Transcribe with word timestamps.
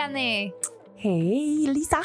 Jenny! 0.00 0.52
Hej 0.96 1.66
Lisa! 1.66 2.02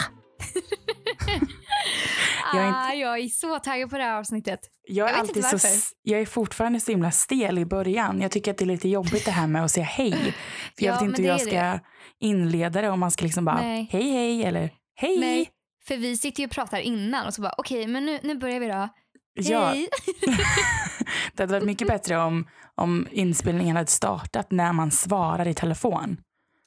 Jag 2.53 2.63
är, 2.63 2.67
inte... 2.67 2.79
ah, 2.79 2.93
jag 2.93 3.19
är 3.19 3.27
så 3.27 3.59
taggad 3.59 3.89
på 3.89 3.97
det 3.97 4.03
här 4.03 4.19
avsnittet. 4.19 4.59
Jag 4.87 5.09
är, 5.09 5.11
jag 5.11 5.19
alltid 5.19 5.45
så, 5.45 5.67
jag 6.01 6.21
är 6.21 6.25
fortfarande 6.25 6.79
så 6.79 6.91
himla 6.91 7.11
stel 7.11 7.57
i 7.57 7.65
början. 7.65 8.21
Jag 8.21 8.31
tycker 8.31 8.51
att 8.51 8.57
det 8.57 8.63
är 8.63 8.67
lite 8.67 8.89
jobbigt 8.89 9.25
det 9.25 9.31
här 9.31 9.47
med 9.47 9.65
att 9.65 9.71
säga 9.71 9.85
hej. 9.85 10.35
För 10.77 10.85
jag 10.85 10.93
vet 10.93 11.01
inte 11.01 11.21
hur 11.21 11.29
jag 11.29 11.41
ska 11.41 11.51
det. 11.51 11.81
inleda 12.19 12.81
det 12.81 12.89
om 12.89 12.99
man 12.99 13.11
ska 13.11 13.23
liksom 13.23 13.45
bara 13.45 13.61
Nej. 13.61 13.89
hej 13.91 14.11
hej 14.11 14.43
eller 14.43 14.69
hej. 14.95 15.19
Nej, 15.19 15.49
för 15.87 15.97
vi 15.97 16.17
sitter 16.17 16.41
ju 16.41 16.47
och 16.47 16.53
pratar 16.53 16.79
innan 16.79 17.27
och 17.27 17.33
så 17.33 17.41
bara 17.41 17.55
okej 17.57 17.79
okay, 17.79 17.91
men 17.91 18.05
nu, 18.05 18.19
nu 18.23 18.35
börjar 18.35 18.59
vi 18.59 18.67
då. 18.67 18.89
Ja. 19.33 19.67
Hej. 19.67 19.87
det 21.33 21.43
hade 21.43 21.53
varit 21.53 21.65
mycket 21.65 21.87
bättre 21.87 22.17
om, 22.17 22.47
om 22.75 23.07
inspelningen 23.11 23.75
hade 23.75 23.91
startat 23.91 24.51
när 24.51 24.73
man 24.73 24.91
svarar 24.91 25.47
i 25.47 25.53
telefon. 25.53 26.17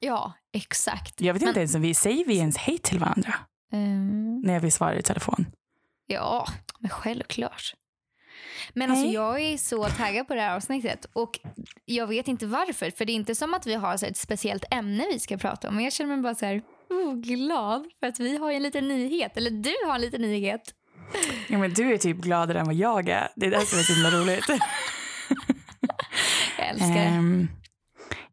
Ja, 0.00 0.32
exakt. 0.52 1.20
Jag 1.20 1.34
vet 1.34 1.42
men... 1.42 1.48
inte 1.48 1.60
ens 1.60 1.74
om 1.74 1.82
vi 1.82 1.94
säger 1.94 2.24
vi 2.24 2.36
ens 2.36 2.56
hej 2.56 2.78
till 2.78 2.98
varandra. 2.98 3.34
Um... 3.72 4.40
När 4.40 4.60
vi 4.60 4.70
svarar 4.70 4.94
i 4.94 5.02
telefon. 5.02 5.46
Ja, 6.06 6.46
men 6.78 6.90
självklart. 6.90 7.74
Men 8.72 8.90
alltså 8.90 9.06
jag 9.06 9.40
är 9.40 9.56
så 9.56 9.88
taggad 9.88 10.28
på 10.28 10.34
det 10.34 10.40
här 10.40 10.56
avsnittet 10.56 11.06
och 11.12 11.38
jag 11.84 12.06
vet 12.06 12.28
inte 12.28 12.46
varför. 12.46 12.90
För 12.90 13.04
det 13.04 13.12
är 13.12 13.14
inte 13.14 13.34
som 13.34 13.54
att 13.54 13.66
vi 13.66 13.74
har 13.74 13.96
så 13.96 14.06
ett 14.06 14.16
speciellt 14.16 14.64
ämne 14.70 15.06
vi 15.12 15.18
ska 15.18 15.36
prata 15.36 15.68
om. 15.68 15.74
Men 15.74 15.84
jag 15.84 15.92
känner 15.92 16.16
mig 16.16 16.22
bara 16.22 16.34
så 16.34 16.46
här 16.46 16.62
oh, 16.90 17.14
glad 17.14 17.86
för 18.00 18.06
att 18.06 18.20
vi 18.20 18.36
har 18.36 18.52
en 18.52 18.62
liten 18.62 18.88
nyhet. 18.88 19.36
Eller 19.36 19.50
du 19.50 19.74
har 19.86 19.94
en 19.94 20.00
liten 20.00 20.22
nyhet. 20.22 20.74
Ja 21.48 21.58
men 21.58 21.74
du 21.74 21.94
är 21.94 21.98
typ 21.98 22.16
gladare 22.16 22.60
än 22.60 22.66
vad 22.66 22.74
jag 22.74 23.08
är. 23.08 23.28
Det 23.36 23.46
är 23.46 23.50
det 23.50 23.66
som 23.66 23.78
är 23.78 23.82
så 23.82 23.92
himla 23.94 24.10
roligt. 24.10 24.48
jag 26.58 26.68
älskar. 26.68 27.18
Um, 27.18 27.48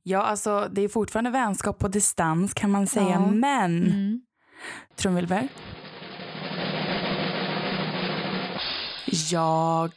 ja 0.08 0.22
alltså 0.22 0.70
det 0.72 0.82
är 0.82 0.88
fortfarande 0.90 1.30
vänskap 1.30 1.80
på 1.80 1.88
distans 1.88 2.54
kan 2.54 2.72
man 2.72 2.88
säga. 2.88 3.10
Ja. 3.10 3.26
Men 3.26 3.84
mm. 3.84 4.22
trumvirvel. 4.96 5.48
Jag 9.32 9.92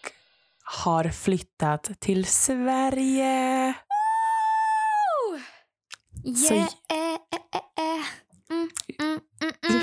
har 0.65 1.09
flyttat 1.09 1.91
till 2.01 2.25
Sverige. 2.25 3.75
Oh! 5.31 5.39
Yeah, 6.25 6.37
Så... 6.37 6.55
eh, 6.55 6.65
eh, 6.95 7.61
eh. 7.79 8.05
Mm, 8.51 8.71
mm, 8.99 9.21
mm, 9.71 9.83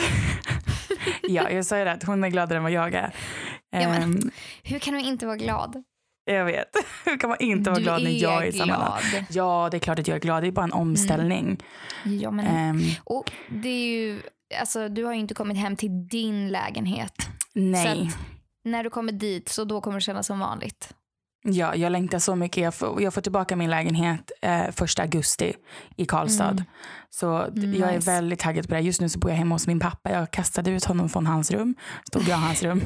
ja, 1.36 1.50
jag 1.50 1.66
sa 1.66 1.78
ju 1.78 1.84
det 1.84 1.92
att 1.92 2.04
hon 2.04 2.24
är 2.24 2.30
gladare 2.30 2.58
än 2.58 2.64
vad 2.64 2.72
jag 2.72 2.94
är. 2.94 3.16
Ja, 3.70 3.90
men, 3.90 4.04
um, 4.04 4.32
hur 4.64 4.80
kan 4.80 4.94
du 4.94 5.00
inte 5.00 5.26
vara 5.26 5.38
glad? 5.38 5.84
Jag 6.26 6.46
vet. 6.46 6.76
Hur 7.06 7.18
kan 7.18 7.30
man 7.30 7.38
inte 7.40 7.70
vara 7.70 7.80
du 7.80 7.84
glad 7.84 8.04
när 8.04 8.12
jag 8.12 8.44
är 8.44 8.48
i 8.48 8.52
sammanhang? 8.52 9.02
Ja, 9.30 9.68
det 9.72 9.78
är 9.78 9.80
klart 9.80 10.00
att 10.00 10.08
jag 10.08 10.16
är 10.16 10.22
glad. 10.22 10.44
Det 10.44 10.48
är 10.48 10.52
bara 10.52 10.66
en 10.66 10.74
omställning. 10.74 11.64
Ja, 12.06 12.32
men, 12.32 12.76
um, 12.76 12.82
och 13.04 13.32
det 13.50 13.70
är 13.70 13.88
ju, 13.88 14.22
alltså, 14.60 14.90
du 14.90 15.04
har 15.04 15.14
ju 15.14 15.20
inte 15.20 15.34
kommit 15.34 15.58
hem 15.58 15.76
till 15.76 16.08
din 16.08 16.50
lägenhet. 16.50 17.14
Nej 17.54 18.10
när 18.66 18.84
du 18.84 18.90
kommer 18.90 19.12
dit 19.12 19.50
så 19.50 19.64
då 19.64 19.82
kommer 19.82 19.98
det 19.98 20.02
kännas 20.02 20.28
som 20.28 20.40
vanligt. 20.40 20.94
Ja, 21.48 21.76
jag 21.76 21.92
längtar 21.92 22.20
så 22.20 22.36
mycket. 22.36 22.64
Jag 22.64 22.74
får, 22.74 23.02
jag 23.02 23.14
får 23.14 23.22
tillbaka 23.22 23.56
min 23.56 23.70
lägenhet 23.70 24.32
eh, 24.42 24.72
första 24.72 25.02
augusti 25.02 25.54
i 25.96 26.06
Karlstad. 26.06 26.50
Mm. 26.50 26.64
Så 27.10 27.38
mm, 27.38 27.74
jag 27.74 27.94
är 27.94 28.00
väldigt 28.00 28.40
taggad 28.40 28.68
på 28.70 28.76
det. 28.76 28.82
Just 28.82 29.02
nu 29.02 29.10
så 29.10 29.20
bor 29.20 29.32
jag 29.32 29.38
hemma 29.38 29.56
hos 29.56 29.68
min 29.68 29.80
pappa. 29.80 30.12
Jag 30.12 30.32
kastade 30.32 30.72
ut 30.72 30.86
honom 30.86 31.10
från 31.10 31.26
hans 31.26 31.52
rum. 31.52 31.76
Stod 32.08 32.22
jag 32.22 32.40
i 32.40 32.42
hans 32.42 32.64
rum. 32.64 32.82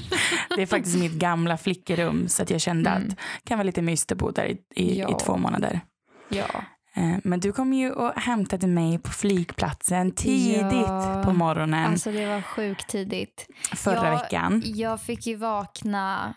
det 0.56 0.62
är 0.62 0.66
faktiskt 0.66 0.98
mitt 0.98 1.12
gamla 1.12 1.56
flickerum. 1.56 2.28
Så 2.28 2.42
att 2.42 2.50
jag 2.50 2.60
kände 2.60 2.90
mm. 2.90 3.02
att 3.02 3.08
det 3.08 3.16
kan 3.44 3.58
vara 3.58 3.66
lite 3.66 3.82
mysigt 3.82 4.12
att 4.12 4.18
bo 4.18 4.30
där 4.30 4.44
i, 4.44 4.58
i, 4.74 4.98
ja. 4.98 5.10
i 5.10 5.14
två 5.24 5.36
månader. 5.36 5.80
Ja. 6.28 6.64
Eh, 6.94 7.16
men 7.24 7.40
du 7.40 7.52
kom 7.52 7.72
ju 7.72 7.92
och 7.92 8.12
hämtade 8.12 8.66
mig 8.66 8.98
på 8.98 9.10
flygplatsen 9.10 10.12
tidigt 10.12 10.72
ja, 10.72 11.22
på 11.24 11.32
morgonen. 11.32 11.90
Alltså 11.90 12.12
det 12.12 12.26
var 12.26 12.42
sjukt 12.42 12.88
tidigt. 12.88 13.46
Förra 13.76 14.04
jag, 14.04 14.10
veckan. 14.10 14.62
Jag 14.64 15.00
fick 15.00 15.26
ju 15.26 15.36
vakna, 15.36 16.34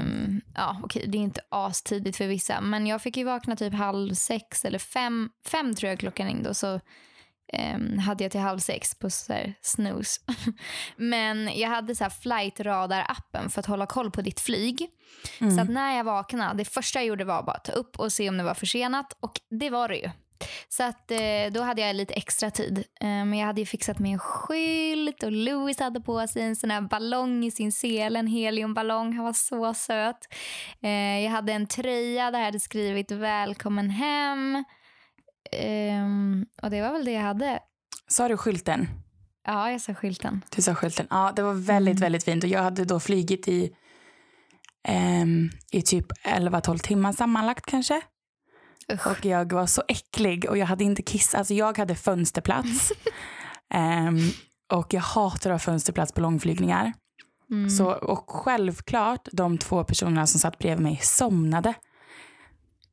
um, 0.00 0.40
ja 0.54 0.80
okej 0.82 1.06
det 1.06 1.18
är 1.18 1.22
inte 1.22 1.40
astidigt 1.48 2.16
för 2.16 2.26
vissa, 2.26 2.60
men 2.60 2.86
jag 2.86 3.02
fick 3.02 3.16
ju 3.16 3.24
vakna 3.24 3.56
typ 3.56 3.74
halv 3.74 4.14
sex 4.14 4.64
eller 4.64 4.78
fem, 4.78 5.30
fem 5.46 5.74
tror 5.74 5.90
jag 5.90 5.98
klockan 5.98 6.26
ringde 6.26 6.48
och 6.48 6.56
så 6.56 6.80
um, 7.74 7.98
hade 7.98 8.24
jag 8.24 8.30
till 8.30 8.40
halv 8.40 8.58
sex 8.58 8.94
på 8.94 9.10
så 9.10 9.32
här 9.32 9.54
snooze. 9.62 10.20
Men 10.96 11.58
jag 11.58 11.68
hade 11.68 11.94
så 11.94 12.04
här 12.04 12.10
flight 12.10 12.60
radar-appen 12.60 13.48
för 13.48 13.60
att 13.60 13.66
hålla 13.66 13.86
koll 13.86 14.10
på 14.10 14.22
ditt 14.22 14.40
flyg. 14.40 14.86
Mm. 15.40 15.56
Så 15.56 15.62
att 15.62 15.68
när 15.68 15.96
jag 15.96 16.04
vaknade, 16.04 16.58
det 16.58 16.64
första 16.64 16.98
jag 16.98 17.06
gjorde 17.06 17.24
var 17.24 17.42
bara 17.42 17.56
att 17.56 17.64
ta 17.64 17.72
upp 17.72 17.98
och 17.98 18.12
se 18.12 18.28
om 18.28 18.36
det 18.36 18.44
var 18.44 18.54
försenat 18.54 19.16
och 19.20 19.40
det 19.50 19.70
var 19.70 19.88
det 19.88 19.96
ju. 19.96 20.10
Så 20.68 20.82
att 20.82 21.10
eh, 21.10 21.52
då 21.52 21.62
hade 21.62 21.82
jag 21.82 21.96
lite 21.96 22.14
extra 22.14 22.50
tid. 22.50 22.78
Eh, 22.78 23.06
men 23.06 23.34
jag 23.34 23.46
hade 23.46 23.60
ju 23.60 23.66
fixat 23.66 23.98
med 23.98 24.12
en 24.12 24.18
skylt 24.18 25.22
och 25.22 25.32
Louis 25.32 25.80
hade 25.80 26.00
på 26.00 26.26
sig 26.26 26.42
en 26.42 26.56
sån 26.56 26.70
här 26.70 26.80
ballong 26.80 27.44
i 27.44 27.50
sin 27.50 27.72
sele, 27.72 28.18
en 28.18 28.26
heliumballong. 28.26 29.12
Han 29.12 29.24
var 29.24 29.32
så 29.32 29.74
söt. 29.74 30.28
Eh, 30.82 31.20
jag 31.20 31.30
hade 31.30 31.52
en 31.52 31.66
tröja 31.66 32.30
där 32.30 32.38
jag 32.38 32.46
hade 32.46 32.60
skrivit 32.60 33.10
välkommen 33.10 33.90
hem. 33.90 34.64
Um, 35.52 36.46
och 36.62 36.70
det 36.70 36.82
var 36.82 36.92
väl 36.92 37.04
det 37.04 37.12
jag 37.12 37.22
hade. 37.22 37.58
Sa 38.08 38.28
du 38.28 38.36
skylten? 38.36 38.88
Ja, 39.46 39.70
jag 39.70 39.80
sa 39.80 39.94
skylten. 39.94 40.44
Du 40.56 40.62
sa 40.62 40.74
skylten. 40.74 41.06
Ja, 41.10 41.32
det 41.36 41.42
var 41.42 41.54
väldigt, 41.54 41.92
mm. 41.92 42.00
väldigt 42.00 42.24
fint. 42.24 42.44
Och 42.44 42.50
jag 42.50 42.62
hade 42.62 42.84
då 42.84 43.00
flygit 43.00 43.48
i, 43.48 43.70
um, 45.22 45.50
i 45.72 45.82
typ 45.82 46.12
11-12 46.12 46.78
timmar 46.78 47.12
sammanlagt 47.12 47.66
kanske. 47.66 48.00
Usch. 48.92 49.06
Och 49.06 49.24
jag 49.24 49.52
var 49.52 49.66
så 49.66 49.82
äcklig 49.88 50.50
och 50.50 50.58
jag 50.58 50.66
hade 50.66 50.84
inte 50.84 51.02
kissat. 51.02 51.38
Alltså 51.38 51.54
jag 51.54 51.78
hade 51.78 51.94
fönsterplats. 51.94 52.92
um, 53.74 54.30
och 54.78 54.94
jag 54.94 55.00
hatar 55.00 55.50
att 55.50 55.54
ha 55.54 55.72
fönsterplats 55.72 56.12
på 56.12 56.20
långflygningar. 56.20 56.92
Mm. 57.50 57.70
Så, 57.70 57.92
och 57.92 58.30
självklart, 58.30 59.28
de 59.32 59.58
två 59.58 59.84
personerna 59.84 60.26
som 60.26 60.40
satt 60.40 60.58
bredvid 60.58 60.82
mig 60.82 61.00
somnade 61.02 61.74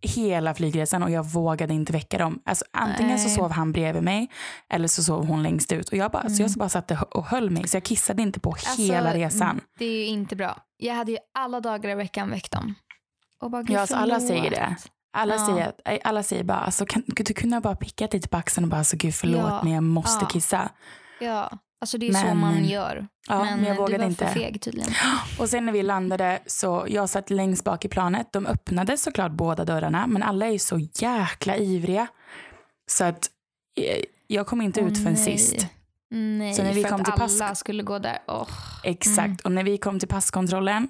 hela 0.04 0.54
flygresan 0.54 1.04
och 1.04 1.12
jag 1.12 1.24
vågade 1.24 1.74
inte 1.74 1.94
väcka 1.94 2.18
dem. 2.18 2.42
Alltså, 2.46 2.66
antingen 2.72 3.16
Nej. 3.16 3.20
så 3.20 3.30
sov 3.30 3.52
han 3.52 3.72
bredvid 3.72 4.04
mig 4.04 4.30
eller 4.70 4.88
så 4.88 5.04
sov 5.04 5.26
hon 5.26 5.44
längst 5.44 5.72
ut. 5.72 5.90
Och 5.90 5.98
jag 5.98 6.12
bara, 6.12 6.22
mm. 6.22 6.34
så 6.34 6.44
jag 6.44 6.52
bara 6.52 6.70
satt 6.70 6.92
och 6.92 7.26
höll 7.26 7.50
mig 7.50 7.68
så 7.68 7.76
jag 7.78 7.84
kissade 7.84 8.22
inte 8.22 8.40
på 8.40 8.50
alltså, 8.50 8.82
hela 8.82 9.14
resan. 9.14 9.62
Det 9.80 9.86
är 9.86 9.98
ju 9.98 10.06
inte 10.06 10.36
bra. 10.36 10.58
Jag 10.78 10.96
hade 10.96 11.12
ju 11.12 11.18
alla 11.34 11.60
dagar 11.60 11.90
i 11.90 11.96
veckan 11.96 12.30
väckt 12.30 12.52
dem. 12.52 12.76
Och 13.42 13.52
bara, 13.52 13.64
ja, 13.68 13.80
alltså, 13.80 13.96
alla 13.96 14.20
säger 14.20 14.50
det. 14.50 14.76
Alla, 15.18 15.36
ja. 15.36 15.46
säger, 15.46 16.00
alla 16.04 16.24
säger 16.24 16.44
bara, 16.44 16.58
alltså, 16.58 16.86
kan, 16.86 17.04
du 17.08 17.34
kunde 17.34 17.60
bara 17.60 17.76
pickat 17.76 18.14
lite 18.14 18.30
på 18.30 18.38
axeln 18.38 18.64
och 18.64 18.70
bara, 18.70 18.78
alltså, 18.78 18.98
gud 18.98 19.16
förlåt 19.16 19.46
ja. 19.50 19.60
men 19.64 19.74
jag 19.74 19.84
måste 19.84 20.26
ja. 20.26 20.30
kissa. 20.30 20.70
Ja. 21.20 21.52
Alltså 21.84 21.98
det 21.98 22.08
är 22.08 22.12
men, 22.12 22.30
så 22.30 22.36
man 22.36 22.66
gör. 22.66 23.08
Ja, 23.28 23.44
men, 23.44 23.60
men 23.60 23.70
jag 23.70 23.76
vågade 23.76 23.94
du 23.94 24.00
var 24.00 24.10
inte. 24.10 24.28
för 24.28 24.34
feg 24.34 24.62
tydligen. 24.62 24.94
Och 25.40 25.50
sen 25.50 25.66
när 25.66 25.74
vi 25.74 25.84
landade 25.84 26.40
så 26.46 26.86
jag 26.90 27.10
satt 27.10 27.30
längst 27.30 27.64
bak 27.64 27.86
i 27.86 27.88
planet. 27.88 28.28
De 28.32 28.46
öppnade 28.46 28.98
såklart 28.98 29.32
båda 29.32 29.66
dörrarna 29.66 30.08
men 30.08 30.24
alla 30.24 30.48
är 30.48 30.58
så 30.58 30.80
jäkla 30.94 31.58
ivriga. 31.58 32.08
Så 32.92 33.04
att 33.04 33.30
eh, 33.80 34.04
jag 34.28 34.48
kom 34.48 34.62
inte 34.62 34.82
oh, 34.82 34.88
ut 34.88 34.98
förrän 34.98 35.14
nej. 35.14 35.38
sist. 35.38 35.68
Nej, 36.12 36.54
så 36.54 36.64
när 36.64 36.74
vi 36.74 36.82
för 36.82 36.90
kom 36.90 37.00
att 37.00 37.06
till 37.06 37.14
pass... 37.14 37.42
alla 37.42 37.56
skulle 37.56 37.84
gå 37.84 38.00
där. 38.00 38.20
Oh. 38.28 38.50
Exakt. 38.84 39.18
Mm. 39.18 39.38
Och 39.44 39.52
när 39.52 39.64
vi 39.64 39.78
kom 39.78 40.00
till 40.00 40.10
passkontrollen 40.10 40.88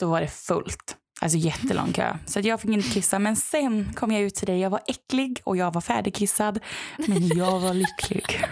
då 0.00 0.10
var 0.10 0.20
det 0.20 0.28
fullt. 0.28 0.96
Alltså 1.24 1.38
jättelång 1.38 1.92
kö. 1.92 2.16
Så 2.26 2.40
jag 2.40 2.60
fick 2.60 2.70
inte 2.70 2.88
kissa. 2.88 3.18
Men 3.18 3.36
sen 3.36 3.92
kom 3.94 4.12
jag 4.12 4.22
ut 4.22 4.34
till 4.34 4.46
dig. 4.46 4.60
Jag 4.60 4.70
var 4.70 4.80
äcklig 4.86 5.40
och 5.44 5.56
jag 5.56 5.74
var 5.74 5.80
färdigkissad. 5.80 6.60
Men 7.08 7.26
jag 7.28 7.60
var 7.60 7.74
lycklig. 7.74 8.24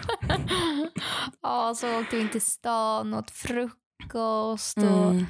ja, 1.42 1.74
så 1.76 2.00
åkte 2.00 2.16
vi 2.16 2.22
in 2.22 2.28
till 2.28 2.40
stan 2.40 3.14
och 3.14 3.18
åt 3.18 3.30
frukost. 3.30 4.76
Och, 4.76 5.10
mm. 5.10 5.26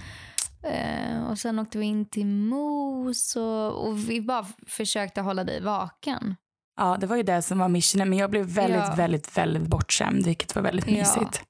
eh, 0.62 1.30
och 1.30 1.38
sen 1.38 1.58
åkte 1.58 1.78
vi 1.78 1.86
in 1.86 2.08
till 2.08 2.26
Mos 2.26 3.36
och, 3.36 3.86
och 3.86 4.10
vi 4.10 4.20
bara 4.20 4.46
försökte 4.66 5.20
hålla 5.20 5.44
dig 5.44 5.62
vaken. 5.62 6.36
Ja, 6.76 6.96
det 7.00 7.06
var 7.06 7.16
ju 7.16 7.22
det 7.22 7.42
som 7.42 7.58
var 7.58 7.68
missionen. 7.68 8.08
Men 8.08 8.18
jag 8.18 8.30
blev 8.30 8.46
väldigt, 8.46 8.80
ja. 8.80 8.94
väldigt, 8.96 9.38
väldigt 9.38 9.66
bortskämd, 9.66 10.26
vilket 10.26 10.54
var 10.54 10.62
väldigt 10.62 10.86
mysigt. 10.86 11.42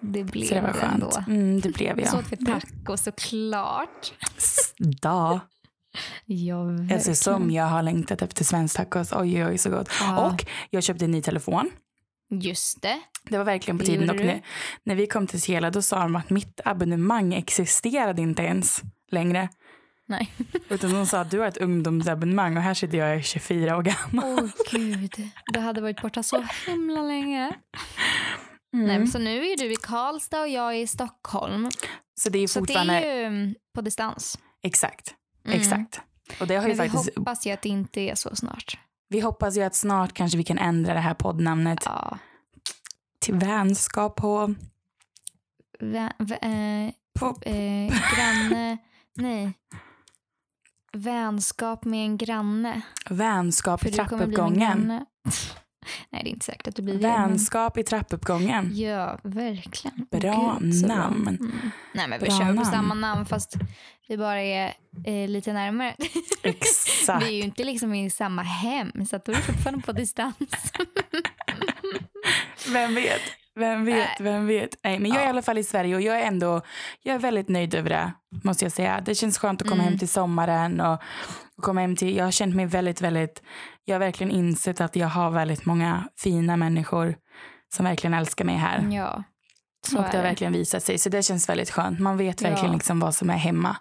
Det 0.00 0.24
blev 0.24 0.46
så 0.46 0.54
det 0.54 0.60
var 0.60 0.72
skönt. 0.72 0.94
Ändå. 0.94 1.10
Mm, 1.28 1.60
det 1.60 1.68
blev 1.68 2.00
jag. 2.00 2.08
Så 2.08 2.18
åt 2.18 2.32
vi 2.32 2.36
taco 2.36 2.96
såklart. 2.96 4.12
Da. 4.78 5.40
Ja, 6.24 6.66
alltså, 6.94 7.14
som 7.14 7.50
jag 7.50 7.64
har 7.64 7.82
längtat 7.82 8.22
efter 8.22 8.44
svensk 8.44 8.76
tacos. 8.76 9.12
Oj, 9.12 9.46
oj, 9.46 9.58
så 9.58 9.70
gott. 9.70 9.88
Ja. 10.00 10.26
Och 10.26 10.46
jag 10.70 10.82
köpte 10.82 11.04
en 11.04 11.10
ny 11.10 11.22
telefon. 11.22 11.70
Just 12.30 12.82
det. 12.82 13.00
Det 13.24 13.38
var 13.38 13.44
verkligen 13.44 13.78
på 13.78 13.84
tiden. 13.84 14.10
Och 14.10 14.16
när, 14.16 14.42
när 14.82 14.94
vi 14.94 15.06
kom 15.06 15.26
till 15.26 15.40
Sela 15.40 15.70
då 15.70 15.82
sa 15.82 15.98
de 15.98 16.16
att 16.16 16.30
mitt 16.30 16.60
abonnemang 16.64 17.34
existerade 17.34 18.22
inte 18.22 18.42
ens 18.42 18.82
längre. 19.10 19.48
Nej. 20.06 20.32
Utan 20.68 20.92
de 20.92 21.06
sa 21.06 21.20
att 21.20 21.30
du 21.30 21.38
har 21.38 21.46
ett 21.46 21.56
ungdomsabonnemang 21.56 22.56
och 22.56 22.62
här 22.62 22.74
sitter 22.74 22.98
jag 22.98 23.24
24 23.24 23.76
år 23.76 23.82
gammal. 23.82 24.24
Åh 24.24 24.44
oh, 24.44 24.50
gud, 24.70 25.14
du 25.52 25.60
hade 25.60 25.80
varit 25.80 26.02
borta 26.02 26.22
så 26.22 26.44
himla 26.66 27.02
länge. 27.02 27.52
Mm. 28.76 28.86
Nej, 28.86 29.06
så 29.06 29.18
nu 29.18 29.46
är 29.46 29.56
du 29.56 29.72
i 29.72 29.76
Karlstad 29.76 30.40
och 30.40 30.48
jag 30.48 30.74
är 30.74 30.78
i 30.78 30.86
Stockholm. 30.86 31.70
Så 32.20 32.30
det 32.30 32.38
är 32.38 32.48
fortfarande... 32.48 33.00
Så 33.00 33.00
det 33.00 33.10
är 33.10 33.16
ju 33.16 33.24
mm, 33.24 33.54
på 33.74 33.80
distans. 33.80 34.38
Exakt. 34.62 35.14
Mm. 35.44 35.60
Exakt. 35.60 36.00
Och 36.40 36.46
det 36.46 36.54
har 36.54 36.62
Men 36.62 36.70
ju 36.70 36.76
faktiskt... 36.76 37.08
vi 37.08 37.12
hoppas 37.16 37.46
ju 37.46 37.50
att 37.50 37.62
det 37.62 37.68
inte 37.68 38.00
är 38.00 38.14
så 38.14 38.36
snart. 38.36 38.78
Vi 39.08 39.20
hoppas 39.20 39.56
ju 39.56 39.62
att 39.62 39.74
snart 39.74 40.12
kanske 40.12 40.38
vi 40.38 40.44
kan 40.44 40.58
ändra 40.58 40.94
det 40.94 41.00
här 41.00 41.14
poddnamnet 41.14 41.78
ja. 41.84 42.18
till 43.18 43.34
vänskap 43.34 44.16
på... 44.16 44.54
Vä, 45.80 46.12
vä, 46.18 46.36
eh, 46.36 46.92
på 47.18 47.36
eh, 47.42 47.94
granne, 48.16 48.78
nej. 49.14 49.52
Vänskap 50.92 51.84
med 51.84 52.04
en 52.04 52.16
granne. 52.16 52.82
vänskap 53.10 53.86
i 53.86 53.92
trappuppgången. 53.92 55.06
Nej, 56.10 56.22
det 56.24 56.28
är 56.28 56.32
inte 56.32 56.44
säkert 56.46 56.68
att 56.68 56.76
du 56.76 56.82
blir 56.82 56.94
det. 56.94 57.00
Vänskap 57.00 57.78
i 57.78 57.82
trappuppgången. 57.82 58.64
Men, 58.68 58.76
ja, 58.76 59.18
verkligen. 59.22 60.06
Bra 60.10 60.58
Gud, 60.60 60.88
namn. 60.88 61.28
Mm. 61.28 61.70
Nej, 61.94 62.08
men 62.08 62.20
vi 62.20 62.26
Bra 62.26 62.38
kör 62.38 62.46
på 62.46 62.52
namn. 62.52 62.66
samma 62.66 62.94
namn 62.94 63.26
fast 63.26 63.54
vi 64.08 64.16
bara 64.16 64.40
är 64.42 64.74
eh, 65.04 65.28
lite 65.28 65.52
närmare. 65.52 65.94
Exakt. 66.42 67.24
Vi 67.24 67.28
är 67.28 67.32
ju 67.36 67.42
inte 67.42 67.64
liksom 67.64 67.94
i 67.94 68.10
samma 68.10 68.42
hem 68.42 69.06
så 69.06 69.16
att 69.16 69.24
då 69.24 69.32
är 69.32 69.36
vi 69.36 69.42
fortfarande 69.42 69.82
på 69.86 69.92
distans. 69.92 70.36
Vem 72.72 72.94
vet? 72.94 73.20
Vem 73.58 73.84
vet? 73.84 74.20
Vem 74.20 74.46
vet? 74.46 74.76
Nej, 74.84 74.98
men 74.98 75.10
jag 75.10 75.18
är 75.18 75.22
i 75.22 75.24
Ja. 75.24 75.30
alla 75.30 75.42
fall 75.42 75.58
i 75.58 75.64
Sverige 75.64 75.94
och 75.94 76.00
jag 76.00 76.20
är 76.20 76.26
ändå 76.26 76.60
jag 77.02 77.14
är 77.14 77.18
väldigt 77.18 77.48
nöjd 77.48 77.74
över 77.74 77.90
det. 77.90 78.12
Måste 78.44 78.64
jag 78.64 78.72
säga. 78.72 79.00
Det 79.00 79.14
känns 79.14 79.38
skönt 79.38 79.62
att 79.62 79.68
komma 79.68 79.82
Mm. 79.82 79.90
hem 79.90 79.98
till 79.98 80.08
sommaren 80.08 80.80
och, 80.80 80.92
och 81.56 81.62
komma 81.64 81.80
hem 81.80 81.96
till. 81.96 82.16
Jag 82.16 82.24
har 82.24 82.30
känt 82.30 82.54
mig 82.56 82.66
väldigt, 82.66 83.00
väldigt. 83.00 83.42
Jag 83.84 83.94
har 83.94 84.00
verkligen 84.00 84.30
insett 84.30 84.80
att 84.80 84.96
jag 84.96 85.08
har 85.08 85.30
väldigt 85.30 85.66
många 85.66 86.08
fina 86.18 86.56
människor 86.56 87.14
som 87.74 87.84
verkligen 87.84 88.14
älskar 88.14 88.44
mig 88.44 88.56
här. 88.56 88.88
ja, 88.92 89.22
så 89.86 89.98
och 89.98 90.04
det 90.10 90.16
har 90.16 90.22
verkligen 90.24 90.52
visat 90.52 90.82
sig. 90.82 90.98
Så 90.98 91.08
det 91.08 91.22
känns 91.22 91.48
väldigt 91.48 91.70
skönt. 91.70 92.00
Man 92.00 92.16
vet 92.16 92.40
Ja. 92.42 92.48
verkligen 92.48 92.72
liksom 92.74 93.00
vad 93.00 93.14
som 93.14 93.30
är 93.30 93.36
hemma. 93.36 93.76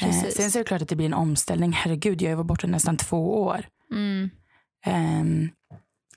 Eh, 0.00 0.06
Precis. 0.06 0.36
sen 0.36 0.50
så 0.50 0.58
är 0.58 0.60
det 0.64 0.68
klart 0.68 0.82
att 0.82 0.88
det 0.88 0.96
blir 0.96 1.06
en 1.06 1.14
omställning. 1.14 1.72
Herregud, 1.72 2.22
jag 2.22 2.36
varit 2.36 2.46
borta 2.46 2.66
nästan 2.66 2.96
två 2.96 3.42
år. 3.42 3.64
Mm. 3.92 4.30
Ehm, 4.86 5.48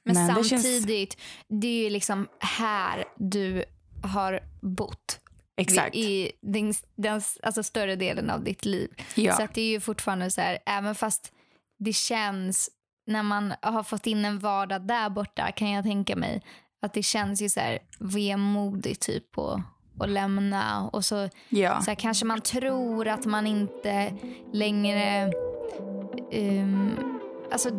Men, 0.05 0.15
Men 0.15 0.27
det 0.35 0.43
känns- 0.43 0.63
samtidigt, 0.63 1.17
det 1.47 1.67
är 1.67 1.83
ju 1.83 1.89
liksom 1.89 2.27
här 2.39 3.05
du 3.17 3.65
har 4.03 4.39
bott. 4.61 5.19
exakt. 5.57 5.95
I 5.95 6.31
din, 6.41 6.73
den 6.95 7.21
alltså 7.43 7.63
större 7.63 7.95
delen 7.95 8.29
av 8.29 8.43
ditt 8.43 8.65
liv. 8.65 8.89
ja. 9.15 9.33
Så 9.33 9.43
att 9.43 9.53
det 9.53 9.61
är 9.61 9.69
ju 9.69 9.79
fortfarande 9.79 10.31
så 10.31 10.41
här, 10.41 10.57
även 10.65 10.95
fast 10.95 11.31
det 11.79 11.93
känns 11.93 12.69
när 13.07 13.23
man 13.23 13.53
har 13.61 13.83
fått 13.83 14.07
in 14.07 14.25
en 14.25 14.39
vardag 14.39 14.87
där 14.87 15.09
borta 15.09 15.51
kan 15.51 15.71
jag 15.71 15.83
tänka 15.83 16.15
mig 16.15 16.41
att 16.81 16.93
det 16.93 17.03
känns 17.03 17.41
ju 17.41 17.49
så 17.49 17.59
här 17.59 17.79
vemodigt 17.99 19.01
typ 19.01 19.37
att, 19.37 19.59
att 19.99 20.09
lämna 20.09 20.89
och 20.89 21.05
så, 21.05 21.29
ja. 21.49 21.81
så 21.81 21.91
här, 21.91 21.95
kanske 21.95 22.25
man 22.25 22.41
tror 22.41 23.07
att 23.07 23.25
man 23.25 23.47
inte 23.47 24.13
längre 24.53 25.31
ehm, 26.31 27.12
Alltså, 27.53 27.69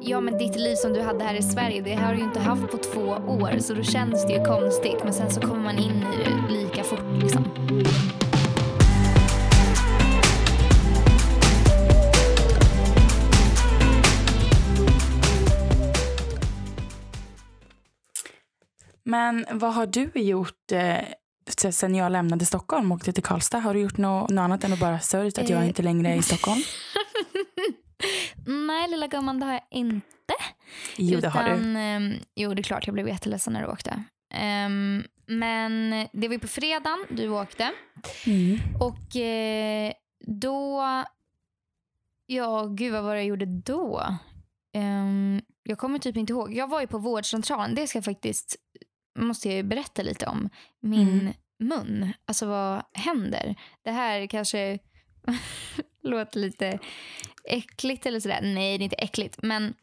ja 0.00 0.20
men 0.20 0.38
ditt 0.38 0.56
liv 0.56 0.74
som 0.74 0.92
du 0.92 1.00
hade 1.02 1.24
här 1.24 1.34
i 1.34 1.42
Sverige 1.42 1.80
det 1.82 1.94
har 1.94 2.12
du 2.12 2.18
ju 2.18 2.24
inte 2.24 2.40
haft 2.40 2.70
på 2.70 2.76
två 2.76 3.00
år 3.26 3.58
så 3.58 3.74
då 3.74 3.82
känns 3.82 4.26
det 4.26 4.32
ju 4.32 4.44
konstigt 4.44 5.04
men 5.04 5.12
sen 5.12 5.30
så 5.30 5.40
kommer 5.40 5.62
man 5.62 5.78
in 5.78 5.90
i 6.14 6.24
det 6.24 6.52
lika 6.54 6.82
fort 6.84 7.22
liksom. 7.22 7.44
Men 19.04 19.46
vad 19.52 19.74
har 19.74 19.86
du 19.86 20.10
gjort 20.14 20.72
eh, 20.72 20.94
se- 21.58 21.72
sen 21.72 21.94
jag 21.94 22.12
lämnade 22.12 22.46
Stockholm 22.46 22.92
och 22.92 22.96
åkte 22.96 23.12
till 23.12 23.22
Karlstad? 23.22 23.58
Har 23.58 23.74
du 23.74 23.80
gjort 23.80 23.96
något, 23.96 24.30
något 24.30 24.42
annat 24.42 24.64
än 24.64 24.72
att 24.72 24.80
bara 24.80 25.00
sörjt 25.00 25.38
att 25.38 25.48
jag 25.50 25.60
Eh. 25.62 25.68
inte 25.68 25.82
längre 25.82 26.08
är 26.08 26.16
i 26.16 26.22
Stockholm? 26.22 26.60
Nej 28.50 28.90
lilla 28.90 29.06
gumman 29.06 29.40
det 29.40 29.46
har 29.46 29.52
jag 29.52 29.66
inte. 29.70 30.04
Jo, 30.96 31.20
det 31.20 31.28
har 31.28 31.44
du. 31.44 31.50
Utan, 31.50 31.76
ehm, 31.76 32.14
jo, 32.34 32.54
det 32.54 32.60
är 32.60 32.62
klart 32.62 32.86
jag 32.86 32.94
blev 32.94 33.08
jätteledsen 33.08 33.52
när 33.52 33.60
du 33.62 33.66
åkte. 33.68 34.02
Ehm, 34.34 35.04
men 35.26 35.90
det 36.12 36.28
var 36.28 36.32
ju 36.34 36.38
på 36.38 36.46
fredagen 36.48 37.06
du 37.10 37.28
åkte. 37.28 37.70
Mm. 38.26 38.58
Och 38.80 39.16
eh, 39.16 39.92
då... 40.26 40.82
Ja, 42.26 42.64
gud 42.64 42.92
vad 42.92 43.02
var 43.04 43.14
det 43.14 43.20
jag 43.20 43.26
gjorde 43.28 43.46
då? 43.46 44.02
Ehm, 44.74 45.40
jag 45.62 45.78
kommer 45.78 45.98
typ 45.98 46.16
inte 46.16 46.32
ihåg. 46.32 46.54
Jag 46.54 46.68
var 46.68 46.80
ju 46.80 46.86
på 46.86 46.98
vårdcentralen. 46.98 47.74
Det 47.74 47.86
ska 47.86 47.98
jag 47.98 48.04
faktiskt... 48.04 48.56
måste 49.18 49.48
jag 49.48 49.56
ju 49.56 49.62
berätta 49.62 50.02
lite 50.02 50.26
om. 50.26 50.48
Min 50.82 51.08
Mm. 51.20 51.32
mun. 51.58 52.12
Alltså 52.24 52.46
vad 52.46 52.82
händer? 52.92 53.54
Det 53.82 53.90
här 53.90 54.26
kanske 54.26 54.78
låter 56.02 56.40
lite 56.40 56.78
äckligt 57.44 58.06
eller 58.06 58.20
sådär. 58.20 58.40
Nej, 58.42 58.78
det 58.78 58.82
är 58.82 58.84
inte 58.84 58.96
äckligt. 58.96 59.42
Men 59.42 59.74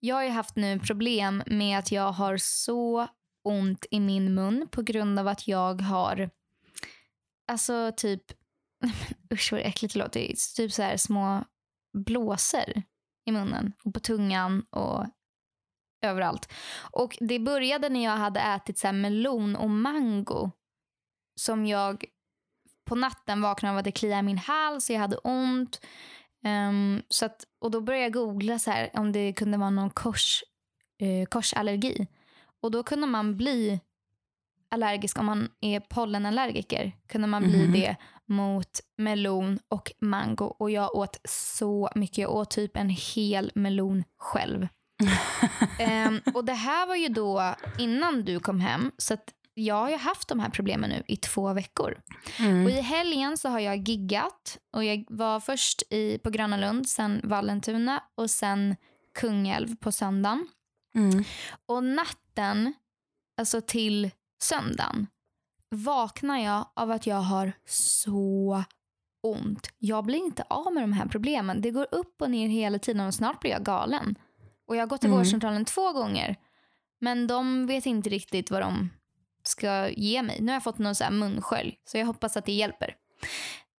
jag 0.00 0.16
har 0.16 0.22
ju 0.22 0.30
haft 0.30 0.56
nu 0.56 0.78
problem 0.78 1.42
med 1.46 1.78
att 1.78 1.92
jag 1.92 2.12
har 2.12 2.36
så 2.36 3.08
ont 3.44 3.86
i 3.90 4.00
min 4.00 4.34
mun 4.34 4.68
på 4.70 4.82
grund 4.82 5.18
av 5.18 5.28
att 5.28 5.48
jag 5.48 5.80
har 5.80 6.30
alltså 7.48 7.92
typ 7.96 8.22
usch 9.32 9.52
vad 9.52 9.60
äckligt 9.60 9.94
det 9.94 10.00
låter. 10.00 10.54
Typ 10.56 10.72
så 10.72 10.82
här 10.82 10.96
små 10.96 11.44
blåsor 11.98 12.82
i 13.24 13.32
munnen 13.32 13.72
och 13.84 13.94
på 13.94 14.00
tungan 14.00 14.62
och 14.70 15.06
överallt. 16.04 16.52
Och 16.92 17.16
det 17.20 17.38
började 17.38 17.88
när 17.88 18.04
jag 18.04 18.16
hade 18.16 18.40
ätit 18.40 18.78
så 18.78 18.86
här 18.86 18.94
melon 18.94 19.56
och 19.56 19.70
mango 19.70 20.50
som 21.40 21.66
jag 21.66 22.04
på 22.88 22.94
natten 22.94 23.40
vaknade 23.42 23.72
av 23.72 23.78
att 23.78 23.84
det 23.84 23.92
kliade 23.92 24.20
i 24.20 24.22
min 24.22 24.38
hals 24.38 24.88
och 24.90 24.94
jag 24.94 25.00
hade 25.00 25.16
ont. 25.16 25.80
Ehm, 26.44 27.02
så 27.08 27.26
att, 27.26 27.44
och 27.60 27.70
då 27.70 27.80
började 27.80 28.04
jag 28.04 28.12
googla 28.12 28.58
så 28.58 28.70
här, 28.70 28.90
om 28.94 29.12
det 29.12 29.32
kunde 29.32 29.58
vara 29.58 29.70
någon 29.70 29.90
kors, 29.90 30.42
eh, 31.00 31.26
korsallergi. 31.28 32.06
Och 32.62 32.70
då 32.70 32.82
kunde 32.82 33.06
man 33.06 33.36
bli 33.36 33.80
allergisk 34.70 35.18
om 35.18 35.26
man 35.26 35.48
är 35.60 35.80
pollenallergiker. 35.80 36.92
Kunde 37.08 37.26
man 37.28 37.42
bli 37.42 37.62
Mhm. 37.62 37.72
det 37.72 37.96
mot 38.26 38.80
melon 38.96 39.58
och 39.68 39.92
mango. 40.00 40.44
Och 40.58 40.70
jag 40.70 40.94
åt 40.96 41.20
så 41.28 41.90
mycket. 41.94 42.18
Jag 42.18 42.34
åt 42.34 42.50
typ 42.50 42.76
en 42.76 42.88
hel 42.90 43.52
melon 43.54 44.04
själv. 44.18 44.68
Ehm, 45.78 46.20
och 46.34 46.44
det 46.44 46.52
här 46.52 46.86
var 46.86 46.96
ju 46.96 47.08
då 47.08 47.54
innan 47.78 48.24
du 48.24 48.40
kom 48.40 48.60
hem. 48.60 48.92
Så 48.98 49.14
att 49.14 49.34
jag 49.58 49.74
har 49.74 49.90
ju 49.90 49.96
haft 49.96 50.28
de 50.28 50.40
här 50.40 50.50
problemen 50.50 50.90
nu 50.90 51.02
i 51.06 51.16
två 51.16 51.52
veckor. 51.52 52.00
Och 52.38 52.40
Mm. 52.40 52.68
i 52.68 52.80
helgen 52.80 53.36
så 53.38 53.48
har 53.48 53.58
jag 53.60 53.88
giggat. 53.88 54.58
Och 54.72 54.84
jag 54.84 55.04
var 55.08 55.40
först 55.40 55.82
i, 55.90 56.18
på 56.18 56.30
Gröna 56.30 56.56
Lund, 56.56 56.88
sen 56.88 57.20
Vallentuna 57.24 58.02
och 58.14 58.30
sen 58.30 58.76
Kungälv 59.14 59.76
på 59.76 59.92
söndagen. 59.92 60.48
Mm. 60.94 61.24
Och 61.66 61.84
natten, 61.84 62.74
alltså 63.40 63.60
till 63.60 64.10
söndagen, 64.42 65.06
vaknar 65.70 66.38
jag 66.38 66.70
av 66.76 66.90
att 66.90 67.06
jag 67.06 67.16
har 67.20 67.52
så 67.68 68.64
ont. 69.22 69.68
Jag 69.78 70.04
blir 70.04 70.18
inte 70.18 70.42
av 70.50 70.72
med 70.72 70.82
de 70.82 70.92
här 70.92 71.06
problemen. 71.08 71.60
Det 71.60 71.70
går 71.70 71.86
upp 71.92 72.22
och 72.22 72.30
ner 72.30 72.48
hela 72.48 72.78
tiden 72.78 73.06
och 73.06 73.14
snart 73.14 73.40
blir 73.40 73.50
jag 73.50 73.64
galen. 73.64 74.14
Och 74.68 74.76
jag 74.76 74.82
har 74.82 74.86
gått 74.86 75.00
till 75.00 75.08
Mm. 75.10 75.18
vårdcentralen 75.18 75.64
två 75.64 75.92
gånger. 75.92 76.36
Men 77.00 77.26
de 77.26 77.66
vet 77.66 77.86
inte 77.86 78.10
riktigt 78.10 78.50
vad 78.50 78.62
de 78.62 78.90
ska 79.48 79.88
ge 79.88 80.22
mig. 80.22 80.38
Nu 80.40 80.46
har 80.46 80.54
jag 80.56 80.62
fått 80.64 80.78
någon 80.78 80.94
så 80.94 81.04
här 81.04 81.10
munskölj, 81.10 81.76
så 81.84 81.98
jag 81.98 82.06
hoppas 82.06 82.36
att 82.36 82.44
det 82.46 82.52
hjälper. 82.52 82.94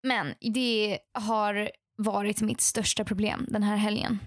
Men 0.04 0.34
det 0.54 1.00
har 1.14 1.72
varit 1.98 2.42
mitt 2.42 2.62
största 2.62 3.04
problem 3.06 3.46
den 3.50 3.64
här 3.64 3.76
helgen. 3.78 4.20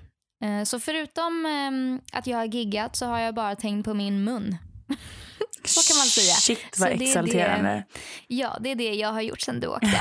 Eh, 0.45 0.65
Så 0.65 0.81
förutom 0.81 1.47
ehm, 1.47 2.01
att 2.13 2.27
jag 2.27 2.39
har 2.39 2.45
giggat 2.45 2.97
så 2.97 3.07
har 3.07 3.19
jag 3.19 3.35
bara 3.35 3.57
tänkt 3.57 3.85
på 3.85 3.95
min 3.95 4.25
mun. 4.25 4.57
Så 5.65 5.93
kan 5.93 5.99
man 5.99 6.07
säga. 6.07 6.35
Shit 6.35 6.79
vad 6.79 6.91
är 6.91 6.97
det- 6.97 7.05
exalterande. 7.05 7.85
Ja, 8.27 8.57
det 8.61 8.71
är 8.71 8.75
det 8.75 8.95
jag 8.95 9.13
har 9.13 9.21
gjort 9.21 9.41
sen 9.41 9.61
du 9.61 9.67
åkte. 9.67 10.01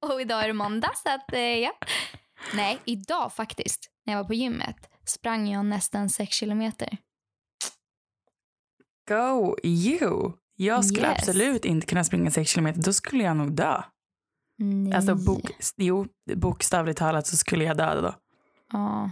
och 0.00 0.20
idag 0.20 0.42
är 0.42 0.46
det 0.48 0.52
måndag 0.54 0.90
så 1.02 1.10
att 1.10 1.32
eh, 1.32 1.40
ja. 1.40 1.72
Nej, 2.54 2.78
idag 2.84 3.32
faktiskt 3.34 3.90
när 4.06 4.12
jag 4.14 4.20
var 4.22 4.28
på 4.28 4.34
gymmet 4.34 4.76
sprang 5.04 5.48
jag 5.50 5.66
nästan 5.66 6.10
sex 6.10 6.36
kilometer. 6.36 6.96
Go 9.16 9.56
you. 9.62 10.32
Jag 10.56 10.84
skulle 10.84 11.06
Yes. 11.08 11.18
absolut 11.18 11.64
inte 11.64 11.86
kunna 11.86 12.04
springa 12.04 12.30
sex 12.30 12.50
kilometer. 12.50 12.82
Då 12.82 12.92
skulle 12.92 13.24
jag 13.24 13.36
nog 13.36 13.52
dö. 13.52 13.82
Nej. 14.58 14.92
Alltså 14.94 15.14
bok, 15.14 15.50
jo, 15.76 16.06
bokstavligt 16.34 16.98
talat 16.98 17.26
så 17.26 17.36
skulle 17.36 17.64
jag 17.64 17.76
dö 17.76 18.00
då. 18.00 18.14
ja. 18.72 19.10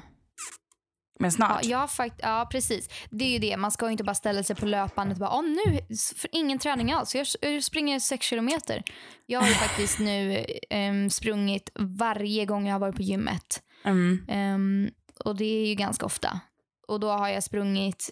Men 1.19 1.27
Ja, 1.27 1.31
snart. 1.31 1.67
har 1.67 1.87
fakt- 1.87 2.21
ja, 2.23 2.49
precis. 2.53 2.89
Det 3.11 3.25
är 3.25 3.29
ju 3.31 3.39
det. 3.39 3.57
Man 3.57 3.71
ska 3.71 3.87
ju 3.87 3.93
inte 3.93 4.05
bara 4.05 4.15
ställa 4.15 4.43
sig 4.43 4.57
på 4.57 4.67
löpbandet 4.67 5.17
och 5.17 5.21
bara, 5.21 5.37
"Åh, 5.37 5.43
nu, 5.43 5.81
för 6.17 6.29
ingen 6.33 6.59
träning 6.59 6.93
alls. 6.93 7.15
Jag, 7.43 7.63
springer 7.63 7.99
sex 8.01 8.27
kilometer. 8.27 8.83
Jag 9.27 9.41
har 9.41 9.49
ju 9.49 9.55
faktiskt 9.55 9.99
nu 9.99 10.45
em, 10.71 11.11
sprungit 11.11 11.71
varje 11.79 12.47
gång 12.47 12.67
jag 12.67 12.75
har 12.75 12.81
varit 12.81 12.97
på 12.97 13.03
gymmet. 13.03 13.63
Mm. 13.85 14.25
Em, 14.29 14.91
och 15.25 15.37
det 15.37 15.45
är 15.45 15.67
ju 15.67 15.75
ganska 15.75 16.07
ofta. 16.07 16.41
Och 16.89 17.01
då 17.01 17.11
har 17.11 17.29
jag 17.29 17.43
sprungit, 17.43 18.11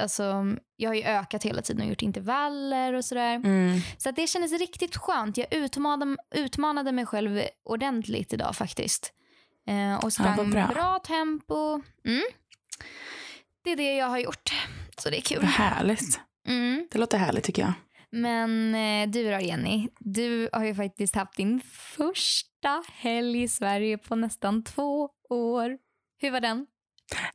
alltså 0.00 0.46
jag 0.76 0.90
har 0.90 0.94
ju 0.94 1.02
ökat 1.02 1.42
hela 1.42 1.62
tiden 1.62 1.82
och 1.82 1.88
gjort 1.88 2.02
intervaller 2.02 2.92
och 2.92 3.04
sådär. 3.04 3.34
Mm. 3.34 3.80
Så 3.98 4.08
att 4.08 4.16
det 4.16 4.26
kändes 4.26 4.52
riktigt 4.52 4.96
skönt. 4.96 5.36
Jag 5.36 5.54
utmanade, 5.54 6.16
utmanade 6.34 6.92
mig 6.92 7.06
själv 7.06 7.42
ordentligt 7.64 8.32
idag 8.32 8.56
faktiskt. 8.56 9.12
Eh, 9.66 10.04
och 10.04 10.12
sprang 10.12 10.36
vad 10.36 10.50
bra. 10.50 10.66
bra. 10.66 10.98
tempo. 10.98 11.82
Mm. 12.04 12.22
Det 13.64 13.70
är 13.70 13.76
det 13.76 13.96
jag 13.96 14.06
har 14.06 14.18
gjort. 14.18 14.52
Så 14.98 15.10
det 15.10 15.18
är 15.18 15.22
kul. 15.22 15.40
Vad 15.40 15.50
härligt. 15.50 16.20
Mm. 16.48 16.88
Det 16.90 16.98
låter 16.98 17.18
härligt 17.18 17.44
tycker 17.44 17.62
jag. 17.62 17.72
Men 18.10 18.74
eh, 18.74 19.10
du 19.10 19.30
då 19.30 19.40
Jenny, 19.40 19.88
du 19.98 20.48
har 20.52 20.64
ju 20.64 20.74
faktiskt 20.74 21.14
haft 21.14 21.36
din 21.36 21.60
första 21.96 22.84
helg 22.92 23.42
i 23.42 23.48
Sverige 23.48 23.98
på 23.98 24.16
nästan 24.16 24.64
två 24.64 25.10
år. 25.30 25.78
Hur 26.18 26.30
var 26.30 26.40
den? 26.40 26.66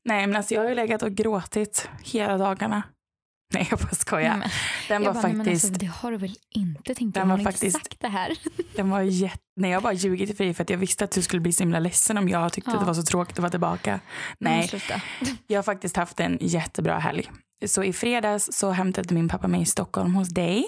Nej 0.06 0.28
men 0.28 0.36
alltså 0.36 0.54
jag 0.54 0.62
har 0.62 0.70
ju 0.70 0.76
legat 0.76 1.04
och 1.04 1.12
gråtit 1.12 1.90
hela 2.04 2.38
dagarna. 2.38 2.84
Nej 3.54 3.68
jag 3.70 3.80
bara 3.80 3.92
skojar. 3.96 4.34
Mm. 4.36 4.50
Den 4.88 5.04
var 5.04 5.14
bara, 5.14 5.28
men 5.28 5.38
faktiskt, 5.46 5.66
alltså, 5.66 5.80
det 5.80 5.86
har 5.86 6.12
du 6.12 6.18
väl 6.18 6.36
inte 6.56 6.96
tänkt? 6.96 7.14
Den 7.16 7.30
var 7.30 7.38
faktiskt- 7.38 7.78
sagt 7.78 7.96
det 8.00 8.08
här. 8.08 8.38
den 8.76 8.90
var 8.90 9.02
jätte, 9.02 9.38
nej 9.56 9.72
jag 9.72 9.84
bara 9.84 9.94
ljugit 9.94 10.38
för 10.38 10.44
dig 10.44 10.54
för 10.54 10.64
att 10.64 10.70
jag 10.70 10.78
visste 10.78 11.04
att 11.04 11.12
du 11.12 11.22
skulle 11.22 11.40
bli 11.40 11.52
så 11.52 11.64
himla 11.64 11.80
ledsen 11.80 12.18
om 12.18 12.30
jag 12.30 12.54
tyckte 12.54 12.72
Ja. 12.72 12.76
att 12.76 12.82
det 12.82 12.88
var 12.88 12.94
så 12.94 13.04
tråkigt 13.04 13.36
att 13.36 13.40
vara 13.40 13.52
tillbaka. 13.52 14.00
Men 14.40 14.54
Nej, 14.54 14.82
jag 15.48 15.58
har 15.58 15.64
faktiskt 15.64 15.96
haft 15.96 16.20
en 16.20 16.38
jättebra 16.42 16.98
helg. 17.00 17.32
Så 17.66 17.84
i 17.84 17.94
fredags 17.94 18.50
så 18.52 18.72
hämtade 18.72 19.14
min 19.14 19.30
pappa 19.30 19.48
mig 19.48 19.62
i 19.62 19.66
Stockholm 19.66 20.16
hos 20.16 20.30
dig. 20.30 20.66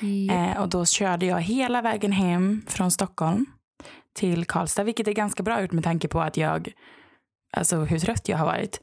Ja. 0.00 0.34
Eh, 0.34 0.60
och 0.62 0.68
då 0.68 0.86
körde 0.86 1.26
jag 1.26 1.40
hela 1.40 1.82
vägen 1.82 2.12
hem 2.12 2.62
från 2.68 2.90
Stockholm 2.90 3.46
till 4.14 4.44
Karlstad, 4.44 4.84
vilket 4.84 5.08
är 5.08 5.12
ganska 5.12 5.42
bra 5.42 5.62
gjort 5.62 5.72
med 5.72 5.84
tanke 5.84 6.08
på 6.08 6.20
att 6.20 6.36
jag, 6.36 6.68
alltså 7.56 7.76
hur 7.84 7.98
trött 7.98 8.28
jag 8.28 8.38
har 8.38 8.46
varit. 8.46 8.80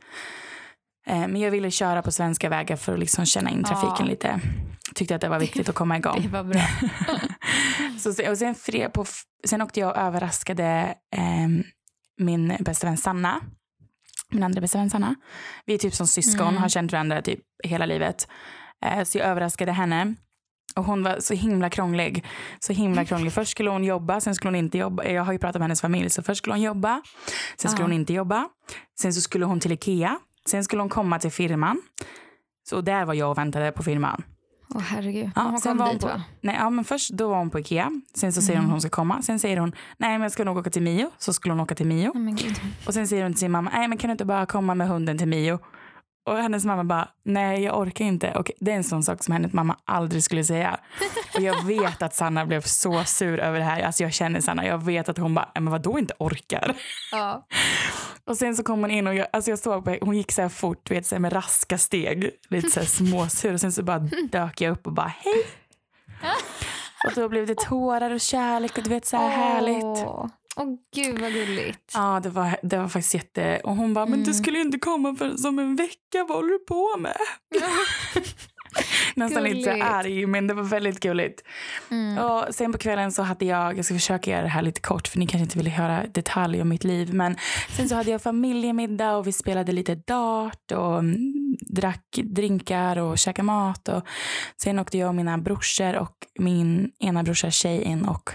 Eh, 1.07 1.19
men 1.19 1.35
jag 1.35 1.51
ville 1.51 1.71
köra 1.71 2.01
på 2.01 2.11
svenska 2.11 2.49
vägar 2.49 2.75
för 2.75 2.93
att 2.93 2.99
liksom 2.99 3.25
känna 3.25 3.49
in 3.49 3.63
trafiken 3.63 3.95
Ja. 3.99 4.05
lite. 4.05 4.39
Tyckte 4.95 5.15
att 5.15 5.21
det 5.21 5.29
var 5.29 5.39
viktigt 5.39 5.69
att 5.69 5.75
komma 5.75 5.97
igång. 5.97 6.21
Det 6.21 6.27
var 6.27 6.43
bra. 6.43 6.61
Så, 7.99 8.29
och 8.31 8.37
sen, 8.37 8.55
på, 8.93 9.05
sen 9.47 9.61
åkte 9.61 9.79
jag 9.79 9.89
och 9.89 9.97
överraskade 9.97 10.95
ehm, 11.15 11.63
min 12.17 12.55
bästa 12.59 12.87
vän 12.87 12.97
Sanna. 12.97 13.41
Min 14.31 14.43
andra 14.43 14.61
bästa 14.61 14.77
vän 14.77 14.89
Sanna. 14.89 15.15
Vi 15.65 15.73
är 15.73 15.77
typ 15.77 15.93
som 15.93 16.07
syskon, 16.07 16.47
Mm. 16.47 16.61
har 16.61 16.69
känt 16.69 16.91
varandra 16.91 17.21
typ 17.21 17.39
hela 17.63 17.85
livet. 17.85 18.27
Eh, 18.85 19.03
så 19.03 19.17
jag 19.17 19.27
överraskade 19.27 19.71
henne. 19.71 20.15
Och 20.75 20.83
hon 20.85 21.03
var 21.03 21.19
så 21.19 21.33
himla 21.33 21.69
krånglig. 21.69 22.25
Så 22.59 22.73
himla 22.73 23.05
krånglig. 23.05 23.33
Först 23.33 23.51
skulle 23.51 23.69
hon 23.69 23.83
jobba, 23.83 24.19
sen 24.21 24.35
skulle 24.35 24.47
hon 24.49 24.55
inte 24.55 24.77
jobba. 24.77 25.03
Jag 25.05 25.23
har 25.23 25.33
ju 25.33 25.39
pratat 25.39 25.59
med 25.59 25.63
hennes 25.63 25.81
familj. 25.81 26.09
Så 26.09 26.23
först 26.23 26.37
skulle 26.37 26.53
hon 26.53 26.61
jobba, 26.61 27.01
sen 27.57 27.71
skulle 27.71 27.83
hon 27.83 27.93
inte 27.93 28.13
jobba. 28.13 28.49
Sen 29.01 29.13
så 29.13 29.21
skulle 29.21 29.45
hon 29.45 29.59
till 29.59 29.71
Ikea. 29.71 30.19
Sen 30.49 30.63
skulle 30.63 30.81
hon 30.81 30.89
komma 30.89 31.19
till 31.19 31.31
firman. 31.31 31.81
Så 32.69 32.81
där 32.81 33.05
var 33.05 33.13
jag 33.13 33.31
och 33.31 33.37
väntade 33.37 33.71
på 33.71 33.83
firman. 33.83 34.23
Åh 34.75 34.81
herregud. 34.81 35.31
Ja, 35.35 35.41
hon 35.41 35.59
sen 35.59 35.71
kom 35.71 35.77
var 35.77 35.85
hon 35.85 35.95
dit 35.95 36.01
på- 36.01 36.07
va? 36.07 36.23
Nej, 36.41 36.55
ja, 36.59 36.69
men 36.69 36.85
först 36.85 37.09
då 37.09 37.29
var 37.29 37.37
hon 37.37 37.49
på 37.49 37.59
Ikea. 37.59 37.91
Sen 38.15 38.33
så 38.33 38.41
säger 38.41 38.53
hon 38.59 38.63
Mm. 38.63 38.69
att 38.69 38.73
hon 38.73 38.81
ska 38.81 38.89
komma. 38.89 39.21
Sen 39.21 39.39
säger 39.39 39.57
hon 39.57 39.71
nej 39.97 40.11
men 40.11 40.21
jag 40.21 40.31
ska 40.31 40.43
nog 40.43 40.57
åka 40.57 40.69
till 40.69 40.81
Mio. 40.81 41.09
Så 41.17 41.33
skulle 41.33 41.51
hon 41.53 41.59
åka 41.59 41.75
till 41.75 41.87
Mio. 41.87 42.11
Gud. 42.13 42.59
Och 42.87 42.93
sen 42.93 43.07
säger 43.07 43.23
hon 43.23 43.31
till 43.33 43.39
sin 43.39 43.51
mamma 43.51 43.71
nej 43.73 43.87
men 43.87 43.97
kan 43.97 44.07
du 44.07 44.11
inte 44.11 44.25
bara 44.25 44.45
komma 44.45 44.75
med 44.75 44.87
hunden 44.87 45.17
till 45.17 45.27
Mio. 45.27 45.59
Och 46.31 46.37
hennes 46.37 46.65
mamma 46.65 46.83
bara 46.83 47.07
nej 47.23 47.63
jag 47.63 47.79
orkar 47.79 48.05
inte. 48.05 48.31
Och 48.31 48.51
det 48.59 48.71
är 48.71 48.75
en 48.75 48.83
sån 48.83 49.03
sak 49.03 49.23
som 49.23 49.33
hennes 49.33 49.53
mamma 49.53 49.77
aldrig 49.85 50.23
skulle 50.23 50.43
säga. 50.43 50.79
Och 51.35 51.41
jag 51.41 51.63
vet 51.63 52.01
att 52.01 52.15
Sanna 52.15 52.45
blev 52.45 52.61
så 52.61 53.03
sur 53.03 53.39
över 53.39 53.59
det 53.59 53.65
här. 53.65 53.81
Alltså 53.81 54.03
jag 54.03 54.13
känner 54.13 54.41
Sanna. 54.41 54.65
Jag 54.65 54.83
vet 54.83 55.09
att 55.09 55.17
hon 55.17 55.33
bara 55.35 55.49
"Nej, 55.55 55.61
men 55.61 55.71
vadå 55.71 55.99
inte 55.99 56.13
orkar. 56.19 56.75
Ja. 57.11 57.47
Och 58.25 58.37
sen 58.37 58.55
så 58.55 58.63
kom 58.63 58.79
hon 58.81 58.91
in 58.91 59.07
och 59.07 59.15
jag, 59.15 59.27
alltså 59.33 59.49
jag 59.51 59.59
såg 59.59 59.85
på, 59.85 59.97
hon 60.01 60.17
gick 60.17 60.31
så 60.31 60.41
här 60.41 60.49
fort 60.49 60.91
vet, 60.91 61.05
så 61.05 61.15
här 61.15 61.19
med 61.19 61.33
raska 61.33 61.77
steg. 61.77 62.29
Lite 62.49 62.69
så 62.71 62.79
här 62.79 62.87
småsur. 62.87 63.53
Och 63.53 63.59
sen 63.61 63.71
så 63.71 63.83
bara 63.83 63.99
dök 64.31 64.61
jag 64.61 64.71
upp 64.71 64.87
och 64.87 64.93
bara 64.93 65.13
hej. 65.17 65.45
Och 67.07 67.13
då 67.15 67.29
blev 67.29 67.47
det 67.47 67.57
tårar 67.57 68.11
och 68.11 68.21
kärlek 68.21 68.77
och 68.77 68.83
du 68.83 68.89
vet 68.89 69.05
så 69.05 69.17
här 69.17 69.29
härligt. 69.29 70.05
Åh 70.55 70.75
gud 70.95 71.19
vad 71.21 71.33
gulligt. 71.33 71.91
Ja, 71.93 72.19
det 72.23 72.29
var, 72.29 72.57
det 72.63 72.77
var 72.77 72.87
faktiskt 72.87 73.13
jätte... 73.13 73.61
Och 73.63 73.75
hon 73.75 73.93
bara, 73.93 74.05
men 74.05 74.19
du 74.19 74.23
Mm. 74.31 74.33
skulle 74.33 74.57
ju 74.57 74.63
inte 74.63 74.79
komma 74.79 75.15
för 75.15 75.37
som 75.37 75.59
en 75.59 75.75
vecka. 75.75 76.25
Vad 76.27 76.37
håller 76.37 76.49
du 76.49 76.59
på 76.59 76.97
med? 76.97 77.17
Nästan 79.15 79.43
lite 79.43 79.69
Gulligt. 79.71 79.85
arg, 79.85 80.25
men 80.25 80.47
det 80.47 80.53
var 80.53 80.63
väldigt 80.63 80.99
gulligt. 80.99 81.41
Mm. 81.91 82.17
Och 82.17 82.45
sen 82.55 82.71
på 82.71 82.77
kvällen 82.77 83.11
så 83.11 83.23
hade 83.23 83.45
jag, 83.45 83.77
jag 83.77 83.85
ska 83.85 83.93
försöka 83.93 84.31
göra 84.31 84.41
det 84.41 84.47
här 84.47 84.61
lite 84.61 84.81
kort 84.81 85.07
för 85.07 85.19
ni 85.19 85.27
kanske 85.27 85.43
inte 85.43 85.57
vill 85.57 85.67
höra 85.67 86.03
detaljer 86.07 86.61
om 86.61 86.69
mitt 86.69 86.83
liv. 86.83 87.13
Men 87.13 87.35
sen 87.77 87.89
så 87.89 87.95
hade 87.95 88.11
jag 88.11 88.21
familjemiddag 88.21 89.15
och 89.17 89.27
vi 89.27 89.31
spelade 89.31 89.71
lite 89.71 89.95
dart 89.95 90.71
och 90.71 90.99
mm, 90.99 91.33
drack 91.69 92.05
drinkar 92.23 92.97
och 92.97 93.17
käkade 93.17 93.45
mat. 93.45 93.87
Och 93.87 94.03
sen 94.61 94.79
åkte 94.79 94.97
jag 94.97 95.07
och 95.07 95.15
mina 95.15 95.37
brorsor 95.37 95.95
och 95.95 96.15
min 96.39 96.91
ena 96.99 97.23
brorsas 97.23 97.55
tjej 97.55 97.81
in 97.83 98.05
och 98.05 98.29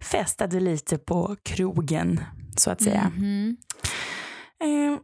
festade 0.00 0.60
lite 0.60 0.98
på 0.98 1.36
krogen 1.42 2.20
så 2.56 2.70
att 2.70 2.82
säga. 2.82 3.12
Mhm. 3.16 3.56
Eh, 4.62 4.98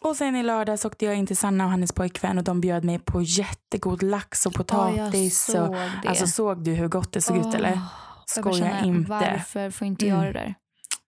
och 0.00 0.16
sen 0.16 0.36
i 0.36 0.42
lördags 0.42 0.84
åkte 0.84 1.04
jag 1.04 1.16
in 1.16 1.26
till 1.26 1.36
Sanna 1.36 1.64
och 1.64 1.70
hennes 1.70 1.92
pojkvän 1.92 2.38
och 2.38 2.44
de 2.44 2.60
bjöd 2.60 2.84
mig 2.84 2.98
på 2.98 3.22
jättegod 3.22 4.02
lax 4.02 4.46
och 4.46 4.54
potatis. 4.54 5.44
såg 5.44 5.68
och, 5.68 5.74
det. 6.02 6.08
alltså 6.08 6.26
såg 6.26 6.64
du 6.64 6.72
hur 6.72 6.88
gott 6.88 7.12
det 7.12 7.20
såg 7.20 7.36
ut 7.36 7.44
Åh, 7.46 7.54
eller? 7.54 7.78
Skoja 8.26 8.80
inte. 8.80 9.10
Varför 9.10 9.70
får 9.70 9.86
inte 9.86 10.06
Mm. 10.06 10.16
jag 10.24 10.34
det 10.34 10.40
där? 10.40 10.54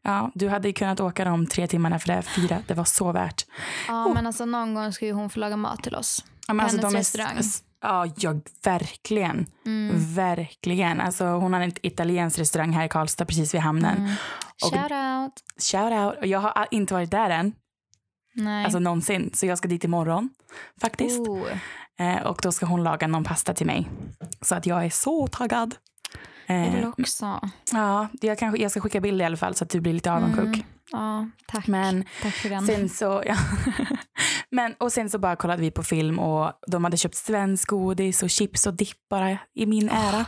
Ja, 0.03 0.31
du 0.35 0.49
hade 0.49 0.69
ju 0.69 0.75
kunnat 0.75 1.01
åka 1.01 1.25
de 1.25 1.47
tre 1.47 1.67
timmarna 1.67 1.99
för 1.99 2.07
det 2.07 2.13
här 2.15 2.23
fyra. 2.23 2.59
Det 2.67 2.75
var 2.75 2.85
så 2.85 3.13
värt. 3.13 3.47
Ja, 3.89 4.07
Oh. 4.07 4.15
men 4.15 4.27
alltså 4.27 4.45
någon 4.45 4.75
gång 4.75 4.93
ska 4.93 5.07
ju 5.07 5.13
hon 5.13 5.31
få 5.31 5.41
laga 5.41 5.57
mat 5.57 5.83
till 5.83 5.95
oss. 5.95 6.25
Ja, 6.49 6.55
men 6.55 6.67
Hennes 6.67 6.83
de 6.83 6.95
är- 6.95 6.99
restaurang. 6.99 7.37
Ja, 7.83 8.07
ja, 8.17 8.35
verkligen. 8.65 9.47
Mm. 9.67 10.15
Verkligen. 10.15 11.01
Alltså, 11.01 11.25
hon 11.27 11.53
har 11.53 11.61
en 11.61 11.73
italiensk 11.83 12.39
restaurang 12.39 12.73
här 12.73 12.85
i 12.85 12.89
Karlstad 12.89 13.25
precis 13.25 13.55
vid 13.55 13.61
hamnen. 13.61 13.99
Mm. 13.99 14.13
Och- 14.63 14.71
Shout 14.75 14.93
out. 14.93 15.33
Shout 15.73 15.93
out. 15.93 16.19
Och 16.19 16.27
jag 16.27 16.39
har 16.41 16.67
inte 16.71 16.95
varit 16.95 17.11
där 17.11 17.31
än, 17.31 17.53
Nej. 18.35 18.65
alltså 18.65 18.79
någonsin. 18.79 19.31
Så 19.35 19.47
jag 19.47 19.59
ska 19.59 19.69
dit 19.69 19.85
imorgon 19.85 20.31
faktiskt. 20.81 21.21
oh. 21.29 21.47
Eh, 22.01 22.23
och 22.27 22.39
då 22.43 22.53
ska 22.53 22.67
hon 22.67 22.83
laga 22.85 23.07
någon 23.07 23.25
pasta 23.25 23.55
till 23.55 23.67
mig. 23.67 23.89
Så 24.43 24.55
att 24.55 24.67
jag 24.67 24.85
är 24.85 24.91
så 24.91 25.27
taggad. 25.27 25.75
Jag 26.47 26.67
Eh, 26.67 26.75
vill 26.75 26.85
också. 26.85 27.41
ja, 27.73 28.09
jag, 28.21 28.39
kanske, 28.39 28.63
jag 28.63 28.71
ska 28.71 28.81
skicka 28.81 29.01
bild 29.01 29.21
i 29.21 29.25
alla 29.25 29.37
fall 29.37 29.55
så 29.55 29.65
att 29.65 29.71
du 29.71 29.81
blir 29.81 29.93
lite 29.93 30.13
avundsjuk. 30.13 30.45
Mm. 30.47 30.63
Ja, 30.93 31.29
tack. 31.47 31.67
Men 31.67 32.05
tack 32.23 32.35
för 32.35 32.49
den. 32.49 32.67
sen 32.67 32.89
så, 32.89 33.23
ja. 33.27 33.37
Men, 34.50 34.75
och 34.78 34.92
sen 34.92 35.11
så 35.11 35.19
bara 35.19 35.37
kollade 35.37 35.62
vi 35.62 35.71
på 35.71 35.83
film 35.83 36.19
och 36.19 36.52
de 36.66 36.85
hade 36.85 36.97
köpt 36.97 37.14
svensk 37.16 37.69
godis 37.69 38.23
och 38.23 38.30
chips 38.30 38.66
och 38.66 38.75
dipp 38.75 39.09
bara 39.11 39.38
i 39.54 39.66
min 39.66 39.88
ära. 39.90 40.26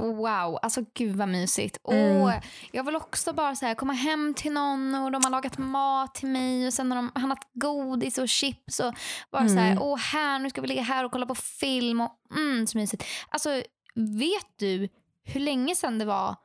Wow, 0.00 0.58
alltså 0.62 0.84
gud 0.94 1.16
vad 1.16 1.28
mysigt. 1.28 1.78
Mm. 1.90 2.16
Åh, 2.22 2.32
jag 2.72 2.84
vill 2.84 2.96
också 2.96 3.32
bara 3.32 3.56
så 3.56 3.66
här, 3.66 3.74
komma 3.74 3.92
hem 3.92 4.34
till 4.34 4.52
någon 4.52 4.94
och 4.94 5.12
de 5.12 5.24
har 5.24 5.30
lagat 5.30 5.58
mat 5.58 6.14
till 6.14 6.28
mig 6.28 6.66
och 6.66 6.72
sen 6.72 6.90
har 6.92 6.96
de 6.96 7.12
handlat 7.14 7.48
godis 7.54 8.18
och 8.18 8.28
chips 8.28 8.80
och 8.80 8.94
bara 9.32 9.48
så 9.48 9.54
här, 9.54 9.70
Mm. 9.72 9.82
åh 9.82 9.98
här, 9.98 10.38
nu 10.38 10.50
ska 10.50 10.60
vi 10.60 10.66
ligga 10.68 10.82
här 10.82 11.04
och 11.04 11.12
kolla 11.12 11.26
på 11.26 11.34
film 11.34 12.00
och 12.00 12.10
mm, 12.36 12.66
så 12.66 12.78
mysigt. 12.78 13.04
Alltså 13.28 13.50
vet 13.94 14.46
du 14.58 14.88
hur 15.24 15.40
länge 15.40 15.74
sedan 15.74 15.98
det 15.98 16.04
var 16.04 16.36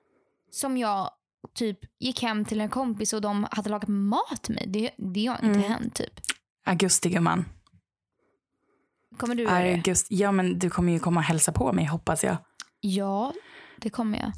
som 0.52 0.78
jag 0.78 1.12
typ 1.56 1.80
gick 2.00 2.22
hem 2.24 2.46
till 2.46 2.62
en 2.62 2.70
kompis 2.70 3.14
och 3.14 3.22
de 3.22 3.48
hade 3.52 3.70
lagat 3.70 3.90
mat 3.90 4.44
till 4.44 4.56
mig? 4.56 4.66
Det, 4.68 4.92
det 4.98 5.26
har 5.26 5.36
inte 5.36 5.60
Mm. 5.60 5.72
hänt 5.72 5.96
typ. 5.96 6.20
Augusti 6.66 7.10
gumman. 7.10 7.46
Kommer 9.18 9.36
du 9.36 9.44
göra 9.44 9.64
det? 9.64 10.06
Ja 10.10 10.32
men 10.32 10.60
du 10.60 10.70
kommer 10.70 10.94
ju 10.94 11.00
komma 11.00 11.20
och 11.20 11.24
hälsa 11.24 11.52
på 11.52 11.74
mig 11.74 11.86
hoppas 11.86 12.24
jag. 12.24 12.38
Ja, 12.82 13.34
det 13.78 13.90
kommer 13.90 14.20
jag. 14.20 14.32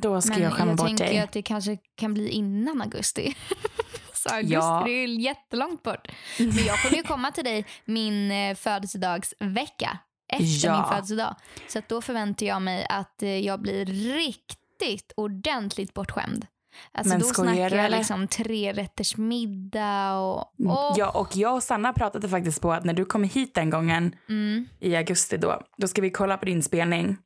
Då 0.00 0.20
ska 0.20 0.30
Men 0.34 0.42
jag 0.42 0.52
skämma 0.52 0.70
jag 0.70 0.76
bort 0.78 0.86
tänker 0.86 1.04
dig. 1.04 1.18
att 1.18 1.32
det 1.32 1.42
kanske 1.42 1.78
kan 1.96 2.14
bli 2.14 2.28
innan 2.28 2.80
augusti. 2.82 3.36
Så 4.14 4.28
augusti 4.34 4.54
Ja. 4.54 4.82
det 4.86 4.92
är 4.92 5.06
ju 5.08 5.20
jättelångt 5.20 5.82
bort. 5.82 6.08
Men 6.38 6.64
jag 6.64 6.82
kommer 6.82 6.96
ju 6.96 7.02
komma 7.02 7.30
till 7.30 7.44
dig 7.44 7.66
min 7.84 8.30
eh, 8.30 8.54
födelsedagsvecka 8.54 9.98
efter 10.28 10.68
Ja. 10.68 10.76
min 10.80 10.88
födelsedag. 10.88 11.36
Så 11.68 11.82
då 11.88 12.02
förväntar 12.02 12.46
jag 12.46 12.62
mig 12.62 12.86
att 12.90 13.22
eh, 13.22 13.38
jag 13.38 13.60
blir 13.60 13.86
riktigt 14.14 15.12
ordentligt 15.16 15.94
bortskämd. 15.94 16.46
Alltså 16.92 17.12
Men 17.14 17.20
då 17.20 17.26
snackar 17.26 17.54
jag 17.54 17.72
eller? 17.72 17.98
liksom 17.98 18.28
tre 18.28 18.72
rätters 18.72 19.16
middag 19.16 20.14
och... 20.18 20.52
Åh, 20.58 20.94
Ja, 20.96 21.10
och 21.10 21.36
jag 21.36 21.54
och 21.54 21.62
Sanna 21.62 21.92
pratade 21.92 22.28
faktiskt 22.28 22.60
på 22.60 22.72
att 22.72 22.84
när 22.84 22.94
du 22.94 23.04
kommer 23.04 23.28
hit 23.28 23.54
den 23.54 23.70
gången 23.70 24.14
mm, 24.28 24.66
i 24.80 24.96
augusti 24.96 25.36
då, 25.36 25.60
då 25.76 25.88
ska 25.88 26.02
vi 26.02 26.10
kolla 26.10 26.36
på 26.36 26.44
din 26.44 26.62
spelning. 26.62 27.16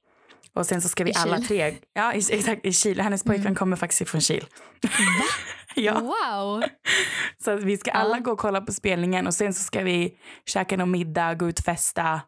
Och 0.55 0.67
sen 0.67 0.81
så 0.83 0.88
ska 0.88 1.05
vi 1.05 1.11
I 1.11 1.14
alla 1.17 1.37
Kil. 1.37 1.47
tre, 1.47 1.75
ja 1.95 2.12
exakt 2.12 2.67
i 2.67 2.73
Kil. 2.73 3.00
Hennes 3.00 3.23
pojkvän 3.25 3.47
Mm. 3.47 3.55
kommer 3.57 3.76
faktiskt 3.76 4.11
från 4.11 4.21
Kil. 4.21 4.47
ja, 5.75 6.00
Wow! 6.00 6.62
så 7.45 7.57
vi 7.57 7.76
ska 7.76 7.90
Ja. 7.90 7.95
alla 7.97 8.19
gå 8.19 8.31
och 8.33 8.38
kolla 8.38 8.61
på 8.61 8.73
spelningen 8.73 9.26
och 9.26 9.35
sen 9.35 9.55
så 9.55 9.62
ska 9.62 9.83
vi 9.83 10.14
käka 10.47 10.76
någon 10.76 10.90
middag, 10.90 11.35
gå 11.35 11.49
ut 11.49 11.59
och 11.59 11.64
festa. 11.64 12.21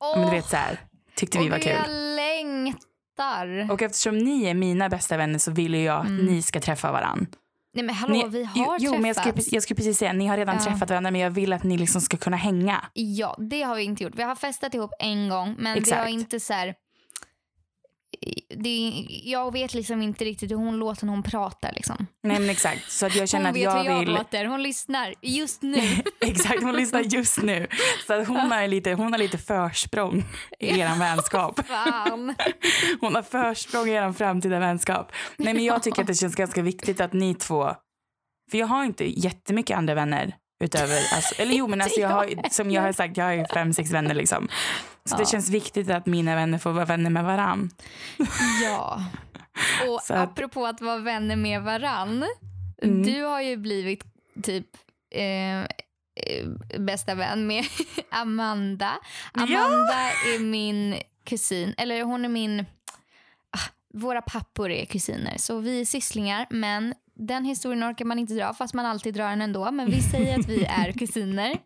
Åh, 0.00 0.18
Men 0.18 0.26
du 0.30 0.36
vet 0.36 0.48
så 0.48 0.56
här, 0.56 0.80
tyckte 1.16 1.38
vi 1.38 1.48
var 1.48 1.58
kul. 1.58 1.72
Jag 1.72 1.90
längtar. 2.16 2.80
Och 3.70 3.82
eftersom 3.82 4.18
ni 4.18 4.44
är 4.44 4.54
mina 4.54 4.88
bästa 4.88 5.16
vänner 5.16 5.38
så 5.38 5.50
vill 5.50 5.74
jag 5.74 6.00
att 6.00 6.06
Mm. 6.06 6.26
ni 6.26 6.42
ska 6.42 6.60
träffa 6.60 6.92
varann. 6.92 7.26
Nej 7.74 7.84
men 7.84 7.94
hallå, 7.94 8.14
Ni, 8.14 8.28
vi 8.28 8.44
har 8.44 8.76
jo, 8.80 8.92
men 8.92 9.04
jag 9.04 9.16
skulle, 9.16 9.32
träffats. 9.32 9.52
jag 9.52 9.62
skulle 9.62 9.76
precis 9.76 9.98
säga, 9.98 10.12
ni 10.12 10.26
har 10.26 10.36
redan 10.36 10.56
Ja. 10.56 10.64
träffat 10.64 10.90
varandra 10.90 11.10
men 11.10 11.20
jag 11.20 11.30
vill 11.30 11.52
att 11.52 11.62
ni 11.62 11.78
liksom 11.78 12.00
ska 12.00 12.16
kunna 12.16 12.36
hänga. 12.36 12.84
Ja, 12.92 13.36
det 13.50 13.62
har 13.62 13.76
vi 13.76 13.82
inte 13.82 14.04
gjort. 14.04 14.12
Vi 14.16 14.22
har 14.22 14.34
festat 14.34 14.74
ihop 14.74 14.90
en 14.98 15.28
gång, 15.28 15.54
men 15.58 15.74
vi 15.74 15.80
Exakt. 15.80 16.00
har 16.00 16.08
inte 16.08 16.40
så 16.40 16.52
här... 16.52 16.74
det, 18.56 19.06
jag 19.24 19.52
vet 19.52 19.74
liksom 19.74 20.02
inte 20.02 20.24
riktigt 20.24 20.50
hur 20.50 20.56
hon 20.56 20.76
låter 20.76 21.06
när 21.06 21.12
hon 21.12 21.22
pratar. 21.22 21.72
Liksom. 21.72 22.06
Nej 22.22 22.40
men 22.40 22.50
exakt. 22.50 22.90
Så 22.90 23.06
att 23.06 23.16
jag 23.16 23.28
känner 23.28 23.44
hon 23.44 23.50
att 23.50 23.56
vet 23.56 23.62
jag 23.62 23.82
hur 23.82 23.90
jag 23.90 23.98
vill... 23.98 24.08
låter. 24.08 24.44
Hon 24.44 24.62
lyssnar 24.62 25.14
just 25.22 25.62
nu. 25.62 25.82
exakt, 26.20 26.62
hon 26.62 26.76
lyssnar 26.76 27.00
just 27.00 27.42
nu. 27.42 27.66
Så 28.06 28.14
att 28.14 28.28
hon, 28.28 28.36
har 28.36 28.68
lite, 28.68 28.92
hon 28.92 29.12
har 29.12 29.18
lite 29.18 29.38
försprång 29.38 30.24
i 30.58 30.80
er 30.80 30.98
vänskap. 30.98 31.60
Hon 33.00 33.14
har 33.14 33.22
försprång 33.22 33.88
i 33.88 33.92
er 33.92 34.12
framtida 34.12 34.58
vänskap. 34.58 35.12
Nej 35.36 35.54
men 35.54 35.64
jag 35.64 35.82
tycker 35.82 36.00
att 36.00 36.06
det 36.06 36.14
känns 36.14 36.34
ganska 36.34 36.62
viktigt 36.62 37.00
att 37.00 37.12
ni 37.12 37.34
två... 37.34 37.74
För 38.50 38.58
jag 38.58 38.66
har 38.66 38.84
inte 38.84 39.20
jättemycket 39.20 39.76
andra 39.76 39.94
vänner 39.94 40.34
utöver... 40.64 40.96
Alltså, 41.14 41.42
eller 41.42 41.54
jo 41.54 41.66
men 41.66 41.80
alltså 41.80 42.00
jag 42.00 42.08
har, 42.08 42.50
som 42.50 42.70
jag 42.70 42.82
har 42.82 42.92
sagt, 42.92 43.16
jag 43.16 43.24
har 43.24 43.54
fem, 43.54 43.72
sex 43.72 43.90
vänner 43.90 44.14
liksom. 44.14 44.48
Så 45.08 45.14
Ja. 45.14 45.18
det 45.18 45.26
känns 45.26 45.50
viktigt 45.50 45.90
att 45.90 46.06
mina 46.06 46.34
vänner 46.34 46.58
får 46.58 46.72
vara 46.72 46.84
vänner 46.84 47.10
med 47.10 47.24
varann. 47.24 47.70
Ja. 48.64 49.04
Och 49.88 50.00
Så 50.06 50.14
apropå 50.14 50.66
att 50.66 50.80
vara 50.80 50.98
vänner 50.98 51.36
med 51.36 51.62
varann. 51.62 52.24
Mm. 52.82 53.02
Du 53.02 53.22
har 53.22 53.40
ju 53.40 53.56
blivit 53.56 54.04
typ 54.42 54.66
eh, 55.14 55.60
eh, 55.60 55.66
bästa 56.78 57.14
vän 57.14 57.46
med 57.46 57.64
Amanda. 58.10 58.92
Ja. 59.34 59.42
Amanda 59.42 59.94
är 60.34 60.38
min 60.38 60.96
kusin, 61.24 61.74
eller 61.78 62.02
hon 62.02 62.24
är 62.24 62.28
min... 62.28 62.60
Ah, 63.50 63.60
våra 63.94 64.22
pappor 64.22 64.70
är 64.70 64.84
kusiner, 64.84 65.34
så 65.38 65.58
vi 65.58 65.80
är 65.80 65.84
sysslingar. 65.84 66.46
Men 66.50 66.94
den 67.14 67.44
historien 67.44 67.84
orkar 67.92 68.04
man 68.04 68.18
inte 68.18 68.34
dra, 68.34 68.54
fast 68.54 68.74
man 68.74 68.86
alltid 68.86 69.14
drar 69.14 69.30
den 69.30 69.42
ändå. 69.42 69.70
Men 69.70 69.90
vi 69.90 70.02
säger 70.02 70.38
att 70.38 70.48
vi 70.48 70.64
är 70.64 70.92
kusiner. 70.92 71.58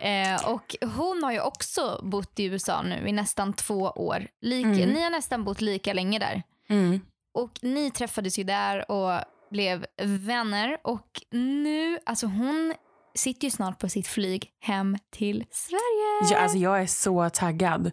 Eh, 0.00 0.48
och 0.48 0.76
hon 0.96 1.22
har 1.22 1.32
ju 1.32 1.40
också 1.40 2.00
bott 2.02 2.38
i 2.38 2.44
USA 2.44 2.82
nu 2.82 3.08
i 3.08 3.12
nästan 3.12 3.52
två 3.52 3.80
år. 3.82 4.26
Lika, 4.40 4.68
Mm. 4.68 4.90
Ni 4.90 5.02
har 5.02 5.10
nästan 5.10 5.44
bott 5.44 5.60
lika 5.60 5.92
länge 5.92 6.18
där. 6.18 6.42
Mm. 6.68 7.00
Och 7.34 7.50
ni 7.62 7.90
träffades 7.90 8.38
ju 8.38 8.44
där 8.44 8.90
och 8.90 9.20
blev 9.50 9.86
vänner. 10.02 10.78
Och 10.84 11.22
nu, 11.30 11.98
alltså 12.06 12.26
hon 12.26 12.74
sitter 13.14 13.44
ju 13.44 13.50
snart 13.50 13.78
på 13.78 13.88
sitt 13.88 14.06
flyg 14.06 14.50
hem 14.60 14.98
till 15.12 15.44
Sverige. 15.50 16.30
Ja, 16.32 16.38
alltså 16.38 16.58
jag 16.58 16.82
är 16.82 16.86
så 16.86 17.30
taggad. 17.30 17.90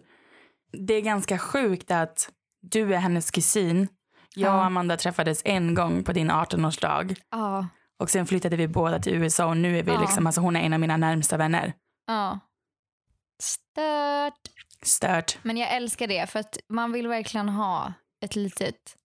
Det 0.72 0.94
är 0.94 1.00
ganska 1.00 1.38
sjukt 1.38 1.90
att 1.90 2.30
du 2.62 2.94
är 2.94 2.98
hennes 2.98 3.30
kusin. 3.30 3.88
Jag 4.34 4.54
och. 4.54 4.64
Amanda 4.64 4.96
träffades 4.96 5.42
en 5.44 5.74
gång 5.74 6.04
på 6.04 6.12
din 6.12 6.30
18-årsdag. 6.30 7.16
Ja, 7.30 7.66
Och 7.98 8.10
sen 8.10 8.26
flyttade 8.26 8.56
vi 8.56 8.68
båda 8.68 8.98
till 8.98 9.14
USA 9.14 9.46
och 9.46 9.56
nu 9.56 9.78
är 9.78 9.82
vi 9.82 9.92
Ja. 9.92 10.00
liksom, 10.00 10.26
alltså 10.26 10.40
hon 10.40 10.56
är 10.56 10.60
en 10.60 10.72
av 10.72 10.80
mina 10.80 10.96
närmsta 10.96 11.36
vänner. 11.36 11.72
Ja. 12.06 12.40
Stört. 13.42 14.40
Stört. 14.82 15.38
Men 15.42 15.56
jag 15.56 15.72
älskar 15.72 16.06
det 16.06 16.30
för 16.30 16.40
att 16.40 16.58
man 16.68 16.92
vill 16.92 17.08
verkligen 17.08 17.48
ha 17.48 17.92
ett 18.20 18.36
litet 18.36 18.96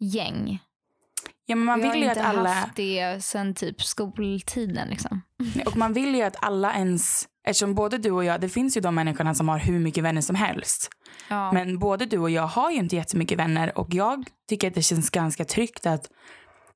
gäng. 0.00 0.58
Ja, 1.46 1.56
men 1.56 1.64
man 1.64 1.80
Vi 1.80 1.86
har 1.86 1.92
vill 1.92 2.02
ju 2.02 2.08
att 2.08 2.16
inte 2.16 2.28
alla, 2.28 2.48
haft 2.48 2.76
det 2.76 3.24
sen 3.24 3.54
typ 3.54 3.82
skoltiden 3.82 4.88
liksom. 4.88 5.22
och 5.66 5.76
man 5.76 5.92
vill 5.92 6.14
ju 6.14 6.22
att 6.22 6.44
alla 6.44 6.74
ens, 6.74 7.28
eftersom 7.44 7.74
både 7.74 7.98
du 7.98 8.10
och 8.10 8.24
jag, 8.24 8.40
det 8.40 8.48
finns 8.48 8.76
ju 8.76 8.80
de 8.80 8.94
människorna 8.94 9.34
som 9.34 9.48
har 9.48 9.58
hur 9.58 9.78
mycket 9.78 10.04
vänner 10.04 10.20
som 10.20 10.36
helst. 10.36 10.88
Ja. 11.28 11.52
Men 11.52 11.78
både 11.78 12.06
du 12.06 12.18
och 12.18 12.30
jag 12.30 12.46
har 12.46 12.70
ju 12.70 12.76
inte 12.76 12.96
jättemycket 12.96 13.38
vänner 13.38 13.78
och 13.78 13.94
jag 13.94 14.24
tycker 14.48 14.68
att 14.68 14.74
det 14.74 14.82
känns 14.82 15.10
ganska 15.10 15.44
tryggt 15.44 15.86
att 15.86 16.10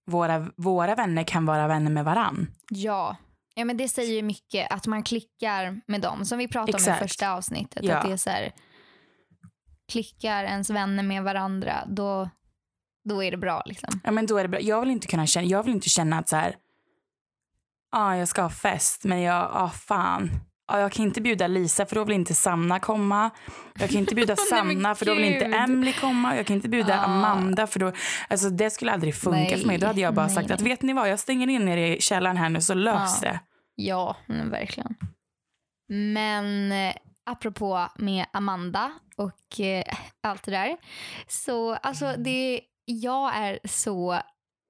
våra, 0.07 0.51
våra 0.57 0.95
vänner 0.95 1.25
kan 1.25 1.47
vara 1.47 1.69
vänner 1.69 1.91
med 1.91 2.05
varann. 2.05 2.47
Ja. 2.69 3.17
Ja, 3.55 3.65
men 3.65 3.77
det 3.77 3.89
säger 3.89 4.15
ju 4.15 4.23
mycket 4.23 4.73
att 4.73 4.87
man 4.87 5.03
klickar 5.03 5.81
med 5.87 6.01
dem. 6.01 6.25
Som 6.25 6.39
vi 6.39 6.49
pratade 6.49 6.73
om 6.73 6.77
Exakt. 6.77 7.03
i 7.03 7.09
första 7.09 7.33
avsnittet. 7.33 7.85
Ja. 7.85 7.97
Att 7.97 8.07
det 8.07 8.13
är 8.13 8.17
så 8.17 8.31
här, 8.31 8.53
klickar 9.93 10.45
ens 10.45 10.71
vänner 10.71 11.03
med 11.03 11.23
varandra, 11.23 11.85
då, 11.87 12.31
då 13.05 13.23
är 13.23 13.31
det 13.31 13.37
bra. 13.37 13.63
Liksom. 13.67 14.01
Ja, 14.05 14.11
men 14.11 14.27
då 14.27 14.37
är 14.37 14.43
det 14.43 14.49
bra. 14.49 14.61
Jag 14.61 14.81
vill 14.81 14.91
inte 14.91 15.07
kunna 15.07 15.27
känna, 15.27 15.47
jag 15.47 15.63
vill 15.63 15.75
inte 15.75 15.89
känna 15.89 16.19
att 16.19 16.29
så 16.29 16.37
här, 16.37 16.57
ah, 17.91 18.15
jag 18.15 18.29
ska 18.29 18.43
ha 18.43 18.51
fest 18.51 19.05
men 19.05 19.21
jag, 19.21 19.51
ah 19.53 19.71
fan. 19.71 20.31
Ah, 20.73 20.81
jag 20.81 20.93
kan 20.93 21.05
inte 21.05 21.21
bjuda 21.21 21.47
Lisa 21.47 21.87
för 21.87 21.95
då 21.97 22.05
vill 22.05 22.15
inte 22.15 22.35
Sanna 22.35 22.81
komma. 22.81 23.31
Jag 23.79 23.91
kan 23.91 23.99
inte 23.99 24.15
bjuda 24.15 24.37
Sanna 24.51 24.95
för 24.95 25.07
då 25.07 25.15
vill 25.15 25.25
inte. 25.25 25.45
Emily 25.45 25.93
komma. 25.93 26.37
Jag 26.37 26.47
kan 26.47 26.57
inte 26.57 26.69
bjuda 26.69 26.99
Ah. 27.01 27.05
Amanda 27.05 27.67
för 27.67 27.81
då, 27.81 27.93
alltså 28.29 28.51
det 28.51 28.71
skulle 28.71 28.93
aldrig 28.93 29.15
funka 29.15 29.39
Nej, 29.39 29.59
för 29.59 29.67
mig. 29.67 29.79
Då 29.79 29.87
hade 29.87 30.01
jag 30.01 30.15
bara 30.15 30.27
nej, 30.27 30.35
sagt 30.35 30.51
att 30.51 30.61
nej. 30.61 30.69
vet 30.71 30.83
ni 30.83 30.93
vad, 30.93 31.11
jag 31.11 31.19
stänger 31.19 31.49
in 31.49 31.69
er 31.69 31.77
i 31.77 32.01
källaren 32.01 32.37
här 32.37 32.49
nu 32.49 32.61
så 32.61 32.75
lös 32.75 33.21
Ja. 33.23 33.29
det. 33.31 33.41
Ja, 33.75 34.17
verkligen. 34.51 34.95
Men 35.89 36.73
eh, 36.73 36.95
apropå 37.27 37.89
med 37.97 38.27
Amanda 38.33 38.93
och 39.17 39.61
eh, 39.61 39.85
allt 40.23 40.43
det 40.43 40.51
där. 40.51 40.77
Så 41.29 41.75
alltså 41.75 42.15
det, 42.19 42.61
jag 42.85 43.37
är 43.37 43.59
så 43.65 44.21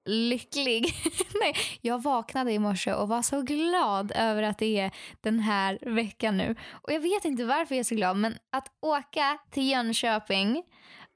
lycklig. 0.05 0.93
Nej, 1.41 1.55
jag 1.81 2.03
vaknade 2.03 2.51
i 2.51 2.59
morse 2.59 2.93
och 2.93 3.07
var 3.07 3.21
så 3.21 3.41
glad 3.41 4.11
över 4.15 4.43
att 4.43 4.57
det 4.57 4.79
är 4.79 4.91
den 5.21 5.39
här 5.39 5.79
veckan 5.81 6.37
nu. 6.37 6.55
Och 6.71 6.91
jag 6.91 6.99
vet 6.99 7.25
inte 7.25 7.45
varför 7.45 7.75
jag 7.75 7.79
är 7.79 7.83
så 7.83 7.95
glad 7.95 8.17
men 8.17 8.37
att 8.51 8.67
åka 8.81 9.37
till 9.51 9.69
Jönköping 9.69 10.63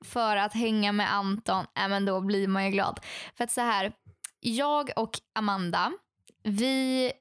för 0.05 0.37
att 0.37 0.53
hänga 0.53 0.91
med 0.91 1.13
Anton, 1.13 1.65
äh, 1.79 1.87
men 1.87 2.05
då 2.05 2.21
blir 2.21 2.47
man 2.47 2.65
ju 2.65 2.71
glad. 2.71 2.99
För 3.37 3.43
att 3.43 3.51
så 3.51 3.61
här, 3.61 3.93
jag 4.39 4.91
och 4.95 5.11
Amanda, 5.35 5.91
vi 6.43 7.11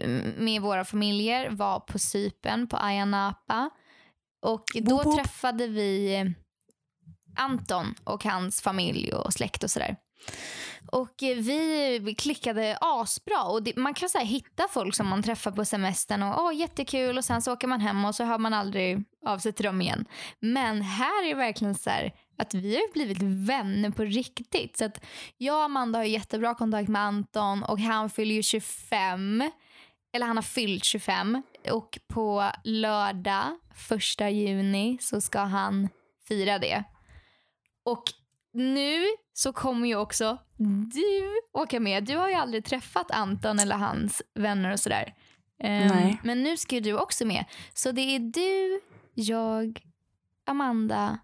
mm, 0.00 0.44
med 0.44 0.62
våra 0.62 0.84
familjer 0.84 1.50
var 1.50 1.80
på 1.80 1.98
Cypern 1.98 2.68
på 2.68 2.76
Ayia 2.76 3.04
Napa. 3.04 3.70
Och 4.42 4.64
då 4.74 4.96
Boop, 4.96 5.04
boop. 5.04 5.16
träffade 5.16 5.66
vi 5.66 6.34
Anton 7.36 7.94
och 8.04 8.24
hans 8.24 8.62
familj 8.62 9.12
och 9.12 9.32
släkt 9.32 9.64
och 9.64 9.70
sådär. 9.70 9.96
Och 10.92 11.22
eh, 11.22 11.36
vi 11.36 12.14
klickade 12.18 12.78
asbra. 12.80 13.42
Och 13.42 13.62
det, 13.62 13.76
man 13.76 13.94
kan 13.94 14.08
så 14.08 14.18
här 14.18 14.24
hitta 14.24 14.68
folk 14.70 14.94
som 14.94 15.08
man 15.08 15.22
träffar 15.22 15.50
på 15.50 15.64
semestern 15.64 16.22
och 16.22 16.44
åh 16.44 16.56
jättekul 16.56 17.18
och 17.18 17.24
sen 17.24 17.42
så 17.42 17.52
åker 17.52 17.68
man 17.68 17.80
hem 17.80 18.04
och 18.04 18.14
så 18.14 18.24
hör 18.24 18.38
man 18.38 18.54
aldrig 18.54 19.04
av 19.26 19.38
sig 19.38 19.52
till 19.52 19.64
dem 19.64 19.82
igen. 19.82 20.04
Men 20.40 20.82
här 20.82 21.24
är 21.24 21.28
det 21.28 21.34
verkligen 21.34 21.74
så 21.74 21.90
här 21.90 22.12
att 22.38 22.54
vi 22.54 22.74
har 22.74 22.92
blivit 22.92 23.22
vänner 23.22 23.90
på 23.90 24.02
riktigt. 24.02 24.76
Så 24.76 24.84
att 24.84 25.04
jag 25.36 25.56
och 25.56 25.64
Amanda 25.64 25.98
har 25.98 26.04
jättebra 26.04 26.54
kontakt 26.54 26.88
med 26.88 27.02
Anton 27.02 27.62
och 27.62 27.80
han 27.80 28.10
fyller 28.10 28.34
ju 28.34 28.42
25. 28.42 29.50
Eller 30.12 30.26
han 30.26 30.36
har 30.36 30.42
fyllt 30.42 30.84
25 30.84 31.42
och 31.70 31.98
på 32.08 32.50
lördag 32.64 33.58
1 34.20 34.32
juni 34.32 34.98
så 35.00 35.20
ska 35.20 35.40
han 35.40 35.88
fira 36.28 36.58
det. 36.58 36.84
Och 37.84 38.02
nu 38.52 39.04
så 39.38 39.52
kommer 39.52 39.88
ju 39.88 39.96
också 39.96 40.38
du 40.94 41.40
åka 41.52 41.80
med. 41.80 42.04
Du 42.04 42.16
har 42.16 42.28
ju 42.28 42.34
aldrig 42.34 42.64
träffat 42.64 43.10
Anton 43.10 43.58
eller 43.58 43.76
hans 43.76 44.22
vänner 44.34 44.72
och 44.72 44.80
sådär. 44.80 45.14
Nej. 45.62 46.20
Men 46.24 46.42
nu 46.42 46.56
ska 46.56 46.74
ju 46.74 46.80
du 46.80 46.98
också 46.98 47.26
med. 47.26 47.44
Så 47.74 47.92
det 47.92 48.00
är 48.00 48.18
du, 48.18 48.80
jag, 49.14 49.80
Amanda, 50.46 51.18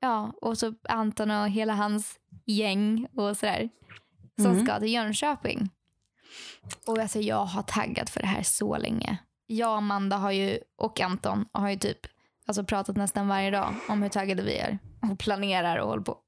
ja 0.00 0.32
och 0.40 0.58
så 0.58 0.74
Anton 0.88 1.30
och 1.30 1.48
hela 1.48 1.74
hans 1.74 2.18
gäng 2.44 3.06
och 3.16 3.36
sådär. 3.36 3.68
Som 4.36 4.52
Mm. 4.52 4.66
ska 4.66 4.78
till 4.78 4.92
Jönköping. 4.92 5.70
Och 6.86 6.98
alltså 6.98 7.20
jag 7.20 7.44
har 7.44 7.62
taggat 7.62 8.10
för 8.10 8.20
det 8.20 8.26
här 8.26 8.42
så 8.42 8.76
länge. 8.76 9.18
Jag 9.46 9.70
och 9.70 9.76
Amanda 9.76 10.16
har 10.16 10.30
ju, 10.32 10.58
och 10.76 11.00
Anton 11.00 11.48
har 11.52 11.70
ju 11.70 11.76
typ 11.76 11.98
alltså 12.46 12.64
pratat 12.64 12.96
nästan 12.96 13.28
varje 13.28 13.50
dag 13.50 13.74
om 13.88 14.02
hur 14.02 14.08
taggade 14.08 14.42
vi 14.42 14.56
är. 14.56 14.78
Och 15.12 15.18
planerar 15.18 15.76
och 15.76 15.88
håller 15.88 16.02
på. 16.02 16.18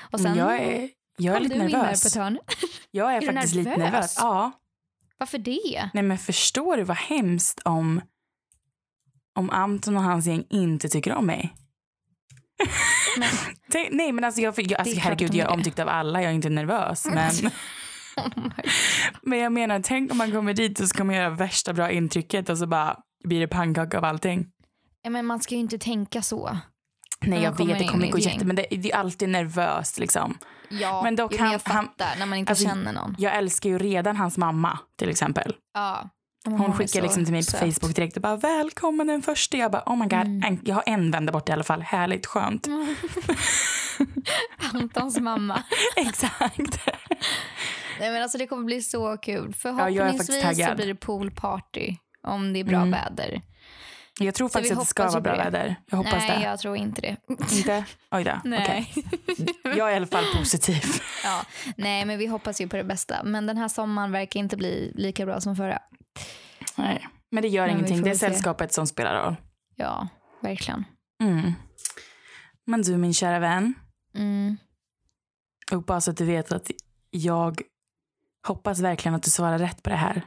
Och 0.00 0.20
sen 0.20 0.36
jag 0.36 0.58
är, 0.58 0.88
jag 1.16 1.36
är 1.36 1.40
lite 1.40 1.54
där 1.54 1.70
på 1.70 1.76
nervös. 1.76 2.06
ett 2.06 2.14
hörn. 2.14 2.38
Jag 2.90 3.16
är, 3.16 3.20
du 3.20 3.26
faktiskt 3.26 3.54
lite 3.54 3.70
nervös? 3.70 3.92
nervös. 3.92 4.16
Ja. 4.18 4.52
Varför 5.18 5.38
det? 5.38 5.90
Nej 5.94 6.02
men 6.02 6.18
förstår 6.18 6.76
du 6.76 6.82
vad 6.84 6.96
hemskt 6.96 7.60
om, 7.64 8.00
om 9.34 9.50
Anton 9.50 9.96
och 9.96 10.02
hans 10.02 10.26
gäng 10.26 10.44
inte 10.50 10.88
tycker 10.88 11.12
om 11.12 11.26
mig? 11.26 11.54
Men, 13.18 13.28
Nej 13.90 14.12
men 14.12 14.24
alltså, 14.24 14.40
jag, 14.40 14.54
jag, 14.58 14.80
alltså 14.80 14.98
herregud 15.00 15.34
jag 15.34 15.46
är 15.46 15.50
är 15.50 15.54
omtyckt 15.54 15.78
av 15.78 15.88
alla, 15.88 16.22
jag 16.22 16.30
är 16.30 16.34
inte 16.34 16.48
nervös. 16.48 17.06
Men, 17.06 17.32
men 19.22 19.38
jag 19.38 19.52
menar 19.52 19.80
tänk 19.80 20.12
om 20.12 20.18
man 20.18 20.32
kommer 20.32 20.54
dit 20.54 20.80
och 20.80 20.88
så 20.88 20.98
kommer 20.98 21.14
göra 21.14 21.30
värsta 21.30 21.72
bra 21.72 21.90
intrycket 21.90 22.48
och 22.48 22.58
så 22.58 22.66
bara 22.66 22.96
blir 23.24 23.40
det 23.40 23.48
pannkaka 23.48 23.98
av 23.98 24.04
allting. 24.04 24.46
ja, 25.02 25.10
men 25.10 25.26
man 25.26 25.40
ska 25.40 25.54
ju 25.54 25.60
inte 25.60 25.78
tänka 25.78 26.22
så. 26.22 26.58
Nej 27.26 27.42
jag 27.42 27.66
vet 27.66 27.78
det 27.78 27.88
kommer 27.88 28.10
gå 28.10 28.18
jätte 28.18 28.44
men 28.44 28.56
det, 28.56 28.66
det 28.70 28.92
är 28.92 28.96
alltid 28.96 29.28
nervöst 29.28 29.98
liksom. 29.98 30.38
Ja, 30.68 31.02
Men 31.02 31.16
jo, 31.18 31.28
kan 31.28 31.52
jag 31.52 31.60
han- 31.64 31.86
fattar 31.86 32.16
när 32.18 32.26
man 32.26 32.38
inte 32.38 32.50
alltså, 32.52 32.68
känner 32.68 32.92
någon. 32.92 33.14
Jag 33.18 33.36
älskar 33.36 33.70
ju 33.70 33.78
redan 33.78 34.16
hans 34.16 34.38
mamma 34.38 34.78
till 34.98 35.08
exempel. 35.08 35.54
Ja. 35.74 36.08
Hon 36.44 36.60
är 36.60 36.72
skickar 36.72 36.86
så 36.86 37.00
liksom 37.00 37.24
till 37.24 37.32
mig 37.32 37.42
på 37.42 37.50
söt. 37.50 37.60
Facebook 37.74 37.96
direkt 37.96 38.16
och 38.16 38.22
bara 38.22 38.36
välkommen 38.36 39.06
den 39.06 39.22
första. 39.22 39.56
Jag 39.56 39.70
bara 39.72 39.82
oh 39.86 39.96
my 39.96 40.04
god, 40.06 40.12
Mm. 40.12 40.42
en, 40.44 40.60
jag 40.64 40.74
har 40.74 40.84
en 40.86 41.10
vän 41.10 41.26
där 41.26 41.32
borta 41.32 41.52
i 41.52 41.52
alla 41.52 41.64
fall. 41.64 41.82
Härligt, 41.82 42.26
skönt. 42.26 42.66
Antons 44.74 45.20
mamma. 45.20 45.62
Exakt. 45.96 46.58
Nej, 48.00 48.12
men 48.12 48.22
alltså, 48.22 48.38
det 48.38 48.46
kommer 48.46 48.64
bli 48.64 48.82
så 48.82 49.16
kul. 49.16 49.54
Förhoppningsvis 49.58 50.36
så 50.40 50.42
taggad. 50.42 50.76
blir 50.76 50.86
det 50.86 50.94
poolparty 50.94 51.96
om 52.26 52.52
det 52.52 52.60
är 52.60 52.64
bra 52.64 52.76
Mm. 52.76 52.90
väder. 52.90 53.42
Jag 54.20 54.34
tror 54.34 54.48
Så 54.48 54.52
faktiskt 54.52 54.72
att 54.72 54.80
det 54.80 54.86
ska 54.86 55.08
vara 55.08 55.20
bra 55.20 55.32
det. 55.32 55.38
väder. 55.38 55.76
Jag 55.86 55.96
hoppas 55.96 56.12
Nej, 56.12 56.38
det. 56.38 56.44
jag 56.44 56.58
tror 56.58 56.76
inte 56.76 57.00
det. 57.00 57.16
Inte? 57.28 57.84
Oj 58.10 58.24
då. 58.24 58.40
Nej. 58.44 58.92
okej. 58.94 59.04
Jag 59.76 59.88
är 59.88 59.92
i 59.92 59.96
alla 59.96 60.06
fall 60.06 60.24
positiv. 60.36 60.82
ja. 61.24 61.44
Nej, 61.76 62.04
men 62.04 62.18
vi 62.18 62.26
hoppas 62.26 62.60
ju 62.60 62.68
på 62.68 62.76
det 62.76 62.84
bästa. 62.84 63.22
Men 63.24 63.46
den 63.46 63.56
här 63.56 63.68
sommaren 63.68 64.12
verkar 64.12 64.40
inte 64.40 64.56
bli 64.56 64.92
lika 64.94 65.26
bra 65.26 65.40
som 65.40 65.56
förra. 65.56 65.78
Nej. 66.76 67.08
Men 67.30 67.42
det 67.42 67.48
gör 67.48 67.66
Men 67.66 67.76
ingenting. 67.76 68.02
Det 68.02 68.10
är 68.10 68.14
sällskapet 68.14 68.72
som 68.72 68.86
spelar 68.86 69.24
roll. 69.24 69.36
Ja, 69.76 70.08
verkligen. 70.40 70.84
Mm. 71.22 71.52
Men 72.66 72.82
du 72.82 72.96
min 72.96 73.14
kära 73.14 73.38
vän. 73.38 73.74
Mm. 74.14 74.56
Och 75.72 75.82
bara 75.82 76.00
så 76.00 76.10
att 76.10 76.16
du 76.16 76.24
vet 76.24 76.52
att 76.52 76.70
jag 77.10 77.60
hoppas 78.46 78.80
verkligen 78.80 79.14
att 79.14 79.22
du 79.22 79.30
svarar 79.30 79.58
rätt 79.58 79.82
på 79.82 79.90
det 79.90 79.96
här. 79.96 80.22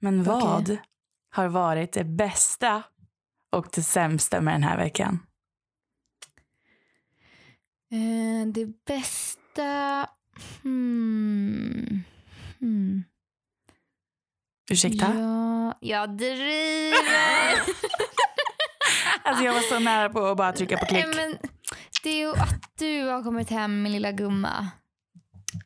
Men 0.00 0.22
vad 0.24 0.62
Okej. 0.62 0.80
Har 1.34 1.48
varit 1.48 1.92
det 1.92 2.04
bästa 2.04 2.82
och 3.50 3.66
det 3.72 3.82
sämsta 3.82 4.40
med 4.40 4.54
den 4.54 4.62
här 4.62 4.76
veckan? 4.76 5.26
Eh, 7.90 8.46
det 8.46 8.84
bästa... 8.84 10.08
Hmm. 10.62 12.02
Hmm. 12.60 13.04
Ursäkta? 14.70 15.14
Ja, 15.14 15.74
jag 15.80 16.16
driver. 16.16 17.62
Alltså 19.22 19.44
jag 19.44 19.54
var 19.54 19.60
så 19.60 19.78
nära 19.78 20.08
på 20.08 20.26
att 20.26 20.36
bara 20.36 20.52
trycka 20.52 20.78
på 20.78 20.86
klick. 20.86 21.06
Nej, 21.06 21.14
men 21.16 21.38
det 22.02 22.10
är 22.10 22.16
ju 22.16 22.30
att 22.30 22.78
du 22.78 23.04
har 23.04 23.22
kommit 23.22 23.50
hem 23.50 23.82
min 23.82 23.92
lilla 23.92 24.12
gumma. 24.12 24.68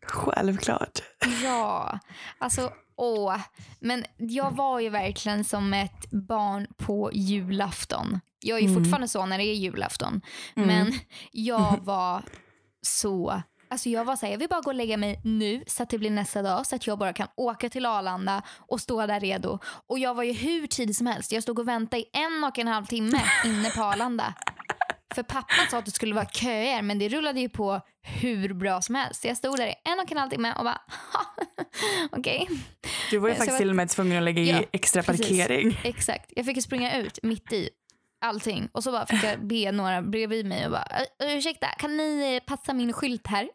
Självklart. 0.02 0.98
Ja, 1.42 1.98
alltså 2.38 2.72
åh. 2.98 3.36
Men 3.80 4.04
jag 4.16 4.50
var 4.50 4.80
ju 4.80 4.88
verkligen 4.88 5.44
som 5.44 5.74
ett 5.74 6.10
barn 6.10 6.66
på 6.76 7.10
julafton. 7.12 8.20
Jag 8.40 8.58
är 8.58 8.62
ju 8.62 8.68
Mm. 8.68 8.82
fortfarande 8.82 9.08
så 9.08 9.26
när 9.26 9.38
det 9.38 9.44
är 9.44 9.54
julafton. 9.54 10.20
Mm. 10.56 10.68
Men 10.68 10.92
jag 11.32 11.78
var 11.82 12.22
så... 12.82 13.42
Alltså 13.70 13.88
jag 13.88 14.04
var 14.04 14.16
så 14.16 14.26
här, 14.26 14.32
jag 14.32 14.38
vill 14.38 14.48
bara 14.48 14.60
gå 14.60 14.70
och 14.70 14.74
lägga 14.74 14.96
mig 14.96 15.20
nu 15.24 15.64
så 15.66 15.82
att 15.82 15.90
det 15.90 15.98
blir 15.98 16.10
nästa 16.10 16.42
dag 16.42 16.66
så 16.66 16.76
att 16.76 16.86
jag 16.86 16.98
bara 16.98 17.12
kan 17.12 17.28
åka 17.36 17.70
till 17.70 17.86
Arlanda 17.86 18.42
och 18.58 18.80
stå 18.80 19.06
där 19.06 19.20
redo. 19.20 19.58
Och 19.86 19.98
jag 19.98 20.14
var 20.14 20.22
ju 20.22 20.32
hur 20.32 20.66
tidigt 20.66 20.96
som 20.96 21.06
helst. 21.06 21.32
Jag 21.32 21.42
stod 21.42 21.58
och 21.58 21.68
väntade 21.68 22.02
i 22.02 22.04
en 22.12 22.44
och 22.44 22.58
en 22.58 22.68
halv 22.68 22.86
timme 22.86 23.20
inne 23.44 23.70
på 23.70 23.82
Arlanda. 23.82 24.34
För 25.14 25.22
pappa 25.22 25.54
sa 25.70 25.78
att 25.78 25.84
det 25.84 25.90
skulle 25.90 26.14
vara 26.14 26.26
köer 26.26 26.82
men 26.82 26.98
det 26.98 27.08
rullade 27.08 27.40
ju 27.40 27.48
på 27.48 27.80
hur 28.02 28.54
bra 28.54 28.82
som 28.82 28.94
helst. 28.94 29.20
Så 29.22 29.28
jag 29.28 29.36
stod 29.36 29.56
där 29.56 29.66
i 29.66 29.74
en 29.84 30.00
och 30.00 30.12
en 30.12 30.18
halv 30.18 30.30
timme 30.30 30.54
och 30.58 30.64
bara 30.64 30.80
okej. 32.10 32.48
Du 33.10 33.18
var 33.18 33.28
ju 33.28 33.34
Så 33.34 33.38
faktiskt 33.38 33.52
jag- 33.52 33.58
till 33.58 33.70
och 33.70 33.76
med 33.76 33.88
tvungen 33.88 34.16
att 34.18 34.22
lägga 34.24 34.42
i 34.42 34.50
Ja, 34.50 34.62
extra 34.72 35.02
precis. 35.02 35.28
parkering. 35.28 35.80
Exakt. 35.84 36.32
Jag 36.36 36.46
fick 36.46 36.56
ju 36.56 36.62
springa 36.62 36.96
ut 36.98 37.18
mitt 37.22 37.52
i 37.52 37.68
allting 38.24 38.68
och 38.72 38.84
så 38.84 38.92
bara 38.92 39.06
fick 39.06 39.24
jag 39.24 39.46
be 39.46 39.72
några 39.72 40.02
bredvid 40.02 40.46
mig 40.46 40.64
och 40.66 40.70
bara 40.72 40.86
"Ur- 41.18 41.36
ursäkta 41.38 41.66
kan 41.66 41.96
ni 41.96 42.40
passa 42.46 42.72
min 42.74 42.92
skylt 42.92 43.26
här? 43.26 43.48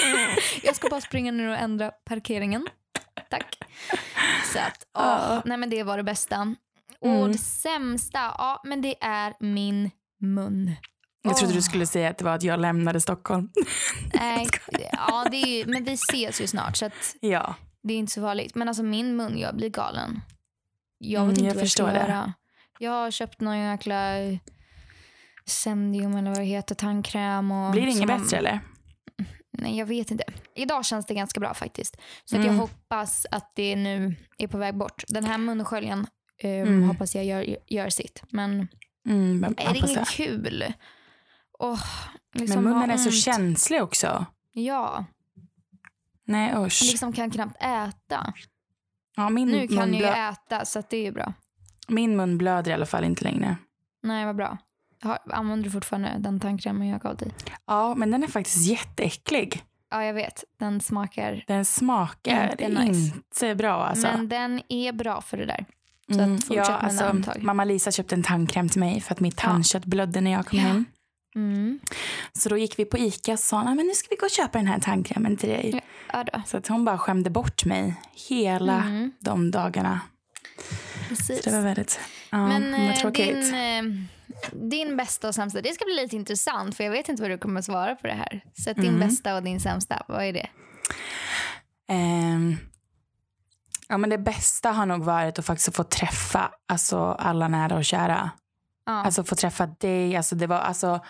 jag 0.62 0.76
ska 0.76 0.88
bara 0.88 1.00
springa 1.00 1.32
ner 1.32 1.48
och 1.48 1.56
ändra 1.58 1.90
parkeringen. 1.90 2.66
Tack. 3.30 3.58
Så 4.52 4.58
att, 4.58 4.86
åh, 4.98 5.02
Ja. 5.04 5.42
nej 5.44 5.56
men 5.58 5.70
det 5.70 5.82
var 5.82 5.96
det 5.96 6.02
bästa. 6.02 6.54
Och 7.00 7.08
Mm. 7.08 7.32
det 7.32 7.38
sämsta, 7.38 8.18
ja 8.18 8.60
men 8.64 8.82
det 8.82 8.94
är 9.00 9.34
min 9.40 9.90
mun. 10.20 10.74
Jag 11.22 11.36
trodde 11.36 11.54
du 11.54 11.62
skulle 11.62 11.86
säga 11.86 12.10
att 12.10 12.18
det 12.18 12.24
var 12.24 12.34
att 12.34 12.42
jag 12.42 12.60
lämnade 12.60 13.00
Stockholm. 13.00 13.50
Nej, 14.14 14.46
ja, 14.92 15.26
det 15.30 15.36
är 15.36 15.46
ju, 15.58 15.66
men 15.66 15.84
vi 15.84 15.92
ses 15.92 16.40
ju 16.40 16.46
snart 16.46 16.76
så 16.76 16.86
att 16.86 17.14
Ja. 17.20 17.54
det 17.82 17.94
är 17.94 17.98
inte 17.98 18.12
så 18.12 18.20
farligt. 18.20 18.54
Men 18.54 18.68
alltså 18.68 18.82
min 18.82 19.16
mun, 19.16 19.38
jag 19.38 19.56
blir 19.56 19.68
galen. 19.70 20.20
Jag 20.98 21.22
Mm, 21.22 21.28
vet 21.30 21.38
inte 21.38 21.48
jag 21.48 21.54
vad 21.54 21.62
jag 21.62 21.70
ska 21.70 21.84
förstår 21.84 22.00
det. 22.00 22.06
göra. 22.12 22.32
Jag 22.78 22.90
har 22.90 23.10
köpt 23.10 23.40
någon 23.40 23.58
jäkla 23.58 24.12
Sendium 25.46 26.16
eller 26.16 26.30
vad 26.30 26.38
det 26.38 26.44
heter, 26.44 26.74
tandkräm. 26.74 27.52
Och 27.52 27.72
Blir 27.72 27.82
det 27.82 27.90
inget 27.90 28.06
bättre 28.06 28.36
eller? 28.36 28.60
Nej, 29.52 29.78
jag 29.78 29.86
vet 29.86 30.10
inte. 30.10 30.24
Idag 30.54 30.84
känns 30.86 31.06
det 31.06 31.14
ganska 31.14 31.40
bra 31.40 31.54
faktiskt. 31.54 31.96
Så 32.24 32.36
att 32.36 32.40
Mm. 32.44 32.46
jag 32.54 32.60
hoppas 32.60 33.26
att 33.30 33.52
det 33.54 33.76
nu 33.76 34.14
är 34.38 34.46
på 34.48 34.58
väg 34.58 34.76
bort. 34.78 35.04
Den 35.08 35.24
här 35.24 35.38
munsköljen 35.38 36.06
eh, 36.42 36.50
Mm. 36.50 36.82
hoppas 36.88 37.14
jag 37.14 37.24
gör, 37.24 37.56
gör 37.66 37.88
sitt. 37.90 38.22
Men 38.30 38.68
Mm, 39.08 39.40
men, 39.40 39.54
är 39.58 39.64
det 39.64 39.80
hoppas 39.80 39.90
inget 39.90 40.08
kul? 40.08 40.64
Men 42.34 42.42
liksom 42.42 42.64
munnen 42.64 42.90
ha 42.90 42.92
är 42.92 42.96
så 42.96 43.10
känslig 43.10 43.82
också. 43.82 44.26
Ja, 44.52 45.04
Nej 46.24 46.54
usch. 46.56 46.82
liksom 46.82 47.12
kan 47.12 47.30
knappt 47.30 47.56
äta. 47.62 48.32
Ja, 49.16 49.28
min, 49.28 49.48
Nu 49.48 49.68
kan 49.68 49.94
jag 49.94 50.00
ju 50.00 50.04
äta 50.32 50.64
så 50.64 50.82
det 50.90 51.06
är 51.06 51.12
bra. 51.12 51.32
min 51.88 52.16
mun 52.16 52.38
blöder 52.38 52.70
i 52.70 52.74
alla 52.74 52.86
fall 52.86 53.04
inte 53.04 53.24
längre. 53.24 53.56
Nej, 54.02 54.26
vad 54.26 54.36
bra. 54.36 54.58
Har, 55.02 55.18
använder 55.32 55.64
du 55.64 55.70
fortfarande 55.70 56.16
den 56.18 56.40
tandkrämen 56.40 56.88
jag 56.88 57.00
gav 57.00 57.16
dig? 57.16 57.34
Ja, 57.66 57.94
men 57.94 58.10
den 58.10 58.22
är 58.22 58.28
faktiskt 58.28 58.66
jätteäcklig. 58.66 59.62
Ja, 59.90 60.04
jag 60.04 60.14
vet. 60.14 60.44
Den 60.58 60.80
smakar. 60.80 61.44
Den 61.46 61.64
smakar 61.64 62.50
Inte 62.50 62.68
nice. 62.68 63.16
inte 63.16 63.54
bra 63.54 63.84
alltså. 63.86 64.06
Men 64.06 64.28
den 64.28 64.62
är 64.68 64.92
bra 64.92 65.20
för 65.20 65.36
det 65.36 65.46
där. 65.46 65.66
Så 66.12 66.20
Mm, 66.20 66.38
ja, 66.50 66.64
alltså, 66.64 67.22
mamma 67.40 67.64
Lisa 67.64 67.90
köpte 67.92 68.14
en 68.14 68.22
tandkräm 68.22 68.68
till 68.68 68.80
mig 68.80 69.00
för 69.00 69.14
att 69.14 69.20
mitt 69.20 69.34
Ja. 69.42 69.48
tandkött 69.48 69.84
blödde 69.84 70.20
när 70.20 70.30
jag 70.30 70.46
kom 70.46 70.58
Ja. 70.58 70.64
hem. 70.64 70.84
Mm. 71.34 71.78
Så 72.32 72.48
då 72.48 72.56
gick 72.56 72.78
vi 72.78 72.84
på 72.84 72.98
Ica 72.98 73.32
och 73.32 73.38
sa 73.38 73.62
"Nej, 73.62 73.74
men 73.74 73.86
nu 73.86 73.94
ska 73.94 74.06
vi 74.10 74.16
gå 74.16 74.26
och 74.26 74.30
köpa 74.30 74.58
den 74.58 74.66
här 74.66 74.78
tandkrämen 74.78 75.36
till 75.36 75.48
dig. 75.48 75.80
Ja. 76.12 76.24
Så 76.46 76.56
att 76.56 76.66
hon 76.68 76.84
bara 76.84 76.98
skämde 76.98 77.30
bort 77.30 77.64
mig 77.64 77.94
hela 78.28 78.82
Mm. 78.82 79.12
de 79.20 79.50
dagarna. 79.50 80.00
Precis. 81.08 81.44
Så 81.44 81.50
det 81.50 81.56
var 81.56 81.62
väldigt 81.64 82.00
ja, 82.30 82.46
Men 82.48 82.72
vad 82.72 82.80
eh, 82.90 82.94
tråkigt. 82.96 83.34
din, 83.34 83.54
eh, 83.54 83.82
din 84.52 84.96
bästa 84.96 85.28
och 85.28 85.34
sämsta, 85.34 85.60
det 85.60 85.72
ska 85.74 85.84
bli 85.84 85.94
lite 85.94 86.16
intressant 86.16 86.76
för 86.76 86.84
jag 86.84 86.90
vet 86.90 87.08
inte 87.08 87.22
vad 87.22 87.30
du 87.30 87.38
kommer 87.38 87.62
svara 87.62 87.94
på 87.96 88.06
det 88.06 88.12
här. 88.14 88.40
Så 88.54 88.72
din 88.72 88.86
Mm. 88.94 89.00
bästa 89.08 89.36
och 89.36 89.42
din 89.42 89.60
sämsta, 89.60 90.02
vad 90.08 90.24
är 90.24 90.32
det? 90.32 90.48
Ehm, 91.88 92.56
ja, 93.88 93.98
men 93.98 94.10
det 94.10 94.18
bästa 94.18 94.70
har 94.70 94.86
nog 94.86 95.04
varit 95.04 95.38
att 95.38 95.44
faktiskt 95.44 95.76
få 95.76 95.84
träffa 95.84 96.50
alltså, 96.68 96.98
alla 96.98 97.48
nära 97.48 97.76
och 97.76 97.84
kära. 97.84 98.30
Ja. 98.86 98.92
Alltså 98.92 99.24
få 99.24 99.34
träffa 99.34 99.66
dig. 99.66 100.16
Alltså, 100.16 100.34
det 100.34 100.46
var, 100.46 100.58
alltså, 100.58 101.00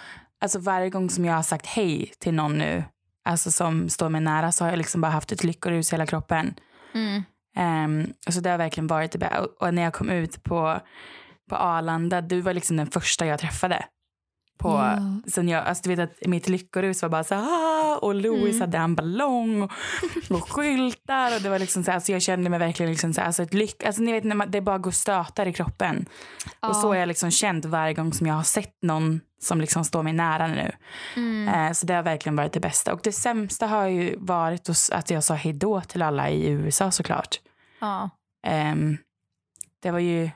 alltså 0.40 0.58
varje 0.58 0.90
gång 0.90 1.10
som 1.10 1.24
jag 1.24 1.34
har 1.34 1.42
sagt 1.42 1.66
hej 1.66 2.12
till 2.18 2.34
någon 2.34 2.58
nu, 2.58 2.84
alltså 3.24 3.50
som 3.50 3.88
står 3.88 4.08
mig 4.08 4.20
nära, 4.20 4.52
så 4.52 4.64
har 4.64 4.70
jag 4.70 4.78
liksom 4.78 5.00
bara 5.00 5.12
haft 5.12 5.32
ett 5.32 5.44
lyckorus 5.44 5.92
i 5.92 5.94
hela 5.94 6.06
kroppen. 6.06 6.54
mm. 6.94 7.22
Um, 7.58 8.12
så 8.30 8.40
det 8.40 8.50
har 8.50 8.58
verkligen 8.58 8.86
varit 8.86 9.12
det 9.12 9.18
bästa. 9.18 9.46
Och 9.60 9.74
när 9.74 9.82
jag 9.82 9.92
kom 9.92 10.10
ut 10.10 10.42
på, 10.42 10.80
på 11.50 11.56
Arlanda, 11.56 12.20
du 12.20 12.40
var 12.40 12.52
liksom 12.52 12.76
den 12.76 12.86
första 12.86 13.26
jag 13.26 13.38
träffade. 13.38 13.84
På, 14.58 14.68
Ja. 14.68 14.98
sen 15.30 15.48
jag, 15.48 15.64
alltså 15.66 15.82
du 15.88 15.94
vet 15.96 16.10
att 16.10 16.26
mitt 16.28 16.48
lyckorus 16.48 17.02
var 17.02 17.08
bara 17.08 17.24
så 17.24 17.34
här, 17.34 17.42
"Ah!" 17.42 17.96
och 18.02 18.14
Louis 18.14 18.54
Mm. 18.54 18.60
hade 18.60 18.78
en 18.78 18.94
ballong 18.94 19.62
och, 19.62 19.72
och 20.30 20.52
skyltar 20.52 21.36
och 21.36 21.42
det 21.42 21.48
var 21.48 21.58
liksom 21.58 21.84
så 21.84 21.90
här, 21.90 21.96
alltså 21.96 22.12
jag 22.12 22.22
kände 22.22 22.50
mig 22.50 22.58
verkligen 22.58 22.92
liksom 22.92 23.14
så 23.14 23.20
här, 23.20 23.26
alltså 23.26 23.42
ett 23.42 23.54
lyck, 23.54 23.84
alltså 23.84 24.02
ni 24.02 24.12
vet 24.12 24.24
när 24.24 24.36
man, 24.36 24.50
det 24.50 24.60
bara 24.60 24.78
går 24.78 24.90
stötar 24.90 25.46
i 25.46 25.52
kroppen. 25.52 26.06
Ja. 26.60 26.68
Och 26.68 26.76
så 26.76 26.88
har 26.88 26.94
jag 26.94 27.06
liksom 27.08 27.30
känt 27.30 27.64
varje 27.64 27.94
gång 27.94 28.12
som 28.12 28.26
jag 28.26 28.34
har 28.34 28.42
sett 28.42 28.74
någon 28.82 29.20
som 29.42 29.60
liksom 29.60 29.84
står 29.84 30.02
mig 30.02 30.12
nära 30.12 30.46
nu. 30.46 30.72
Mm. 31.16 31.48
Eh, 31.48 31.72
så 31.72 31.86
det 31.86 31.94
har 31.94 32.02
verkligen 32.02 32.36
varit 32.36 32.52
det 32.52 32.60
bästa. 32.60 32.92
Och 32.92 33.00
det 33.02 33.12
sämsta 33.12 33.66
har 33.66 33.86
ju 33.86 34.16
varit 34.18 34.68
att- 34.92 35.10
jag 35.10 35.24
sa 35.24 35.34
hej 35.34 35.52
då 35.52 35.80
till 35.80 36.02
alla 36.02 36.30
i 36.30 36.48
USA 36.50 36.90
såklart. 36.90 37.40
Ja. 37.80 38.10
Ehm, 38.46 38.96
det 39.82 39.90
var 39.90 39.98
ju 39.98 40.30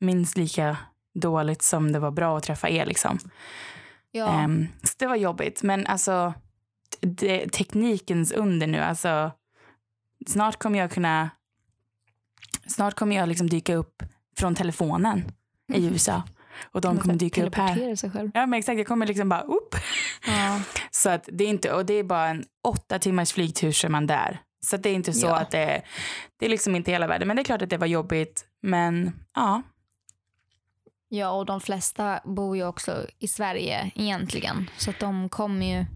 minst 0.00 0.36
lika 0.36 0.76
dåligt 1.14 1.62
som 1.62 1.92
det 1.92 1.98
var 1.98 2.10
bra 2.10 2.36
att 2.38 2.44
träffa 2.44 2.68
er. 2.68 2.86
Liksom. 2.86 3.18
Ja. 4.10 4.40
Ehm, 4.40 4.66
så 4.82 4.94
det 4.98 5.06
var 5.06 5.16
jobbigt. 5.16 5.62
Men 5.62 5.86
alltså, 5.86 6.34
det, 7.00 7.48
teknikens 7.48 8.32
under 8.32 8.66
nu. 8.66 8.78
Alltså, 8.78 9.30
snart 10.26 10.56
kommer 10.58 10.78
jag 10.78 10.90
kunna... 10.90 11.30
Snart 12.66 12.94
kommer 12.94 13.16
jag 13.16 13.28
liksom 13.28 13.50
dyka 13.50 13.74
upp 13.74 14.02
från 14.38 14.54
telefonen 14.54 15.24
i 15.72 15.86
USA. 15.86 16.22
Och 16.72 16.80
de 16.80 16.98
kommer 16.98 17.14
dyka 17.14 17.46
upp 17.46 17.54
här. 17.54 17.96
Sig 17.96 18.10
själv. 18.10 18.30
Ja 18.34 18.46
men 18.46 18.58
exakt, 18.58 18.78
jag 18.78 18.86
kommer 18.86 19.06
liksom 19.06 19.28
bara 19.28 19.40
upp. 19.40 19.74
Ja. 20.26 20.60
Så 20.90 21.10
att 21.10 21.28
det 21.32 21.44
är 21.44 21.48
inte, 21.48 21.72
och 21.72 21.86
det 21.86 21.94
är 21.94 22.04
bara 22.04 22.28
en 22.28 22.44
åtta 22.64 22.98
timmars 22.98 23.32
flygtur 23.32 23.72
så 23.72 23.86
är 23.86 23.90
man 23.90 24.06
där. 24.06 24.40
Så 24.60 24.76
att 24.76 24.82
det 24.82 24.88
är 24.88 24.94
inte 24.94 25.12
så 25.12 25.26
Ja. 25.26 25.38
att 25.38 25.50
det, 25.50 25.82
det 26.36 26.46
är 26.46 26.50
liksom 26.50 26.76
inte 26.76 26.90
hela 26.90 27.06
världen. 27.06 27.28
Men 27.28 27.36
det 27.36 27.42
är 27.42 27.44
klart 27.44 27.62
att 27.62 27.70
det 27.70 27.76
var 27.78 27.86
jobbigt. 27.86 28.44
Men 28.62 29.12
ja, 29.34 29.62
ja, 31.14 31.30
och 31.30 31.46
de 31.46 31.60
flesta 31.60 32.20
bor 32.24 32.56
ju 32.56 32.66
också 32.66 33.06
i 33.18 33.28
Sverige 33.28 33.90
egentligen. 33.94 34.70
Så 34.78 34.90
att 34.90 34.98
de 35.00 35.28
kommer 35.28 35.78
ju 35.78 35.86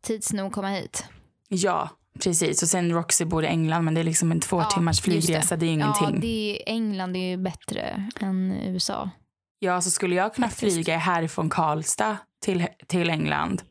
tids 0.00 0.32
nog 0.32 0.52
komma 0.52 0.68
hit. 0.68 1.04
ja 1.48 1.90
precis. 2.22 2.62
Och 2.62 2.68
sen 2.68 2.92
Roxy 2.92 3.24
bor 3.24 3.44
i 3.44 3.46
England 3.46 3.84
men 3.84 3.94
det 3.94 4.00
är 4.00 4.04
liksom 4.04 4.30
en 4.32 4.40
två 4.40 4.60
Ja, 4.60 4.64
timmars 4.70 4.96
just 4.96 5.04
det. 5.04 5.10
flygresa. 5.26 5.56
Det. 5.56 5.66
är 5.66 5.70
ju 5.70 5.78
Ja, 5.78 5.96
ingenting. 6.00 6.20
det 6.20 6.56
är, 6.62 6.72
England 6.72 7.16
är 7.16 7.20
ju 7.30 7.36
bättre 7.36 8.10
än 8.20 8.52
USA. 8.52 9.10
Ja, 9.58 9.80
så 9.80 9.90
skulle 9.90 10.14
jag 10.14 10.34
kunna 10.34 10.48
Faktiskt. 10.48 10.74
flyga 10.74 10.96
härifrån 10.98 11.50
Karlstad 11.50 12.16
till, 12.42 12.66
till 12.86 13.10
England, 13.10 13.62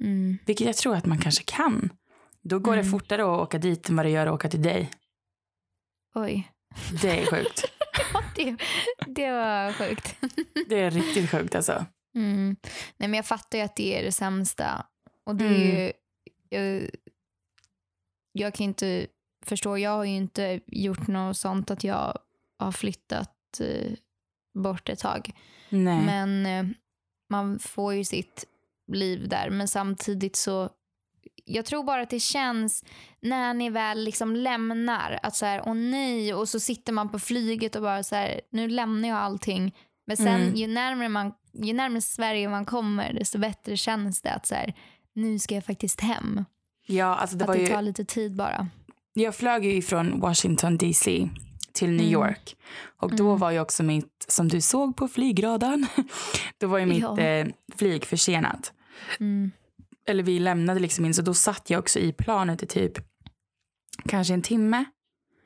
Mm. 0.00 0.38
vilket 0.46 0.66
jag 0.66 0.76
tror 0.76 0.96
att 0.96 1.06
man 1.06 1.18
kanske 1.18 1.44
kan. 1.44 1.90
Då 2.42 2.58
går 2.58 2.76
det 2.76 2.80
Mm. 2.82 2.90
fortare 2.92 3.22
att 3.22 3.40
åka 3.40 3.58
dit 3.58 3.88
än 3.88 3.96
vad 3.96 4.06
det 4.06 4.10
gör 4.10 4.26
att 4.26 4.32
åka 4.34 4.48
till 4.48 4.62
dig. 4.62 4.90
Oj. 6.14 6.48
Det 7.02 7.20
är 7.22 7.26
sjukt. 7.26 7.64
det, 8.34 8.56
det 9.06 9.30
var 9.30 9.72
sjukt. 9.72 10.16
Det 10.68 10.80
är 10.80 10.90
riktigt 10.90 11.30
sjukt 11.30 11.54
alltså. 11.54 11.86
Mm. 12.14 12.56
Nej, 12.96 13.08
men 13.08 13.14
jag 13.14 13.26
fattar 13.26 13.58
ju 13.58 13.64
att 13.64 13.76
det 13.76 13.98
är 13.98 14.02
det 14.02 14.12
sämsta. 14.12 14.86
Och 15.24 15.36
det 15.36 15.44
är 15.44 15.84
ju, 15.84 15.92
jag, 16.48 16.90
jag 18.32 18.54
kan 18.54 18.64
inte 18.64 19.06
förstå, 19.44 19.78
jag 19.78 19.90
har 19.90 20.04
ju 20.04 20.16
inte 20.16 20.60
gjort 20.66 21.06
något 21.06 21.36
sånt 21.36 21.70
att 21.70 21.84
jag 21.84 22.18
har 22.58 22.72
flyttat 22.72 23.60
eh, 23.60 23.92
bort 24.54 24.88
ett 24.88 24.98
tag. 24.98 25.30
Nej. 25.68 26.04
Men 26.04 26.46
eh, 26.46 26.74
man 27.30 27.58
får 27.58 27.94
ju 27.94 28.04
sitt 28.04 28.44
liv 28.92 29.28
där. 29.28 29.50
Men 29.50 29.68
samtidigt 29.68 30.36
så, 30.36 30.70
jag 31.48 31.64
tror 31.64 31.84
bara 31.84 32.02
att 32.02 32.10
det 32.10 32.20
känns 32.20 32.84
när 33.20 33.54
ni 33.54 33.70
väl 33.70 34.04
liksom 34.04 34.36
lämnar 34.36 35.18
att 35.22 35.36
så 35.36 35.46
här, 35.46 35.62
åh 35.66 35.74
nej, 35.74 36.34
och 36.34 36.48
så 36.48 36.60
sitter 36.60 36.92
man 36.92 37.08
på 37.08 37.18
flyget 37.18 37.76
och 37.76 37.82
bara 37.82 38.02
så 38.02 38.14
här, 38.14 38.40
nu 38.50 38.68
lämnar 38.68 39.08
jag 39.08 39.18
allting. 39.18 39.74
Men 40.06 40.16
sen 40.16 40.28
Mm. 40.42 40.54
ju, 40.54 40.66
närmare 40.66 41.08
man, 41.08 41.32
ju 41.62 41.72
närmare 41.72 42.00
Sverige 42.00 42.48
man 42.48 42.64
kommer, 42.64 43.12
desto 43.12 43.38
bättre 43.38 43.76
känns 43.76 44.22
det 44.22 44.30
att 44.32 44.46
så 44.46 44.54
här, 44.54 44.74
nu 45.12 45.38
ska 45.38 45.54
jag 45.54 45.64
faktiskt 45.64 46.00
hem. 46.00 46.44
ja, 46.86 47.16
alltså 47.16 47.36
det 47.36 47.44
att 47.44 47.48
var 47.48 47.54
det 47.56 47.60
ju, 47.62 47.66
tar 47.68 47.82
lite 47.82 48.04
tid 48.04 48.36
bara. 48.36 48.68
jag 49.12 49.34
flög 49.34 49.64
ju 49.64 49.82
från 49.82 50.20
Washington 50.20 50.76
DC 50.78 51.28
till 51.72 51.88
New 51.90 52.00
Mm. 52.00 52.12
York. 52.12 52.56
Och 53.00 53.16
då 53.16 53.26
Mm. 53.26 53.38
var 53.38 53.50
ju 53.50 53.60
också 53.60 53.82
mitt, 53.82 54.24
som 54.28 54.48
du 54.48 54.60
såg 54.60 54.96
på 54.96 55.08
flygradarn, 55.08 55.86
då 56.58 56.66
var 56.66 56.78
ju 56.78 56.86
mitt 56.86 57.00
Ja. 57.02 57.18
eh, 57.20 57.46
flyg 57.78 58.04
försenat. 58.04 58.72
Mm. 59.20 59.50
Eller 60.08 60.22
vi 60.22 60.38
lämnade 60.38 60.80
liksom 60.80 61.04
in, 61.04 61.14
så 61.14 61.22
då 61.22 61.34
satt 61.34 61.70
jag 61.70 61.78
också 61.78 61.98
i 61.98 62.12
planet 62.12 62.62
i 62.62 62.66
typ 62.66 62.92
kanske 64.08 64.34
en 64.34 64.42
timme 64.42 64.84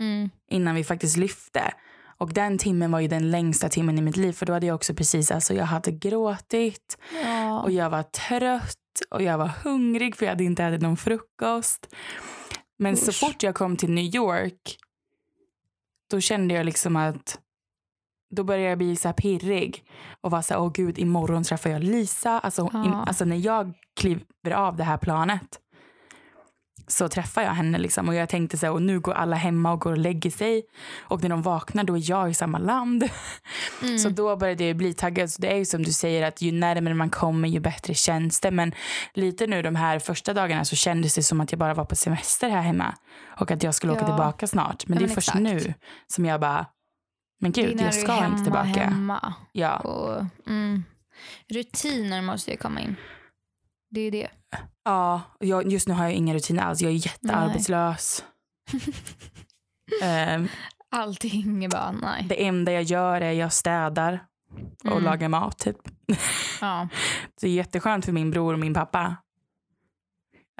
Mm. 0.00 0.30
innan 0.50 0.74
vi 0.74 0.84
faktiskt 0.84 1.16
lyfte. 1.16 1.74
Och 2.18 2.32
den 2.32 2.58
timmen 2.58 2.90
var 2.92 3.00
ju 3.00 3.08
den 3.08 3.30
längsta 3.30 3.68
timmen 3.68 3.98
i 3.98 4.02
mitt 4.02 4.16
liv 4.16 4.32
för 4.32 4.46
då 4.46 4.52
hade 4.52 4.66
jag 4.66 4.74
också 4.74 4.94
precis, 4.94 5.30
alltså 5.30 5.54
jag 5.54 5.64
hade 5.64 5.92
gråtit 5.92 6.98
Ja. 7.24 7.60
och 7.62 7.70
jag 7.70 7.90
var 7.90 8.02
trött 8.02 8.76
och 9.10 9.22
jag 9.22 9.38
var 9.38 9.46
hungrig 9.64 10.16
för 10.16 10.26
jag 10.26 10.30
hade 10.30 10.44
inte 10.44 10.64
ätit 10.64 10.82
någon 10.82 10.96
frukost. 10.96 11.94
Men 12.78 12.96
så 12.96 13.10
Usch. 13.10 13.20
fort 13.20 13.42
jag 13.42 13.54
kom 13.54 13.76
till 13.76 13.90
New 13.90 14.14
York 14.14 14.76
då 16.10 16.20
kände 16.20 16.54
jag 16.54 16.66
liksom 16.66 16.96
att 16.96 17.38
då 18.32 18.44
började 18.44 18.68
jag 18.68 18.78
bli 18.78 18.96
så 18.96 19.08
här 19.08 19.12
pirrig 19.12 19.84
och 20.20 20.30
var 20.30 20.42
så 20.42 20.54
här, 20.54 20.60
åh 20.60 20.72
gud, 20.74 20.98
imorgon 20.98 21.44
träffar 21.44 21.70
jag 21.70 21.84
Lisa. 21.84 22.38
Alltså, 22.38 22.70
Ja. 22.72 22.78
im- 22.78 23.04
alltså 23.06 23.24
när 23.24 23.36
jag 23.36 23.72
kliver 24.00 24.50
av 24.54 24.76
det 24.76 24.84
här 24.84 24.96
planet 24.98 25.58
så 26.86 27.08
träffar 27.08 27.42
jag 27.42 27.50
henne 27.50 27.78
liksom 27.78 28.08
och 28.08 28.14
jag 28.14 28.28
tänkte 28.28 28.58
så 28.58 28.66
här, 28.66 28.72
och 28.72 28.82
nu 28.82 29.00
går 29.00 29.12
alla 29.12 29.36
hemma 29.36 29.72
och 29.72 29.80
går 29.80 29.90
och 29.92 29.98
lägger 29.98 30.30
sig 30.30 30.62
och 31.00 31.22
när 31.22 31.28
de 31.28 31.42
vaknar 31.42 31.84
då 31.84 31.96
är 31.96 32.10
jag 32.10 32.30
i 32.30 32.34
samma 32.34 32.58
land. 32.58 33.08
Mm. 33.82 33.98
Så 33.98 34.08
då 34.08 34.36
började 34.36 34.64
jag 34.64 34.76
bli 34.76 34.94
taggad. 34.94 35.30
Så 35.30 35.42
det 35.42 35.52
är 35.52 35.56
ju 35.56 35.64
som 35.64 35.82
du 35.82 35.92
säger 35.92 36.26
att 36.28 36.42
ju 36.42 36.52
närmare 36.52 36.94
man 36.94 37.10
kommer 37.10 37.48
ju 37.48 37.60
bättre 37.60 37.94
känns 37.94 38.40
det. 38.40 38.50
Men 38.50 38.74
lite 39.14 39.46
nu 39.46 39.62
de 39.62 39.76
här 39.76 39.98
första 39.98 40.34
dagarna 40.34 40.64
så 40.64 40.76
kändes 40.76 41.14
det 41.14 41.22
som 41.22 41.40
att 41.40 41.52
jag 41.52 41.58
bara 41.58 41.74
var 41.74 41.84
på 41.84 41.96
semester 41.96 42.48
här 42.48 42.62
hemma. 42.62 42.94
Och 43.40 43.50
att 43.50 43.62
jag 43.62 43.74
skulle 43.74 43.92
åka 43.92 44.00
Ja. 44.00 44.06
tillbaka 44.06 44.46
snart. 44.46 44.86
Men 44.88 44.94
Ja, 44.94 44.98
det 44.98 45.04
är 45.04 45.06
men 45.08 45.14
först 45.14 45.28
exakt. 45.28 45.42
nu 45.42 45.74
som 46.06 46.24
jag 46.24 46.40
bara, 46.40 46.66
men 47.42 47.52
gud 47.52 47.80
jag 47.80 47.94
ska 47.94 48.12
hemma, 48.12 48.26
inte 48.26 48.42
tillbaka. 48.42 48.84
Hemma. 48.84 49.34
Ja. 49.52 49.76
Och, 49.78 50.26
mm, 50.46 50.84
rutiner 51.48 52.22
måste 52.22 52.50
ju 52.50 52.56
komma 52.56 52.80
in. 52.80 52.96
Det 53.90 54.00
är 54.00 54.10
det. 54.10 54.28
ja, 54.84 55.20
jag, 55.38 55.72
just 55.72 55.88
nu 55.88 55.94
har 55.94 56.04
jag 56.04 56.12
inga 56.12 56.34
rutiner 56.34 56.62
alls. 56.62 56.80
Jag 56.82 56.92
är 56.92 56.96
jättearbetslös. 57.06 58.24
Ehm, 60.02 60.48
Allting 60.90 61.64
är 61.64 61.68
bara 61.68 61.92
nej. 61.92 62.26
det 62.28 62.46
enda 62.46 62.72
jag 62.72 62.82
gör 62.82 63.20
är 63.20 63.32
jag 63.32 63.52
städar 63.52 64.24
och 64.84 64.90
Mm. 64.92 65.04
lagar 65.04 65.28
mat 65.28 65.58
typ. 65.58 65.76
Ja. 66.60 66.88
Det 67.40 67.46
är 67.48 67.52
jätteskönt 67.52 68.04
för 68.04 68.12
min 68.12 68.30
bror 68.30 68.52
och 68.52 68.58
min 68.58 68.74
pappa. 68.74 69.16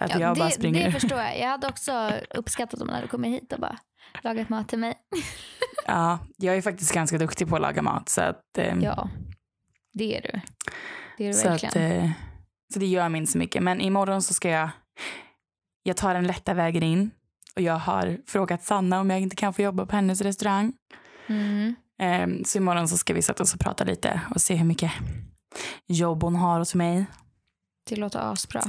Att 0.00 0.10
Ja, 0.10 0.20
jag 0.20 0.34
det, 0.36 0.38
bara 0.38 0.50
springer. 0.50 0.84
det 0.84 0.92
förstår 1.00 1.18
jag. 1.18 1.38
Jag 1.38 1.48
hade 1.48 1.66
också 1.68 2.12
uppskattat 2.34 2.80
om 2.80 2.86
man 2.86 2.96
hade 2.96 3.08
kommit 3.08 3.42
hit 3.42 3.52
och 3.52 3.60
bara 3.60 3.78
lagat 4.22 4.48
mat 4.48 4.68
till 4.68 4.78
mig. 4.78 4.94
Ja, 5.86 6.18
jag 6.36 6.56
är 6.56 6.62
faktiskt 6.62 6.94
ganska 6.94 7.18
duktig 7.18 7.48
på 7.48 7.56
att 7.56 7.62
laga 7.62 7.82
mat. 7.82 8.08
Så, 8.08 8.20
att, 8.20 8.58
eh, 8.58 8.78
Ja, 8.80 9.08
det 9.92 10.16
är 10.16 10.22
du. 10.22 10.40
Det 11.18 11.24
är 11.24 11.28
du 11.28 11.34
så, 11.34 11.48
att, 11.48 11.62
verkligen. 11.64 11.92
eh, 12.04 12.10
så 12.72 12.78
det 12.78 12.86
gör 12.86 13.08
mig 13.08 13.18
inte 13.18 13.32
så 13.32 13.38
mycket. 13.38 13.62
Men 13.62 13.80
imorgon 13.80 14.22
så 14.22 14.34
ska 14.34 14.48
jag, 14.48 14.70
jag 15.82 15.96
tar 15.96 16.14
den 16.14 16.26
lätta 16.26 16.54
vägen 16.54 16.82
in. 16.82 17.10
Och 17.56 17.62
jag 17.62 17.78
har 17.78 18.18
frågat 18.26 18.62
Sanna 18.64 19.00
om 19.00 19.10
jag 19.10 19.20
inte 19.20 19.36
kan 19.36 19.54
få 19.54 19.62
jobba 19.62 19.86
på 19.86 19.96
hennes 19.96 20.20
restaurang. 20.20 20.72
Mm. 21.26 21.74
Eh, 22.02 22.44
så 22.44 22.58
imorgon 22.58 22.88
så 22.88 22.96
ska 22.96 23.14
vi 23.14 23.22
sätta 23.22 23.42
oss 23.42 23.54
och 23.54 23.60
prata 23.60 23.84
lite 23.84 24.20
och 24.34 24.40
se 24.40 24.54
hur 24.54 24.64
mycket 24.66 24.92
jobb 25.86 26.22
hon 26.22 26.36
har 26.36 26.58
hos 26.58 26.74
mig. 26.74 27.06
Det 27.88 27.96
låter 27.96 28.32
asbra. 28.32 28.62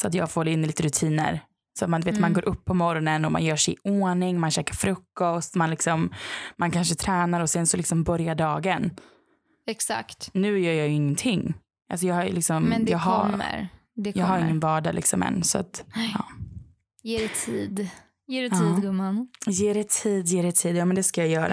Så 0.00 0.08
att 0.08 0.14
jag 0.14 0.30
får 0.30 0.48
in 0.48 0.62
lite 0.62 0.82
rutiner. 0.82 1.40
Så 1.78 1.86
man, 1.88 2.00
vet, 2.00 2.14
man 2.14 2.30
Mm. 2.30 2.32
går 2.32 2.48
upp 2.48 2.64
på 2.64 2.74
morgonen 2.74 3.24
och 3.24 3.32
man 3.32 3.44
gör 3.44 3.56
sig 3.56 3.74
i 3.74 3.76
ordning, 3.90 4.40
man 4.40 4.50
käkar 4.50 4.74
frukost, 4.74 5.54
man, 5.54 5.70
liksom, 5.70 6.10
man 6.56 6.70
kanske 6.70 6.94
tränar 6.94 7.40
och 7.40 7.50
sen 7.50 7.66
så 7.66 7.76
liksom 7.76 8.02
börjar 8.04 8.34
dagen. 8.34 8.90
Exakt. 9.66 10.30
Nu 10.34 10.58
gör 10.60 10.72
jag 10.72 10.86
ju 10.88 10.92
ingenting. 10.94 11.54
Alltså 11.90 12.06
jag 12.06 12.14
har, 12.14 12.24
liksom, 12.24 12.62
Men 12.62 12.84
det 12.84 12.90
jag 12.92 12.98
har, 12.98 13.30
kommer. 13.30 13.68
Det 13.96 14.16
jag 14.16 14.26
har 14.26 14.34
kommer. 14.34 14.44
ingen 14.48 14.60
vardag 14.60 14.94
liksom 14.94 15.22
än. 15.22 15.42
Så 15.44 15.58
att, 15.58 15.84
ja. 16.14 16.24
Ge 17.02 17.18
det 17.18 17.28
tid. 17.28 17.88
Ge 18.26 18.40
det 18.48 18.56
Ja. 18.56 18.58
tid 18.74 18.82
gumman. 18.82 19.28
Ge 19.46 19.72
det 19.72 19.88
tid, 19.88 20.26
ge 20.26 20.42
det 20.42 20.52
tid. 20.52 20.76
Ja 20.76 20.84
men 20.84 20.96
det 20.96 21.02
ska 21.02 21.20
jag 21.20 21.30
göra. 21.30 21.52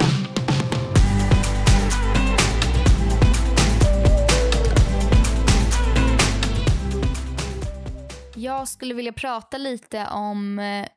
Jag 8.65 8.69
skulle 8.69 8.93
vilja 8.93 9.13
prata 9.13 9.57
lite 9.57 10.07
om 10.07 10.59
eh, 10.59 10.87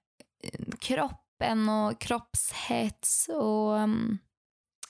kroppen 0.78 1.68
och 1.68 2.00
kroppshets 2.00 3.28
och 3.28 3.78
mm, 3.78 4.18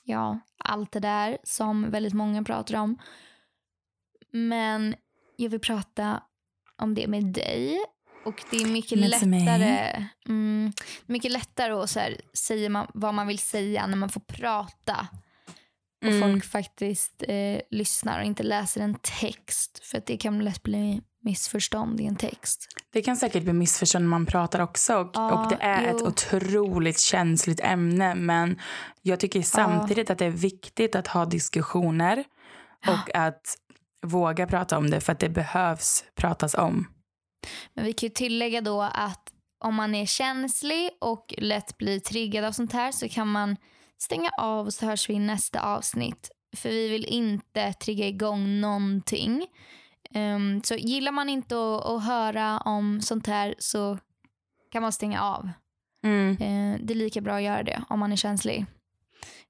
ja, 0.04 0.40
allt 0.58 0.92
det 0.92 1.00
där 1.00 1.38
som 1.44 1.90
väldigt 1.90 2.14
många 2.14 2.42
pratar 2.42 2.74
om. 2.74 2.98
Men 4.30 4.94
jag 5.36 5.50
vill 5.50 5.60
prata 5.60 6.22
om 6.76 6.94
det 6.94 7.06
med 7.06 7.24
dig. 7.24 7.78
Och 8.24 8.44
det 8.50 8.56
är 8.56 8.66
mycket 8.66 8.98
Med 8.98 9.10
lättare, 9.10 10.06
mm, 10.28 10.72
mycket 11.06 11.32
lättare 11.32 11.72
att 11.72 11.90
så 11.90 12.00
här, 12.00 12.20
säga 12.34 12.70
man, 12.70 12.86
vad 12.94 13.14
man 13.14 13.26
vill 13.26 13.38
säga 13.38 13.86
när 13.86 13.96
man 13.96 14.08
får 14.08 14.20
prata. 14.20 15.08
Och 16.02 16.08
Mm. 16.08 16.20
folk 16.20 16.44
faktiskt 16.44 17.24
eh, 17.28 17.60
lyssnar 17.70 18.18
och 18.18 18.24
inte 18.24 18.42
läser 18.42 18.80
en 18.80 18.98
text. 19.02 19.78
För 19.84 19.98
att 19.98 20.06
det 20.06 20.16
kan 20.16 20.44
lätt 20.44 20.62
bli 20.62 21.00
missförstånd 21.20 22.00
i 22.00 22.06
en 22.06 22.16
text. 22.16 22.66
Det 22.92 23.02
kan 23.02 23.16
säkert 23.16 23.42
bli 23.42 23.52
missförstånd 23.52 24.04
när 24.04 24.10
man 24.10 24.26
pratar 24.26 24.60
också. 24.60 24.96
Och, 24.96 25.10
Ja, 25.14 25.44
och 25.44 25.48
det 25.50 25.56
är 25.60 25.82
ett 25.84 25.96
jo. 26.00 26.06
otroligt 26.06 27.00
känsligt 27.00 27.60
ämne. 27.60 28.14
Men 28.14 28.60
jag 29.02 29.20
tycker 29.20 29.42
samtidigt 29.42 30.10
att 30.10 30.18
det 30.18 30.24
är 30.26 30.30
viktigt 30.30 30.96
att 30.96 31.06
ha 31.06 31.24
diskussioner. 31.24 32.24
Och 32.86 33.14
att 33.14 33.56
våga 34.06 34.46
prata 34.46 34.78
om 34.78 34.90
det 34.90 35.00
för 35.00 35.12
att 35.12 35.18
det 35.18 35.28
behövs 35.28 36.04
pratas 36.14 36.54
om. 36.54 36.86
Men 37.74 37.84
vi 37.84 37.92
kan 37.92 38.06
ju 38.06 38.10
tillägga 38.14 38.60
då 38.60 38.82
att 38.82 39.32
om 39.64 39.74
man 39.74 39.94
är 39.94 40.06
känslig 40.06 40.90
och 41.00 41.34
lätt 41.38 41.78
blir 41.78 42.00
triggad 42.00 42.44
av 42.44 42.52
sånt 42.52 42.72
här 42.72 42.92
så 42.92 43.08
kan 43.08 43.28
man 43.28 43.56
stänga 43.98 44.30
av 44.38 44.66
och 44.66 44.74
så 44.74 44.86
hörs 44.86 45.10
vi 45.10 45.14
i 45.14 45.18
nästa 45.18 45.60
avsnitt. 45.60 46.30
För 46.56 46.68
vi 46.68 46.88
vill 46.88 47.04
inte 47.04 47.72
trigga 47.72 48.06
igång 48.06 48.60
någonting. 48.60 49.46
Ehm, 50.14 50.62
så 50.62 50.74
gillar 50.74 51.12
man 51.12 51.28
inte 51.28 51.54
att, 51.54 51.86
att 51.86 52.04
höra 52.04 52.58
om 52.58 53.00
sånt 53.00 53.26
här 53.26 53.54
så 53.58 53.98
kan 54.72 54.82
man 54.82 54.92
stänga 54.92 55.22
av. 55.22 55.50
Mm. 56.04 56.30
Eh, 56.30 56.80
det 56.80 56.92
är 56.92 56.96
lika 56.96 57.20
bra 57.20 57.34
att 57.34 57.42
göra 57.42 57.62
det 57.62 57.82
om 57.88 58.00
man 58.00 58.12
är 58.12 58.16
känslig. 58.16 58.66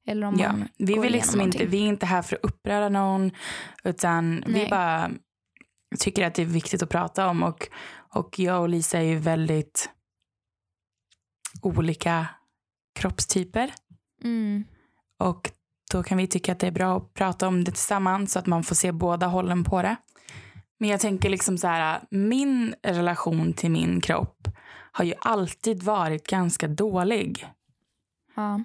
Eller 0.07 0.27
om 0.27 0.37
Ja, 0.39 0.53
man 0.53 0.69
vi, 0.79 0.99
vill 0.99 1.13
liksom 1.13 1.41
inte, 1.41 1.67
vi 1.67 1.79
är 1.79 1.87
inte 1.87 2.07
här 2.07 2.23
för 2.23 2.37
att 2.37 2.45
uppröra 2.45 2.89
någon. 2.89 3.31
Utan 3.85 4.45
vi 4.47 4.53
Nej. 4.53 4.69
bara 4.71 5.11
tycker 5.99 6.27
att 6.27 6.35
det 6.35 6.43
är 6.43 6.47
viktigt 6.47 6.83
att 6.83 6.89
prata 6.89 7.29
om. 7.29 7.43
Och, 7.43 7.69
och 8.15 8.39
jag 8.39 8.61
och 8.61 8.69
Lisa 8.69 8.99
är 8.99 9.03
ju 9.03 9.19
väldigt 9.19 9.91
olika 11.63 12.27
kroppstyper. 12.95 13.73
Mm. 14.25 14.65
Och 15.19 15.51
då 15.93 16.03
kan 16.03 16.19
vi 16.19 16.27
tycka 16.27 16.53
att 16.53 16.59
det 16.59 16.67
är 16.67 16.71
bra 16.71 16.97
att 16.97 17.15
prata 17.15 17.49
om 17.49 17.65
det 17.65 17.71
tillsammans 17.71 18.33
så 18.33 18.39
att 18.39 18.47
man 18.47 18.65
får 18.65 18.75
se 18.75 18.93
båda 18.93 19.27
hållen 19.27 19.65
på 19.65 19.83
det. 19.83 19.97
Men 20.79 20.89
jag 20.91 21.01
tänker 21.01 21.31
liksom 21.31 21.59
så 21.59 21.67
här, 21.67 22.01
min 22.11 22.75
relation 22.83 23.53
till 23.53 23.71
min 23.71 24.01
kropp 24.01 24.49
har 24.93 25.05
ju 25.05 25.15
alltid 25.21 25.83
varit 25.83 26.27
ganska 26.27 26.69
dålig. 26.69 27.47
Ja. 28.35 28.61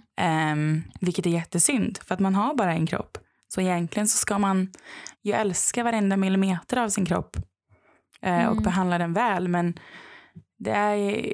Um, 0.52 0.84
vilket 1.02 1.26
är 1.26 1.30
jättesynd 1.30 2.00
för 2.06 2.14
att 2.14 2.20
man 2.20 2.36
har 2.36 2.56
bara 2.56 2.74
en 2.74 2.88
kropp. 2.88 3.18
Så 3.48 3.62
egentligen 3.62 4.08
så 4.08 4.18
ska 4.18 4.38
man 4.40 4.72
ju 5.24 5.34
älska 5.34 5.84
varenda 5.84 6.18
millimeter 6.18 6.78
av 6.78 6.90
sin 6.90 7.06
kropp 7.06 7.38
och 8.22 8.28
Mm. 8.28 8.64
behandla 8.64 8.98
den 8.98 9.14
väl. 9.14 9.48
Men 9.48 9.80
det 10.60 10.72
är 10.72 11.34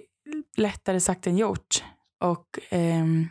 lättare 0.57 0.99
sagt 0.99 1.27
än 1.27 1.37
gjort. 1.37 1.83
Och 2.19 2.59
ehm, 2.69 3.27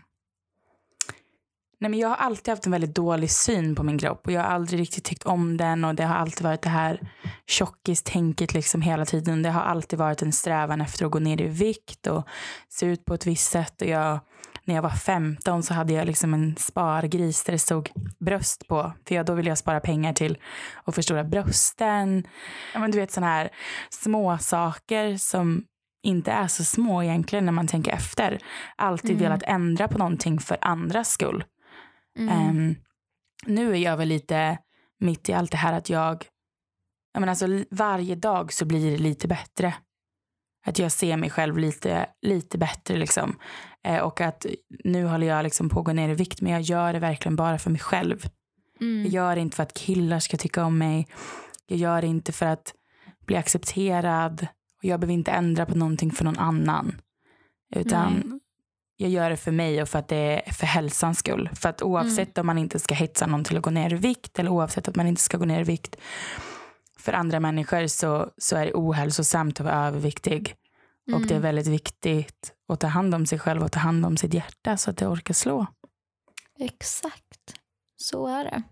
Nej, 1.80 1.90
men 1.90 2.00
jag 2.00 2.08
har 2.08 2.16
alltid 2.16 2.52
haft 2.52 2.66
en 2.66 2.72
väldigt 2.72 2.94
dålig 2.94 3.30
syn 3.30 3.74
på 3.74 3.82
min 3.82 3.98
kropp 3.98 4.26
och 4.26 4.32
jag 4.32 4.40
har 4.40 4.48
aldrig 4.48 4.80
riktigt 4.80 5.04
tyckt 5.04 5.26
om 5.26 5.56
den 5.56 5.84
och 5.84 5.94
det 5.94 6.04
har 6.04 6.14
alltid 6.14 6.44
varit 6.44 6.62
det 6.62 6.68
här 6.68 7.00
tjockistänket 7.46 8.54
liksom 8.54 8.82
hela 8.82 9.04
tiden. 9.04 9.42
Det 9.42 9.50
har 9.50 9.60
alltid 9.60 9.98
varit 9.98 10.22
en 10.22 10.32
strävan 10.32 10.80
efter 10.80 11.04
att 11.04 11.10
gå 11.10 11.18
ner 11.18 11.40
i 11.40 11.46
vikt 11.46 12.06
och 12.06 12.28
se 12.68 12.86
ut 12.86 13.04
på 13.04 13.14
ett 13.14 13.26
visst 13.26 13.50
sätt. 13.50 13.82
Och 13.82 13.88
jag, 13.88 14.20
när 14.64 14.74
jag 14.74 14.82
var 14.82 14.90
15 14.90 15.62
så 15.62 15.74
hade 15.74 15.92
jag 15.92 16.06
liksom 16.06 16.34
en 16.34 16.56
spargris 16.56 17.44
där 17.44 17.52
det 17.52 17.58
stod 17.58 17.90
bröst 18.20 18.68
på. 18.68 18.92
För 19.08 19.14
jag, 19.14 19.26
då 19.26 19.34
ville 19.34 19.48
jag 19.48 19.58
spara 19.58 19.80
pengar 19.80 20.12
till 20.12 20.38
att 20.84 20.94
förstora 20.94 21.24
brösten. 21.24 22.26
Ja, 22.74 22.80
men 22.80 22.90
du 22.90 22.98
vet 22.98 23.12
sådana 23.12 23.32
här 23.32 23.48
små 23.90 24.38
saker 24.38 25.16
som 25.16 25.64
inte 26.02 26.32
är 26.32 26.46
så 26.46 26.64
små 26.64 27.02
egentligen 27.02 27.44
när 27.44 27.52
man 27.52 27.66
tänker 27.66 27.92
efter. 27.92 28.38
Alltid 28.76 29.10
mm. 29.10 29.22
velat 29.22 29.42
ändra 29.42 29.88
på 29.88 29.98
någonting 29.98 30.40
för 30.40 30.58
andras 30.60 31.10
skull. 31.10 31.44
Mm. 32.18 32.48
Um, 32.48 32.76
nu 33.46 33.72
är 33.72 33.78
jag 33.78 33.96
väl 33.96 34.08
lite 34.08 34.58
mitt 35.00 35.28
i 35.28 35.32
allt 35.32 35.50
det 35.50 35.56
här 35.56 35.72
att 35.72 35.90
jag, 35.90 36.26
jag 37.12 37.20
menar 37.20 37.30
alltså, 37.30 37.64
varje 37.70 38.14
dag 38.14 38.52
så 38.52 38.64
blir 38.64 38.90
det 38.90 38.98
lite 38.98 39.28
bättre. 39.28 39.74
Att 40.66 40.78
jag 40.78 40.92
ser 40.92 41.16
mig 41.16 41.30
själv 41.30 41.58
lite, 41.58 42.06
lite 42.22 42.58
bättre 42.58 42.96
liksom. 42.96 43.38
Eh, 43.84 43.98
och 43.98 44.20
att 44.20 44.46
nu 44.84 45.04
håller 45.06 45.26
jag 45.26 45.42
liksom 45.42 45.68
på 45.68 45.80
att 45.80 45.86
gå 45.86 45.92
ner 45.92 46.08
i 46.08 46.14
vikt 46.14 46.40
men 46.40 46.52
jag 46.52 46.62
gör 46.62 46.92
det 46.92 46.98
verkligen 46.98 47.36
bara 47.36 47.58
för 47.58 47.70
mig 47.70 47.80
själv. 47.80 48.26
Mm. 48.80 49.02
Jag 49.02 49.12
gör 49.12 49.34
det 49.34 49.40
inte 49.40 49.56
för 49.56 49.62
att 49.62 49.74
killar 49.74 50.18
ska 50.18 50.36
tycka 50.36 50.64
om 50.64 50.78
mig. 50.78 51.06
Jag 51.66 51.78
gör 51.78 52.00
det 52.00 52.06
inte 52.08 52.32
för 52.32 52.46
att 52.46 52.74
bli 53.26 53.36
accepterad. 53.36 54.46
Och 54.78 54.84
jag 54.84 55.00
behöver 55.00 55.14
inte 55.14 55.30
ändra 55.30 55.66
på 55.66 55.78
någonting 55.78 56.10
för 56.10 56.24
någon 56.24 56.38
annan. 56.38 57.00
Utan 57.74 58.12
Nej 58.12 58.38
jag 59.00 59.10
gör 59.10 59.30
det 59.30 59.36
för 59.36 59.52
mig 59.52 59.82
och 59.82 59.88
för 59.88 59.98
att 59.98 60.08
det 60.08 60.48
är 60.48 60.52
för 60.52 60.66
hälsans 60.66 61.18
skull. 61.18 61.50
För 61.54 61.68
att 61.68 61.82
oavsett 61.82 62.38
mm. 62.38 62.42
om 62.42 62.46
man 62.46 62.58
inte 62.58 62.78
ska 62.78 62.94
hetsa 62.94 63.26
någon 63.26 63.44
till 63.44 63.56
att 63.56 63.62
gå 63.62 63.70
ner 63.70 63.92
i 63.92 63.96
vikt 63.96 64.38
eller 64.38 64.50
oavsett 64.50 64.88
att 64.88 64.96
man 64.96 65.06
inte 65.06 65.22
ska 65.22 65.38
gå 65.38 65.44
ner 65.44 65.60
i 65.60 65.64
vikt 65.64 65.96
för 66.98 67.12
andra 67.12 67.40
människor 67.40 67.86
så, 67.86 68.30
så 68.38 68.56
är 68.56 68.66
det 68.66 68.72
ohälsosamt 68.74 69.60
att 69.60 69.66
vara 69.66 69.86
överviktig. 69.86 70.54
Mm. 71.08 71.20
Och 71.20 71.26
det 71.26 71.34
är 71.34 71.38
mm. 71.38 71.42
väldigt 71.42 71.66
viktigt 71.66 72.52
att 72.68 72.80
ta 72.80 72.86
hand 72.86 73.14
om 73.14 73.26
sig 73.26 73.38
själv 73.38 73.62
och 73.62 73.72
ta 73.72 73.80
hand 73.80 74.06
om 74.06 74.16
sitt 74.16 74.34
hjärta 74.34 74.76
så 74.76 74.90
att 74.90 74.96
det 74.96 75.06
orkar 75.06 75.34
slå. 75.34 75.66
Exakt, 76.58 77.54
så 77.96 78.26
är 78.26 78.44
det. 78.44 78.62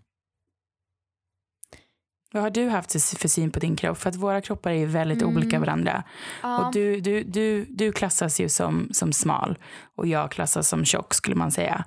Vad 2.31 2.43
har 2.43 2.49
du 2.49 2.69
haft 2.69 3.17
för 3.17 3.27
syn 3.27 3.51
på 3.51 3.59
din 3.59 3.75
kropp? 3.75 3.97
För 3.97 4.09
att 4.09 4.15
våra 4.15 4.41
kroppar 4.41 4.71
är 4.71 4.75
ju 4.75 4.85
väldigt 4.85 5.21
mm. 5.21 5.37
olika 5.37 5.59
varandra. 5.59 6.03
Ja. 6.43 6.65
Och 6.65 6.73
du, 6.73 7.01
du, 7.01 7.23
du, 7.23 7.65
du 7.69 7.91
klassas 7.91 8.39
ju 8.39 8.49
som, 8.49 8.89
som 8.91 9.13
smal 9.13 9.57
och 9.95 10.07
jag 10.07 10.31
klassas 10.31 10.67
som 10.67 10.85
tjock 10.85 11.13
skulle 11.13 11.35
man 11.35 11.51
säga. 11.51 11.85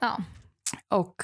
Ja. 0.00 0.18
Och, 0.90 1.14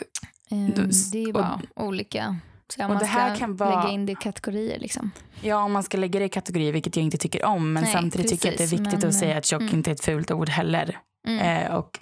um, 0.50 0.90
det 1.12 1.22
är 1.22 1.32
bara 1.32 1.60
och, 1.74 1.86
olika. 1.86 2.36
Så 2.68 2.82
om 2.82 2.88
man 2.88 2.98
det 2.98 3.06
här 3.06 3.30
ska 3.30 3.38
kan 3.38 3.56
vara, 3.56 3.82
lägga 3.82 3.94
in 3.94 4.06
det 4.06 4.12
i 4.12 4.14
kategorier 4.14 4.78
liksom. 4.78 5.10
Ja, 5.40 5.62
om 5.62 5.72
man 5.72 5.82
ska 5.82 5.98
lägga 5.98 6.18
det 6.20 6.26
i 6.26 6.28
kategorier, 6.28 6.72
vilket 6.72 6.96
jag 6.96 7.04
inte 7.04 7.18
tycker 7.18 7.44
om. 7.44 7.72
Men 7.72 7.82
Nej, 7.82 7.92
samtidigt 7.92 8.26
precis, 8.26 8.40
tycker 8.40 8.48
jag 8.48 8.52
att 8.52 8.58
det 8.58 8.76
är 8.76 8.78
viktigt 8.78 9.00
men, 9.00 9.08
att 9.08 9.14
säga 9.14 9.38
att 9.38 9.44
tjock 9.44 9.60
mm. 9.60 9.74
inte 9.74 9.90
är 9.90 9.94
ett 9.94 10.04
fult 10.04 10.30
ord 10.30 10.48
heller. 10.48 10.98
Mm. 11.26 11.66
Eh, 11.66 11.74
och, 11.74 11.98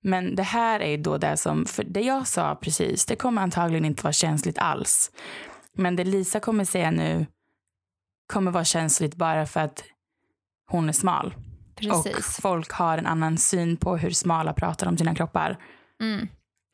men 0.00 0.34
det 0.34 0.42
här 0.42 0.80
är 0.80 0.98
då 0.98 1.18
det 1.18 1.36
som, 1.36 1.66
för 1.66 1.84
det 1.84 2.00
jag 2.00 2.26
sa 2.26 2.54
precis, 2.54 3.06
det 3.06 3.16
kommer 3.16 3.42
antagligen 3.42 3.84
inte 3.84 4.02
vara 4.02 4.12
känsligt 4.12 4.58
alls. 4.58 5.10
Men 5.72 5.96
det 5.96 6.04
Lisa 6.04 6.40
kommer 6.40 6.64
säga 6.64 6.90
nu 6.90 7.26
kommer 8.26 8.50
vara 8.50 8.64
känsligt 8.64 9.14
bara 9.14 9.46
för 9.46 9.60
att 9.60 9.84
hon 10.70 10.88
är 10.88 10.92
smal. 10.92 11.34
Precis. 11.74 12.16
Och 12.16 12.42
folk 12.42 12.72
har 12.72 12.98
en 12.98 13.06
annan 13.06 13.38
syn 13.38 13.76
på 13.76 13.96
hur 13.96 14.10
smala 14.10 14.52
pratar 14.52 14.86
om 14.86 14.98
sina 14.98 15.14
kroppar. 15.14 15.62
Mm. 16.00 16.28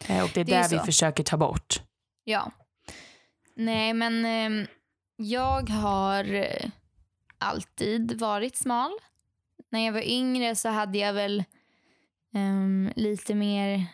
Eh, 0.08 0.24
och 0.24 0.30
det 0.34 0.40
är 0.40 0.44
det, 0.44 0.62
det 0.62 0.68
vi 0.70 0.78
försöker 0.78 1.24
ta 1.24 1.36
bort. 1.36 1.80
Ja. 2.24 2.50
Nej, 3.54 3.94
men 3.94 4.24
eh, 4.24 4.68
jag 5.16 5.70
har 5.70 6.46
alltid 7.38 8.20
varit 8.20 8.56
smal. 8.56 8.90
När 9.70 9.86
jag 9.86 9.92
var 9.92 10.08
yngre 10.08 10.56
så 10.56 10.68
hade 10.68 10.98
jag 10.98 11.12
väl 11.12 11.44
eh, 12.34 12.92
lite 12.96 13.34
mer 13.34 13.86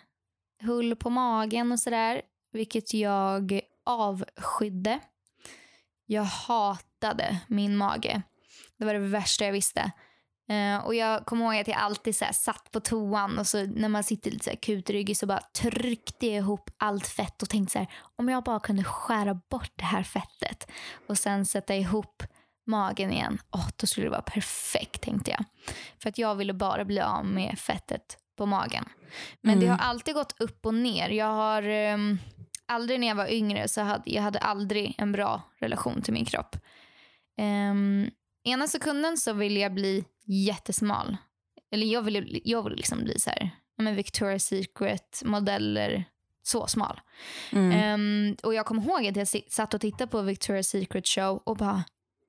hull 0.62 0.96
på 0.96 1.10
magen 1.10 1.72
och 1.72 1.80
sådär. 1.80 2.22
Vilket 2.52 2.94
jag 2.94 3.60
avskydde. 3.84 5.00
Jag 6.06 6.22
hatade 6.22 7.40
min 7.46 7.76
mage. 7.76 8.22
Det 8.78 8.84
var 8.84 8.94
det 8.94 9.00
värsta 9.00 9.44
jag 9.44 9.52
visste. 9.52 9.92
Uh, 10.50 10.86
och 10.86 10.94
Jag 10.94 11.26
kommer 11.26 11.44
ihåg 11.44 11.60
att 11.60 11.68
jag 11.68 11.76
alltid 11.76 12.16
så 12.16 12.24
här, 12.24 12.32
satt 12.32 12.70
på 12.70 12.80
toan 12.80 13.38
och 13.38 13.46
så 13.46 13.66
när 13.66 13.88
man 13.88 14.04
sitter 14.04 14.30
lite 14.30 14.44
så 14.44 14.50
här, 14.50 14.56
kutryggig 14.56 15.16
så 15.16 15.26
bara 15.26 15.40
tryckte 15.40 16.26
jag 16.26 16.36
ihop 16.36 16.70
allt 16.76 17.06
fett 17.06 17.42
och 17.42 17.48
tänkte 17.48 17.72
så 17.72 17.78
här, 17.78 17.88
om 18.16 18.28
jag 18.28 18.44
bara 18.44 18.60
kunde 18.60 18.84
skära 18.84 19.40
bort 19.48 19.72
det 19.76 19.84
här 19.84 20.02
fettet 20.02 20.70
och 21.06 21.18
sen 21.18 21.46
sätta 21.46 21.74
ihop 21.74 22.22
magen 22.66 23.12
igen, 23.12 23.38
oh, 23.50 23.68
då 23.76 23.86
skulle 23.86 24.06
det 24.06 24.10
vara 24.10 24.22
perfekt 24.22 25.00
tänkte 25.02 25.30
jag. 25.30 25.44
För 25.98 26.08
att 26.08 26.18
jag 26.18 26.34
ville 26.34 26.52
bara 26.52 26.84
bli 26.84 27.00
av 27.00 27.24
med 27.24 27.58
fettet 27.58 28.18
på 28.36 28.46
magen. 28.46 28.84
Men 29.40 29.54
mm. 29.54 29.64
det 29.64 29.70
har 29.70 29.78
alltid 29.78 30.14
gått 30.14 30.40
upp 30.40 30.66
och 30.66 30.74
ner. 30.74 31.08
Jag 31.08 31.26
har 31.26 31.68
um, 31.68 32.18
aldrig 32.72 33.00
när 33.00 33.06
jag 33.06 33.14
var 33.14 33.32
yngre 33.32 33.68
så 33.68 33.80
hade 33.80 34.10
jag 34.10 34.22
hade 34.22 34.38
aldrig 34.38 34.94
en 34.98 35.12
bra 35.12 35.42
relation 35.58 36.02
till 36.02 36.12
min 36.12 36.24
kropp. 36.24 36.56
Um, 37.40 38.10
ena 38.44 38.66
sekunden 38.66 39.16
så 39.16 39.32
ville 39.32 39.60
jag 39.60 39.74
bli 39.74 40.04
jättesmal. 40.26 41.16
Eller 41.70 41.86
jag 41.86 42.02
ville, 42.02 42.40
jag 42.44 42.62
ville 42.62 42.76
liksom 42.76 43.04
bli 43.04 43.18
så 43.18 43.30
här, 43.30 43.50
men 43.78 43.98
Victoria's 43.98 44.38
Secret 44.38 45.22
modeller 45.24 46.04
så 46.42 46.66
smal. 46.66 47.00
Mm. 47.52 48.00
Um, 48.00 48.36
och 48.42 48.54
jag 48.54 48.66
kommer 48.66 48.82
ihåg 48.82 49.06
att 49.06 49.16
jag 49.16 49.28
satt 49.52 49.74
och 49.74 49.80
tittade 49.80 50.10
på 50.10 50.22
Victoria's 50.22 50.62
Secret 50.62 51.08
show 51.08 51.42
och 51.44 51.56
bara 51.56 51.84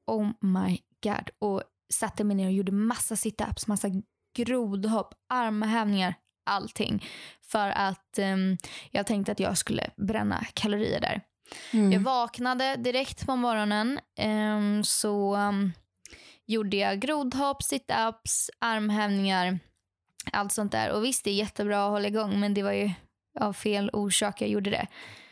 oh 0.08 0.30
my 0.40 0.80
god. 1.04 1.30
Och 1.40 1.64
satte 1.94 2.24
mig 2.24 2.36
ner 2.36 2.46
och 2.46 2.54
gjorde 2.54 2.72
massa 2.72 3.16
situps, 3.16 3.68
massa 3.68 3.88
grodhopp, 4.36 5.14
armhävningar, 5.30 6.16
allting. 6.44 7.06
För 7.42 7.70
att 7.70 8.20
um, 8.20 8.58
jag 8.92 9.08
tänkte 9.08 9.32
att 9.32 9.40
jag 9.40 9.58
skulle 9.58 9.90
bränna 9.96 10.46
kalorier 10.54 11.02
där. 11.02 11.22
Mm. 11.72 11.92
Jag 11.92 12.00
vaknade 12.00 12.76
direkt 12.76 13.26
på 13.26 13.36
morgonen. 13.36 14.00
Um, 14.20 14.84
så 14.84 15.36
um, 15.36 15.74
gjorde 16.46 16.78
jag 16.78 17.00
grodhopp, 17.00 17.64
situps, 17.64 18.50
armhävningar, 18.60 19.60
allt 20.32 20.52
sånt 20.52 20.72
där. 20.72 20.92
Och 20.92 21.06
visst, 21.06 21.24
det 21.24 21.30
är 21.30 21.36
jättebra 21.36 21.86
att 21.86 21.92
hålla 21.92 22.08
igång 22.08 22.40
men 22.40 22.54
det 22.54 22.64
var 22.64 22.72
ju 22.72 22.92
av 23.40 23.54
fel 23.54 23.90
orsak 23.94 24.42
jag 24.42 24.50
gjorde 24.50 24.70
det. 24.70 24.88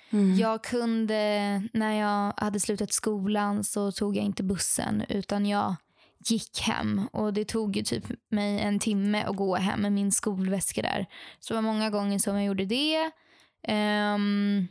Mm. 0.10 0.38
Jag 0.38 0.64
kunde, 0.64 1.64
när 1.74 2.00
jag 2.00 2.34
hade 2.38 2.60
slutat 2.60 2.92
skolan 2.94 3.64
så 3.64 3.92
tog 3.92 4.18
jag 4.18 4.26
inte 4.26 4.44
bussen 4.44 5.04
utan 5.10 5.46
jag 5.46 5.76
gick 6.30 6.62
hem 6.62 7.08
och 7.14 7.34
det 7.34 7.46
tog 7.46 7.78
ju 7.78 7.84
typ 7.84 8.06
mig 8.30 8.60
en 8.60 8.80
timme 8.80 9.24
att 9.24 9.36
gå 9.36 9.56
hem 9.56 9.82
med 9.82 9.92
min 9.92 10.12
skolväska 10.12 10.82
där. 10.82 11.06
Så 11.40 11.54
det 11.54 11.56
var 11.56 11.74
många 11.74 11.90
gånger 11.90 12.20
som 12.20 12.36
jag 12.36 12.46
gjorde 12.46 12.66
det. 12.66 13.12
Um, 13.68 14.68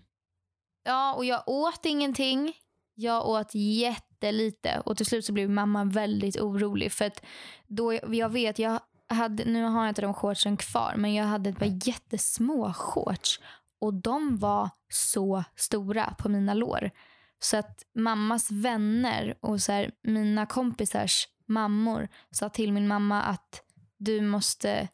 ja, 0.85 1.15
och 1.15 1.25
jag 1.25 1.43
åt 1.47 1.87
ingenting. 1.87 2.53
Jag 2.95 3.29
åt 3.29 3.55
jättelite 3.55 4.83
och 4.85 4.97
till 4.97 5.07
slut 5.07 5.25
så 5.25 5.33
blev 5.33 5.51
mamma 5.51 5.85
väldigt 5.85 6.41
orolig 6.41 6.93
för 6.93 7.05
att 7.05 7.23
då 7.67 7.99
jag 8.11 8.29
vet, 8.29 8.59
jag 8.59 8.81
hade, 9.09 9.45
nu 9.45 9.63
har 9.63 9.81
jag 9.81 9.89
inte 9.91 10.03
de 10.03 10.15
shortsen 10.15 10.57
kvar, 10.57 10.95
men 10.97 11.15
jag 11.15 11.25
hade 11.25 11.51
ett 11.51 11.59
par 11.59 11.89
jättesmå 11.89 12.73
shorts 12.73 13.41
och 13.81 13.95
de 13.95 14.39
var 14.39 14.71
så 14.89 15.45
stora 15.57 16.15
på 16.19 16.29
mina 16.29 16.55
lår. 16.55 16.91
Så 17.43 17.57
att 17.57 17.83
mammas 17.95 18.51
vänner 18.51 19.35
och 19.41 19.61
så 19.61 19.73
här, 19.73 19.91
mina 20.03 20.47
kompisars 20.47 21.29
mammor 21.51 22.09
sa 22.31 22.49
till 22.49 22.73
min 22.73 22.89
mamma 22.89 23.23
att 23.23 23.63
du 23.99 24.21
måste 24.21 24.89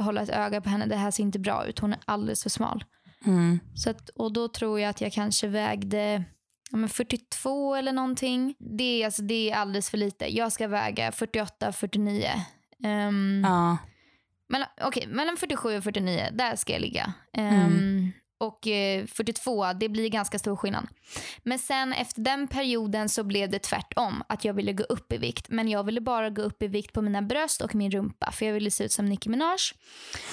hålla 0.00 0.22
ett 0.22 0.28
öga 0.28 0.60
på 0.60 0.68
henne. 0.68 0.86
Det 0.86 0.96
här 0.96 1.10
ser 1.10 1.22
inte 1.22 1.38
bra 1.38 1.66
ut. 1.66 1.78
Hon 1.78 1.92
är 1.92 2.00
alldeles 2.04 2.42
för 2.42 2.50
smal. 2.50 2.84
Mm. 3.24 3.60
Så 3.74 3.90
att, 3.90 4.08
och 4.08 4.32
då 4.32 4.48
tror 4.48 4.80
jag 4.80 4.90
att 4.90 5.00
jag 5.00 5.12
kanske 5.12 5.48
vägde 5.48 6.24
ja, 6.70 6.76
men 6.76 6.88
42 6.88 7.74
eller 7.74 7.92
någonting. 7.92 8.54
Det 8.58 9.02
är, 9.02 9.04
alltså, 9.04 9.22
det 9.22 9.50
är 9.50 9.56
alldeles 9.56 9.90
för 9.90 9.98
lite. 9.98 10.36
Jag 10.36 10.52
ska 10.52 10.68
väga 10.68 11.12
48, 11.12 11.72
49. 11.72 12.28
Um, 12.84 13.44
ja. 13.44 13.78
mellan, 14.48 14.68
okay, 14.86 15.06
mellan 15.06 15.36
47 15.36 15.76
och 15.76 15.84
49, 15.84 16.28
där 16.32 16.56
ska 16.56 16.72
jag 16.72 16.82
ligga. 16.82 17.12
Um, 17.36 17.44
mm 17.44 18.12
och 18.42 18.58
42, 18.62 19.64
eh, 19.64 19.74
det 19.74 19.88
blir 19.88 20.08
ganska 20.08 20.38
stor 20.38 20.56
skillnad. 20.56 20.86
Men 21.42 21.58
sen 21.58 21.92
efter 21.92 22.20
den 22.20 22.48
perioden 22.48 23.08
så 23.08 23.24
blev 23.24 23.50
det 23.50 23.58
tvärtom. 23.58 24.22
Att 24.26 24.44
jag 24.44 24.54
ville 24.54 24.72
gå 24.72 24.84
upp 24.84 25.12
i 25.12 25.16
vikt. 25.16 25.48
Men 25.48 25.68
jag 25.68 25.84
ville 25.84 26.00
bara 26.00 26.30
gå 26.30 26.42
upp 26.42 26.62
i 26.62 26.66
vikt 26.66 26.92
på 26.92 27.02
mina 27.02 27.22
bröst 27.22 27.60
och 27.60 27.74
min 27.74 27.90
rumpa. 27.90 28.32
För 28.32 28.46
jag 28.46 28.52
ville 28.52 28.70
se 28.70 28.84
ut 28.84 28.92
som 28.92 29.06
Nicki 29.06 29.28
Minaj 29.28 29.58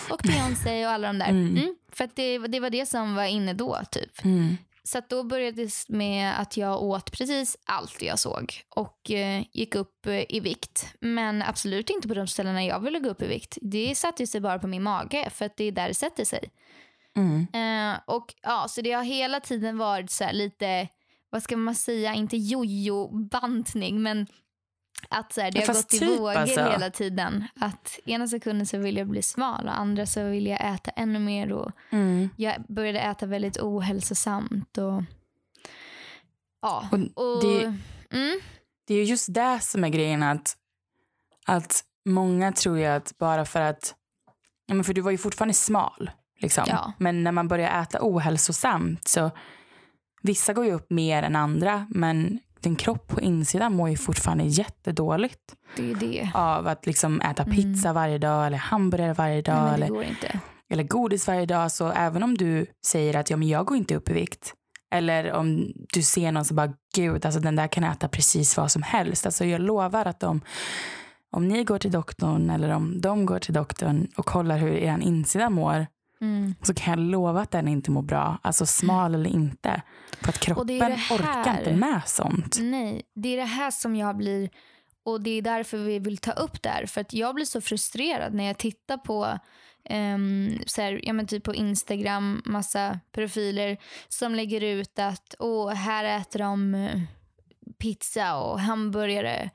och 0.10 0.20
Beyoncé 0.24 0.86
och 0.86 0.92
alla 0.92 1.08
de 1.08 1.20
där. 1.20 1.30
Mm. 1.40 1.58
Mm, 1.58 1.76
för 1.92 2.10
det, 2.16 2.38
det 2.38 2.60
var 2.60 2.70
det 2.70 2.86
som 2.86 3.16
var 3.16 3.24
inne 3.24 3.54
då 3.54 3.80
typ. 3.92 4.26
Mm. 4.26 4.58
Så 4.84 5.02
då 5.10 5.24
började 5.24 5.64
det 5.64 5.90
med 5.90 6.40
att 6.40 6.58
jag 6.58 6.84
åt 6.84 7.12
precis 7.12 7.58
allt 7.64 8.02
jag 8.02 8.20
såg 8.20 8.54
och 8.70 9.12
eh, 9.12 9.44
gick 9.52 9.76
upp 9.76 10.06
eh, 10.06 10.24
i 10.30 10.40
vikt. 10.40 10.94
Men 11.02 11.42
absolut 11.42 11.90
inte 11.90 12.08
på 12.08 12.14
de 12.14 12.28
ställena 12.28 12.66
jag 12.66 12.80
ville 12.80 13.00
gå 13.00 13.10
upp 13.10 13.22
i 13.22 13.28
vikt. 13.28 13.58
Det 13.62 13.96
satte 13.96 14.28
sig 14.28 14.42
bara 14.42 14.60
på 14.60 14.68
min 14.68 14.84
mage 14.84 15.30
för 15.30 15.46
att 15.46 15.58
det 15.58 15.64
är 15.64 15.72
där 15.72 15.88
det 15.88 15.94
sätter 15.94 16.26
sig. 16.26 16.52
Mm. 17.18 17.48
Eh, 17.94 18.00
och 18.06 18.34
ja, 18.42 18.66
Så 18.70 18.82
det 18.82 18.92
har 18.92 19.04
hela 19.04 19.40
tiden 19.40 19.78
varit 19.78 20.12
så 20.12 20.24
här 20.24 20.34
lite, 20.34 20.88
vad 21.30 21.44
ska 21.44 21.58
man 21.58 21.76
säga, 21.76 22.14
inte 22.14 22.38
jojo-bantning 22.38 24.02
men 24.02 24.28
att 25.10 25.34
så 25.34 25.42
här, 25.42 25.52
det 25.52 25.60
har 25.60 25.66
Fast 25.66 25.92
gått 25.92 25.94
i 25.94 26.00
typ 26.00 26.20
vågor 26.20 26.36
alltså. 26.36 26.62
hela 26.64 26.90
tiden. 26.90 27.48
Att 27.56 28.00
ena 28.06 28.28
sekunden 28.28 28.68
så 28.68 28.78
vill 28.78 28.98
jag 28.98 29.08
bli 29.08 29.22
smal 29.22 29.66
och 29.68 29.78
andra 29.80 30.06
så 30.06 30.24
vill 30.24 30.46
jag 30.48 30.74
äta 30.74 30.92
ännu 30.92 31.20
mer. 31.20 31.52
Och 31.54 31.72
Mm. 31.90 32.30
jag 32.38 32.64
började 32.68 33.00
äta 33.00 33.26
väldigt 33.26 33.58
ohälsosamt. 33.60 34.78
Och, 34.78 35.04
ja, 36.62 36.90
Och 36.92 37.36
och, 37.36 37.42
det- 37.44 37.64
mm, 38.12 38.40
Det 38.88 38.94
är 38.94 38.98
ju 38.98 39.04
just 39.04 39.34
det 39.34 39.60
som 39.62 39.84
är 39.84 39.90
grejen 39.90 40.24
att, 40.24 40.58
att 41.46 41.84
många 42.06 42.52
tror 42.52 42.78
ju 42.78 42.86
att 42.86 43.18
bara 43.18 43.46
för 43.46 43.62
att, 43.62 43.96
ja 44.66 44.74
men 44.74 44.84
för 44.84 44.94
du 44.94 45.02
var 45.02 45.12
ju 45.12 45.18
fortfarande 45.18 45.54
smal 45.54 46.12
liksom. 46.40 46.64
Ja. 46.68 46.94
Men 46.98 47.24
när 47.24 47.32
man 47.32 47.48
börjar 47.48 47.82
äta 47.82 47.98
ohälsosamt 48.02 49.08
så 49.08 49.32
vissa 50.22 50.54
går 50.54 50.66
ju 50.66 50.72
upp 50.72 50.90
mer 50.90 51.24
än 51.24 51.36
andra 51.36 51.88
men 51.90 52.40
din 52.60 52.76
kropp 52.76 53.08
på 53.08 53.22
insidan 53.22 53.74
mår 53.76 53.90
ju 53.90 53.98
fortfarande 53.98 54.44
jättedåligt 54.44 55.56
det 55.78 55.92
är 55.92 55.96
det. 55.96 56.32
av 56.34 56.68
att 56.68 56.86
liksom 56.86 57.22
äta 57.22 57.44
Mm. 57.44 57.56
pizza 57.56 57.94
varje 57.94 58.18
dag 58.18 58.48
eller 58.48 58.58
hamburgare 58.58 59.14
varje 59.14 59.42
dag 59.42 59.64
Nej, 59.64 59.74
eller, 59.90 60.40
eller 60.70 60.84
godis 60.84 61.28
varje 61.28 61.46
dag. 61.46 61.72
Så 61.72 61.92
även 61.92 62.24
om 62.24 62.38
du 62.38 62.66
säger 62.86 63.16
att 63.16 63.30
ja, 63.30 63.38
men 63.38 63.48
jag 63.48 63.66
går 63.66 63.78
inte 63.78 63.96
upp 63.96 64.10
i 64.10 64.14
vikt 64.14 64.54
eller 64.92 65.32
om 65.34 65.72
du 65.94 66.02
ser 66.02 66.32
någon 66.32 66.46
som 66.46 66.56
bara 66.56 66.74
gud, 66.96 67.26
alltså 67.26 67.42
den 67.42 67.56
där 67.56 67.68
kan 67.68 67.84
äta 67.84 68.08
precis 68.08 68.58
vad 68.58 68.72
som 68.72 68.84
helst. 68.84 69.26
Alltså 69.26 69.46
jag 69.46 69.62
lovar 69.62 70.06
att 70.06 70.20
de, 70.20 70.42
om 71.32 71.48
ni 71.48 71.64
går 71.64 71.78
till 71.80 71.92
doktorn 71.92 72.50
eller 72.50 72.70
om 72.70 73.02
de 73.02 73.26
går 73.26 73.40
till 73.40 73.54
doktorn 73.54 74.08
och 74.18 74.26
kollar 74.26 74.58
hur 74.58 74.72
er 74.74 74.98
insida 75.02 75.50
mår 75.50 75.88
Mm. 76.22 76.56
så 76.64 76.74
kan 76.74 77.00
jag 77.00 77.12
lova 77.12 77.42
att 77.42 77.52
den 77.52 77.68
inte 77.68 77.92
mår 77.92 78.02
bra. 78.02 78.38
Alltså 78.42 78.66
smal 78.66 79.16
eller 79.16 79.30
inte. 79.30 79.82
För 80.22 80.30
att 80.30 80.36
det 80.36 80.46
kroppen 80.46 80.68
det 80.68 80.84
här- 80.84 81.16
orkar 81.16 81.58
inte 81.60 81.74
med 81.74 82.02
sånt. 82.06 82.58
Nej, 82.62 83.02
det 83.16 83.30
är 83.34 83.38
det 83.38 83.44
här 83.44 83.72
som 83.72 83.96
jag 83.96 84.18
blir 84.18 84.50
och 85.06 85.22
det 85.22 85.30
är 85.30 85.42
därför 85.42 85.78
vi 85.78 86.00
vill 86.00 86.18
ta 86.18 86.32
upp 86.32 86.62
det 86.64 86.70
här. 86.70 86.86
För 86.86 87.02
att 87.02 87.14
jag 87.14 87.36
blir 87.36 87.46
så 87.46 87.62
frustrerad 87.62 88.34
när 88.34 88.44
jag 88.44 88.58
tittar 88.58 88.98
på 88.98 89.40
um, 89.90 90.60
så 90.66 90.82
här, 90.82 91.00
ja, 91.04 91.14
men 91.14 91.28
typ 91.28 91.44
på 91.44 91.56
Instagram, 91.56 92.42
massa 92.46 93.00
profiler 93.12 93.78
som 94.08 94.36
lägger 94.36 94.62
ut 94.64 95.00
att 95.00 95.36
Åh, 95.40 95.72
här 95.74 96.04
äter 96.22 96.40
de 96.40 96.76
eh, 96.76 97.02
pizza 97.80 98.36
och 98.38 98.60
hamburgare 98.60 99.50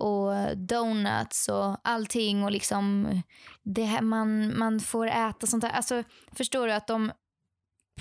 och 0.00 0.58
donuts 0.58 1.48
och 1.48 1.76
allting 1.84 2.44
och 2.44 2.50
liksom 2.50 3.08
det 3.62 3.84
här, 3.84 4.00
man, 4.02 4.58
man 4.58 4.80
får 4.80 5.06
äta 5.06 5.46
sånt 5.46 5.62
där. 5.62 5.70
Alltså, 5.70 6.04
förstår 6.32 6.66
du 6.66 6.72
att 6.72 6.86
de 6.86 7.12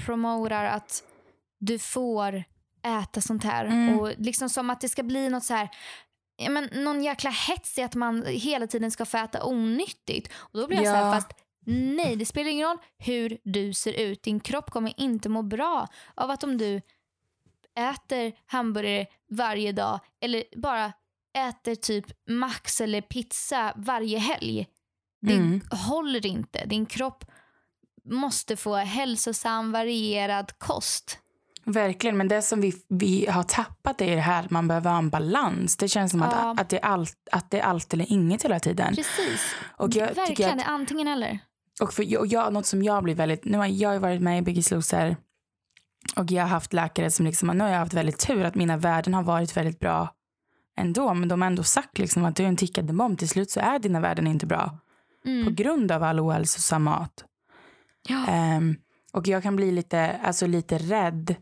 promotar 0.06 0.66
att 0.66 1.04
du 1.60 1.80
får 1.80 2.44
äta 2.84 3.22
sånt 3.22 3.44
här. 3.44 3.66
Mm. 3.66 4.00
Och 4.00 4.14
liksom 4.18 4.50
som 4.50 4.70
att 4.70 4.82
det 4.82 4.90
ska 4.90 5.04
bli 5.04 5.30
något 5.30 5.44
så 5.44 5.54
här 5.54 5.70
ja, 6.38 6.50
men 6.50 6.70
någon 6.84 7.04
jäkla 7.04 7.30
hets 7.30 7.78
i 7.78 7.82
att 7.84 7.96
man 7.96 8.26
hela 8.26 8.68
tiden 8.68 8.92
ska 8.92 9.06
få 9.06 9.18
äta 9.18 9.44
onyttigt. 9.46 10.34
Och 10.36 10.60
då 10.60 10.68
blir 10.68 10.78
jag 10.78 10.86
så 10.86 10.92
Ja. 10.92 11.06
här, 11.06 11.14
fast 11.14 11.32
nej, 11.66 12.16
det 12.16 12.26
spelar 12.26 12.50
ingen 12.52 12.68
roll 12.68 12.78
hur 12.98 13.38
du 13.44 13.74
ser 13.74 13.94
ut. 13.94 14.24
Din 14.24 14.40
kropp 14.40 14.72
kommer 14.72 14.94
inte 15.02 15.30
må 15.30 15.42
bra 15.42 15.88
av 16.16 16.32
att 16.32 16.44
om 16.44 16.58
du 16.58 16.82
äter 17.80 18.34
hamburgare 18.46 19.06
varje 19.30 19.72
dag 19.72 20.00
eller 20.22 20.44
bara 20.56 20.94
äter 21.38 21.76
typ 21.76 22.06
max 22.30 22.82
eller 22.82 23.02
pizza 23.02 23.74
varje 23.76 24.18
helg. 24.20 24.68
Det 25.22 25.34
Mm. 25.34 25.62
håller 25.72 26.26
inte. 26.26 26.66
Din 26.66 26.86
kropp 26.86 27.26
måste 28.06 28.56
få 28.58 28.76
hälsosam, 28.76 29.72
varierad 29.72 30.52
kost. 30.60 31.20
Verkligen, 31.66 32.18
men 32.18 32.28
det 32.28 32.42
som 32.42 32.62
vi, 32.62 32.74
vi 32.90 33.26
har 33.30 33.44
tappat 33.44 34.02
är 34.02 34.16
det 34.16 34.22
här 34.22 34.44
att 34.44 34.50
man 34.50 34.68
behöver 34.68 34.92
ha 34.92 34.98
en 34.98 35.10
balans. 35.10 35.78
Det 35.78 35.88
känns 35.88 36.12
som 36.12 36.22
Ja. 36.22 36.28
att, 36.28 36.60
att, 36.60 36.70
det 36.70 36.78
är 36.78 36.86
allt, 36.86 37.16
att 37.32 37.52
det 37.52 37.60
är 37.60 37.64
allt 37.64 37.94
eller 37.94 38.12
inget 38.12 38.44
hela 38.46 38.60
tiden. 38.60 38.96
Precis. 38.96 39.56
Och 39.78 39.96
jag 39.96 40.14
Verkligen, 40.14 40.60
att, 40.60 40.68
antingen 40.68 41.08
eller. 41.08 41.40
och 41.82 41.94
för, 41.94 42.18
och 42.18 42.28
jag, 42.28 42.54
något 42.54 42.66
som 42.66 42.84
jag 42.84 43.04
blir 43.04 43.16
väldigt, 43.16 43.46
nu 43.46 43.58
har 43.58 43.66
jag 43.68 44.00
varit 44.00 44.22
med 44.22 44.38
i 44.40 44.42
Biggest 44.42 44.72
Loser 44.72 45.18
och 46.16 46.32
jag 46.32 46.44
har 46.44 46.50
haft 46.50 46.74
läkare 46.74 47.12
som 47.12 47.26
liksom, 47.26 47.48
nu 47.48 47.64
har 47.64 47.72
jag 47.72 47.80
haft 47.80 47.94
väldigt 47.94 48.28
tur 48.28 48.44
att 48.46 48.56
mina 48.56 48.78
värden 48.78 49.14
har 49.14 49.24
varit 49.24 49.58
väldigt 49.58 49.80
bra 49.80 50.16
ändå. 50.80 51.14
Men 51.14 51.30
de 51.30 51.42
har 51.42 51.48
ändå 51.48 51.64
sagt 51.64 51.98
liksom 51.98 52.26
att 52.26 52.36
du 52.36 52.44
är 52.44 52.48
en 52.48 52.56
tickande 52.58 52.94
bomb. 52.94 53.20
Till 53.20 53.30
slut 53.30 53.52
så 53.52 53.60
är 53.60 53.80
dina 53.80 54.00
värden 54.00 54.28
inte 54.28 54.46
bra 54.46 54.78
på 55.24 55.30
Mm. 55.30 55.56
grund 55.56 55.92
av 55.92 56.04
all 56.04 56.20
ohälsosam 56.20 56.84
mat. 56.84 57.26
Ja. 58.08 58.26
Ehm, 58.28 58.76
och 59.14 59.28
jag 59.28 59.44
kan 59.44 59.56
bli 59.56 59.72
lite, 59.72 60.20
alltså 60.24 60.48
lite 60.48 60.78
rädd 60.78 61.36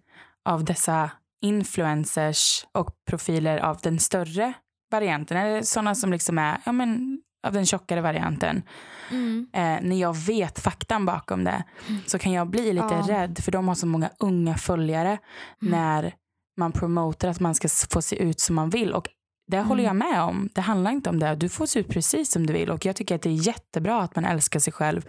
av 0.46 0.64
dessa 0.66 1.12
influencers 1.42 2.66
och 2.72 2.90
profiler 3.10 3.58
av 3.58 3.78
den 3.84 4.00
större 4.00 4.54
varianten. 4.92 5.38
Eller 5.38 5.62
sådana 5.62 5.96
som 5.96 6.12
liksom 6.12 6.38
är 6.38 6.58
ja, 6.66 6.72
men, 6.72 7.22
av 7.48 7.54
den 7.54 7.66
tjockare 7.66 8.02
varianten. 8.02 8.64
Mm. 9.12 9.48
Eh, 9.54 9.62
när 9.90 9.96
jag 9.96 10.16
vet 10.18 10.60
faktan 10.60 11.06
bakom 11.06 11.44
det 11.44 11.64
så 12.06 12.20
kan 12.20 12.32
jag 12.32 12.48
bli 12.50 12.74
lite 12.74 12.88
Ja. 12.92 13.06
rädd 13.08 13.40
för 13.44 13.52
de 13.52 13.68
har 13.68 13.76
så 13.76 13.88
många 13.88 14.10
unga 14.20 14.58
följare 14.58 15.18
när 15.60 16.14
man 16.58 16.72
promotar 16.72 17.28
att 17.30 17.40
man 17.40 17.56
ska 17.56 17.68
få 17.92 18.02
se 18.02 18.16
ut 18.24 18.40
som 18.40 18.56
man 18.56 18.70
vill. 18.70 18.94
Och 18.94 19.08
det 19.48 19.62
håller 19.62 19.84
jag 19.84 19.96
med 19.96 20.22
om. 20.22 20.50
Det 20.54 20.62
handlar 20.62 20.92
inte 20.92 21.10
om 21.10 21.20
det. 21.20 21.36
Du 21.36 21.50
får 21.50 21.66
se 21.66 21.80
ut 21.80 21.88
precis 21.90 22.32
som 22.32 22.48
du 22.48 22.54
vill 22.54 22.70
och 22.70 22.86
jag 22.86 22.96
tycker 22.96 23.16
att 23.16 23.22
det 23.22 23.30
är 23.30 23.48
jättebra 23.48 24.02
att 24.02 24.16
man 24.16 24.26
älskar 24.26 24.60
sig 24.60 24.74
själv. 24.74 25.06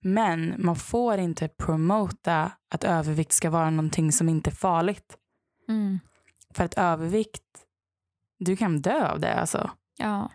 Men 0.00 0.54
man 0.58 0.76
får 0.76 1.18
inte 1.18 1.48
promota 1.48 2.52
att 2.70 2.84
övervikt 2.84 3.32
ska 3.32 3.50
vara 3.50 3.70
någonting 3.70 4.12
som 4.12 4.28
inte 4.28 4.50
är 4.50 4.54
farligt. 4.54 5.16
Mm. 5.68 6.00
För 6.54 6.64
att 6.64 6.74
övervikt, 6.74 7.42
du 8.38 8.56
kan 8.56 8.80
dö 8.82 9.08
av 9.08 9.20
det 9.20 9.34
alltså. 9.34 9.70
Ja. 9.98 10.30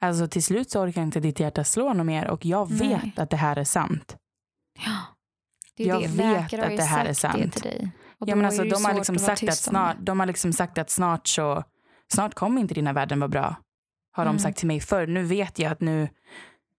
Alltså 0.00 0.28
till 0.28 0.42
slut 0.42 0.70
så 0.70 0.80
orkar 0.80 1.02
inte 1.02 1.20
ditt 1.20 1.40
hjärta 1.40 1.64
slå 1.64 1.92
något 1.92 2.06
mer 2.06 2.28
och 2.28 2.44
jag 2.46 2.70
Nej. 2.70 2.78
vet 3.04 3.18
att 3.18 3.30
det 3.30 3.36
här 3.36 3.56
är 3.56 3.64
sant. 3.64 4.16
ja. 4.84 4.96
Det 5.76 5.82
är 5.82 5.88
Jag 5.88 6.02
det. 6.02 6.06
vet 6.08 6.18
Läkare 6.18 6.64
att 6.66 6.76
det 6.76 6.82
här 6.82 7.04
är 7.04 7.12
sagt 7.12 7.34
det 7.36 7.42
sant. 7.42 7.52
till 7.52 7.62
dig. 7.62 7.90
Och 8.18 8.28
Ja, 8.28 8.36
men 8.36 8.46
alltså, 8.46 8.62
de, 8.64 8.84
har 8.84 8.94
liksom 8.94 9.18
sagt 9.18 9.42
att 9.42 9.56
snart, 9.56 9.96
de 10.00 10.20
har 10.20 10.26
liksom 10.26 10.52
sagt 10.52 10.78
att 10.78 10.90
snart 10.90 11.26
så 11.28 11.64
snart 12.12 12.34
kommer 12.34 12.60
inte 12.60 12.74
dina 12.74 12.92
värden 12.92 13.20
vara 13.20 13.28
bra. 13.28 13.56
Har 14.12 14.24
de 14.24 14.28
Mm. 14.30 14.38
sagt 14.38 14.58
till 14.58 14.66
mig 14.66 14.80
förr. 14.80 15.06
Nu 15.06 15.22
vet 15.22 15.58
jag 15.58 15.72
att 15.72 15.80
nu, 15.80 16.08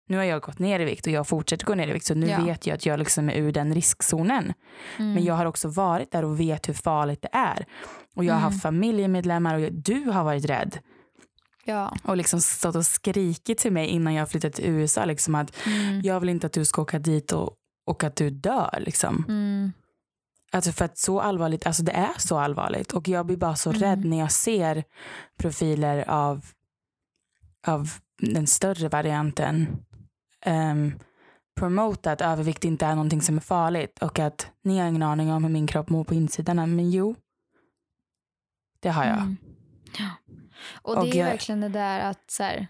nu 0.10 0.18
har 0.18 0.24
jag 0.24 0.42
gått 0.42 0.60
ner 0.60 0.80
i 0.80 0.86
vikt 0.86 1.08
och 1.08 1.14
jag 1.14 1.28
fortsätter 1.28 1.66
gå 1.66 1.76
ner 1.76 1.88
i 1.88 1.92
vikt. 1.94 2.06
Så 2.06 2.14
nu 2.16 2.28
Ja. 2.28 2.44
vet 2.46 2.68
jag 2.68 2.76
att 2.76 2.86
jag 2.86 3.00
liksom 3.00 3.30
är 3.30 3.34
ur 3.36 3.52
den 3.52 3.74
riskzonen. 3.74 4.54
Mm. 4.98 5.14
Men 5.14 5.24
jag 5.24 5.34
har 5.34 5.46
också 5.46 5.68
varit 5.68 6.12
där 6.12 6.26
och 6.26 6.40
vet 6.40 6.70
hur 6.70 6.74
farligt 6.74 7.22
det 7.22 7.30
är. 7.32 7.66
Och 8.16 8.24
jag 8.24 8.34
har 8.34 8.40
Mm. 8.42 8.52
haft 8.52 8.62
familjemedlemmar 8.62 9.56
och 9.56 9.62
jag, 9.62 9.74
du 9.74 10.04
har 10.10 10.24
varit 10.24 10.46
rädd. 10.46 10.80
Ja. 11.66 11.96
Och 12.04 12.18
liksom 12.18 12.42
stått 12.42 12.76
och 12.76 12.86
skrikit 12.86 13.58
till 13.58 13.72
mig 13.74 13.88
innan 13.88 14.14
jag 14.14 14.30
flyttade 14.30 14.54
till 14.54 14.66
USA. 14.70 15.06
Liksom 15.06 15.36
att 15.36 15.66
Mm. 15.66 16.02
jag 16.02 16.20
vill 16.20 16.30
inte 16.30 16.48
att 16.48 16.54
du 16.54 16.66
ska 16.66 16.82
åka 16.82 17.00
dit 17.00 17.32
och, 17.32 17.54
och 17.88 18.04
att 18.04 18.16
du 18.16 18.30
dör. 18.30 18.78
Liksom. 18.82 19.26
Mm. 19.28 19.72
Alltså 20.52 20.72
för 20.72 20.86
att 20.86 20.98
så 20.98 21.22
allvarligt, 21.22 21.68
alltså 21.68 21.84
det 21.84 21.92
är 21.92 22.14
så 22.18 22.38
allvarligt. 22.40 22.94
Och 22.94 23.08
jag 23.08 23.26
blir 23.26 23.38
bara 23.38 23.56
så 23.56 23.70
Mm. 23.70 23.82
rädd 23.82 24.06
när 24.06 24.20
jag 24.20 24.32
ser 24.32 24.84
profiler 25.38 26.10
av, 26.10 26.46
av 27.68 27.90
den 28.22 28.48
större 28.48 28.90
varianten. 28.90 29.78
Um, 30.46 31.00
promota 31.60 32.12
att 32.12 32.22
övervikt 32.22 32.66
inte 32.66 32.86
är 32.86 32.96
någonting 32.96 33.22
som 33.22 33.38
är 33.38 33.42
farligt. 33.42 34.00
Och 34.02 34.20
att 34.20 34.52
ni 34.64 34.80
har 34.80 34.88
ingen 34.88 35.04
aning 35.04 35.32
om 35.32 35.44
hur 35.44 35.52
min 35.52 35.68
kropp 35.68 35.90
mår 35.90 36.04
på 36.04 36.14
insidan. 36.14 36.76
Men 36.76 36.92
jo, 36.92 37.16
det 38.80 38.90
har 38.90 39.06
jag. 39.06 39.18
Mm. 39.18 39.38
Ja. 40.00 40.10
Och 40.82 40.96
det 40.96 41.02
Och 41.02 41.08
är 41.08 41.16
jag- 41.20 41.26
verkligen 41.26 41.62
det 41.62 41.70
där 41.70 42.00
att 42.00 42.32
så 42.32 42.44
här, 42.44 42.68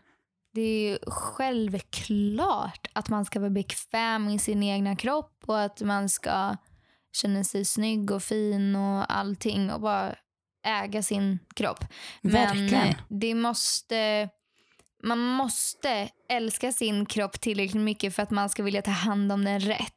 det 0.54 0.62
är 0.62 0.90
ju 0.92 0.98
självklart 1.08 2.88
att 2.94 3.10
man 3.10 3.26
ska 3.26 3.40
vara 3.40 3.50
bekväm 3.50 4.30
i 4.30 4.40
sin 4.40 4.64
egna 4.64 4.96
kropp 4.96 5.44
och 5.46 5.62
att 5.62 5.82
man 5.82 6.10
ska 6.10 6.56
känna 7.18 7.44
sig 7.44 7.66
snygg 7.66 8.12
och 8.12 8.24
fin 8.24 8.76
och 8.76 9.14
allting 9.18 9.72
och 9.72 9.82
bara 9.82 10.16
äga 10.66 11.04
sin 11.04 11.40
kropp. 11.56 11.86
Men 12.22 12.32
Verkligen. 12.34 12.74
eh, 12.88 12.96
det 13.10 13.34
måste, 13.36 14.30
man 15.04 15.20
måste 15.20 16.10
älska 16.30 16.72
sin 16.72 17.06
kropp 17.06 17.42
tillräckligt 17.42 17.84
mycket 17.84 18.16
för 18.16 18.24
att 18.24 18.32
man 18.32 18.50
ska 18.50 18.64
vilja 18.64 18.82
ta 18.82 18.92
hand 18.92 19.32
om 19.32 19.46
den 19.46 19.60
rätt. 19.60 19.94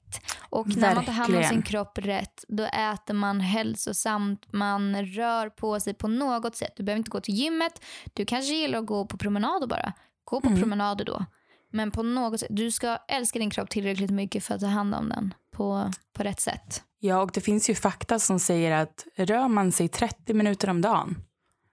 Och 0.50 0.76
när 0.76 0.94
man 0.94 1.04
tar 1.04 1.12
hand 1.12 1.34
om 1.34 1.40
Verkligen. 1.40 1.62
sin 1.62 1.62
kropp 1.72 1.98
rätt, 1.98 2.44
då 2.48 2.64
äter 2.64 3.14
man 3.14 3.40
hälsosamt, 3.40 4.52
man 4.52 5.04
rör 5.06 5.48
på 5.50 5.80
sig 5.80 5.94
på 5.94 6.08
något 6.08 6.56
sätt. 6.56 6.72
Du 6.76 6.82
behöver 6.82 6.98
inte 6.98 7.10
gå 7.10 7.20
till 7.20 7.34
gymmet, 7.34 7.84
du 8.14 8.24
kanske 8.26 8.54
gillar 8.54 8.78
att 8.78 8.86
gå 8.86 9.06
på 9.06 9.18
promenader 9.18 9.66
bara. 9.66 9.92
Gå 10.24 10.40
på 10.40 10.46
Mm. 10.48 10.60
promenader 10.60 11.04
då. 11.04 11.24
Men 11.72 11.90
på 11.90 12.02
något 12.02 12.40
sätt, 12.40 12.48
du 12.50 12.70
ska 12.70 12.98
älska 13.08 13.38
din 13.38 13.50
kropp 13.50 13.70
tillräckligt 13.70 14.10
mycket 14.10 14.44
för 14.44 14.54
att 14.54 14.60
ta 14.60 14.66
hand 14.66 14.94
om 14.94 15.08
den 15.08 15.34
på, 15.56 15.90
på 16.12 16.22
rätt 16.22 16.40
sätt. 16.40 16.82
Ja, 17.02 17.22
och 17.22 17.30
det 17.34 17.40
finns 17.40 17.70
ju 17.70 17.74
fakta 17.74 18.18
som 18.18 18.38
säger 18.38 18.70
att 18.70 19.06
rör 19.16 19.48
man 19.48 19.72
sig 19.72 19.88
30 19.88 20.34
minuter 20.34 20.70
om 20.70 20.80
dagen 20.80 21.16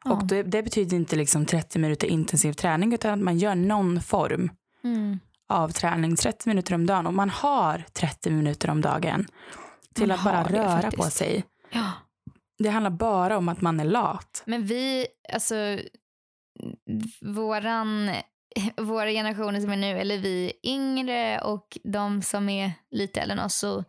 Ja. 0.05 0.11
och 0.11 0.25
det, 0.27 0.43
det 0.43 0.63
betyder 0.63 0.97
inte 0.97 1.15
liksom 1.15 1.45
30 1.45 1.79
minuter 1.79 2.07
intensiv 2.07 2.53
träning 2.53 2.93
utan 2.93 3.13
att 3.13 3.19
man 3.25 3.37
gör 3.37 3.55
någon 3.55 4.01
form 4.01 4.49
Mm. 4.83 5.19
av 5.49 5.69
träning 5.69 6.15
30 6.15 6.49
minuter 6.49 6.73
om 6.73 6.85
dagen 6.85 7.07
och 7.07 7.13
man 7.13 7.29
har 7.29 7.83
30 7.93 8.29
minuter 8.31 8.69
om 8.69 8.81
dagen 8.81 9.27
till 9.93 10.07
Man 10.07 10.17
att 10.17 10.23
bara 10.23 10.43
röra 10.43 10.81
faktiskt. 10.81 10.97
på 11.03 11.03
sig. 11.03 11.43
Ja. 11.71 11.91
Det 12.59 12.69
handlar 12.69 12.91
bara 12.91 13.37
om 13.37 13.49
att 13.49 13.61
man 13.61 13.79
är 13.79 13.85
lat. 13.85 14.43
Men 14.45 14.65
vi, 14.65 15.07
alltså 15.33 15.79
våran, 17.21 18.11
våra 18.77 19.09
generationer 19.11 19.59
som 19.61 19.71
är 19.71 19.77
nu, 19.77 19.99
eller 19.99 20.17
vi 20.17 20.51
yngre 20.63 21.41
och 21.41 21.77
de 21.83 22.21
som 22.21 22.49
är 22.49 22.71
lite 22.91 23.21
äldre 23.21 23.37
än 23.37 23.45
oss, 23.45 23.55
så, 23.55 23.83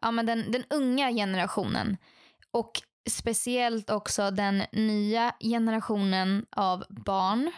ja, 0.00 0.10
men 0.10 0.26
den, 0.26 0.50
den 0.52 0.64
unga 0.70 1.10
generationen 1.10 1.96
och 2.50 2.72
speciellt 3.10 3.90
också 3.90 4.30
den 4.30 4.62
nya 4.72 5.32
generationen 5.40 6.46
av 6.50 6.84
barn. 6.88 7.52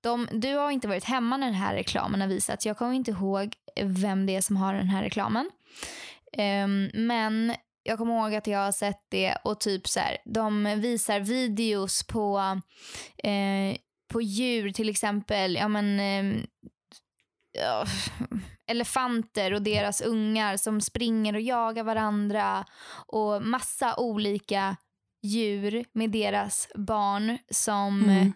De, 0.00 0.28
du 0.32 0.54
har 0.54 0.70
inte 0.70 0.88
varit 0.88 1.04
hemma 1.04 1.36
när 1.36 1.46
den 1.46 1.54
här 1.54 1.74
reklamen 1.74 2.20
har 2.20 2.28
visats. 2.28 2.66
Jag 2.66 2.76
kommer 2.78 2.92
inte 2.92 3.10
ihåg 3.10 3.54
vem 3.82 4.26
det 4.26 4.36
är 4.36 4.40
som 4.40 4.56
har 4.56 4.74
den 4.74 4.88
här 4.88 5.02
reklamen. 5.02 5.50
Um, 6.38 6.90
men 7.06 7.54
jag 7.82 7.98
kommer 7.98 8.14
ihåg 8.14 8.34
att 8.34 8.46
jag 8.46 8.58
har 8.58 8.72
sett 8.72 9.06
det 9.08 9.36
och 9.44 9.60
typ 9.60 9.88
så 9.88 10.00
här, 10.00 10.16
de 10.24 10.64
visar 10.80 11.20
videos 11.20 12.06
på, 12.06 12.38
eh, 13.24 13.76
på 14.12 14.22
djur 14.22 14.70
till 14.70 14.88
exempel, 14.88 15.54
ja 15.54 15.68
men 15.68 16.00
eh, 16.00 16.42
ja, 17.54 17.84
elefanter 18.70 19.54
och 19.54 19.62
deras 19.62 20.00
ungar 20.00 20.56
som 20.56 20.80
springer 20.80 21.34
och 21.34 21.40
jagar 21.40 21.84
varandra 21.84 22.64
och 23.06 23.42
massa 23.42 23.96
olika 23.96 24.76
djur 25.22 25.84
med 25.92 26.10
deras 26.10 26.68
barn 26.74 27.38
som 27.50 28.04
Mm. 28.04 28.32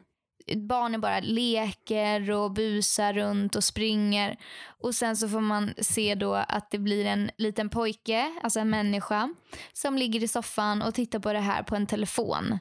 barnen 0.69 1.01
bara 1.01 1.21
leker 1.21 2.31
och 2.31 2.53
busar 2.53 3.13
runt 3.13 3.57
och 3.57 3.65
springer. 3.65 4.37
Och 4.83 4.95
sen 4.95 5.17
så 5.17 5.29
får 5.29 5.41
man 5.41 5.75
se 5.81 6.15
då 6.15 6.35
att 6.35 6.71
det 6.71 6.79
blir 6.79 7.05
en 7.07 7.31
liten 7.39 7.71
pojke, 7.71 8.33
alltså 8.43 8.61
en 8.61 8.71
människa, 8.71 9.35
som 9.73 9.97
ligger 9.99 10.23
i 10.23 10.29
soffan 10.29 10.83
och 10.83 10.95
tittar 10.95 11.19
på 11.19 11.33
det 11.33 11.39
här 11.41 11.63
på 11.63 11.77
en 11.77 11.87
telefon. 11.87 12.59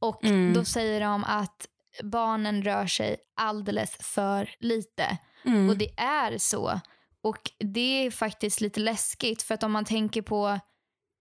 Och 0.00 0.24
Mm. 0.24 0.52
då 0.54 0.64
säger 0.64 1.00
de 1.00 1.24
att 1.24 1.66
barnen 2.02 2.62
rör 2.62 2.86
sig 2.86 3.16
alldeles 3.36 3.96
för 4.00 4.50
lite. 4.60 5.18
Mm. 5.44 5.68
Och 5.68 5.76
det 5.78 5.90
är 6.00 6.38
så. 6.38 6.80
Och 7.22 7.50
det 7.58 8.06
är 8.06 8.10
faktiskt 8.10 8.60
lite 8.60 8.80
läskigt 8.80 9.42
för 9.42 9.54
att 9.54 9.62
om 9.62 9.72
man 9.72 9.84
tänker 9.84 10.22
på 10.22 10.60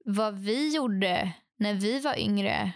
vad 0.06 0.36
vi 0.38 0.76
gjorde 0.76 1.32
när 1.60 1.74
vi 1.74 2.00
var 2.00 2.20
yngre 2.20 2.72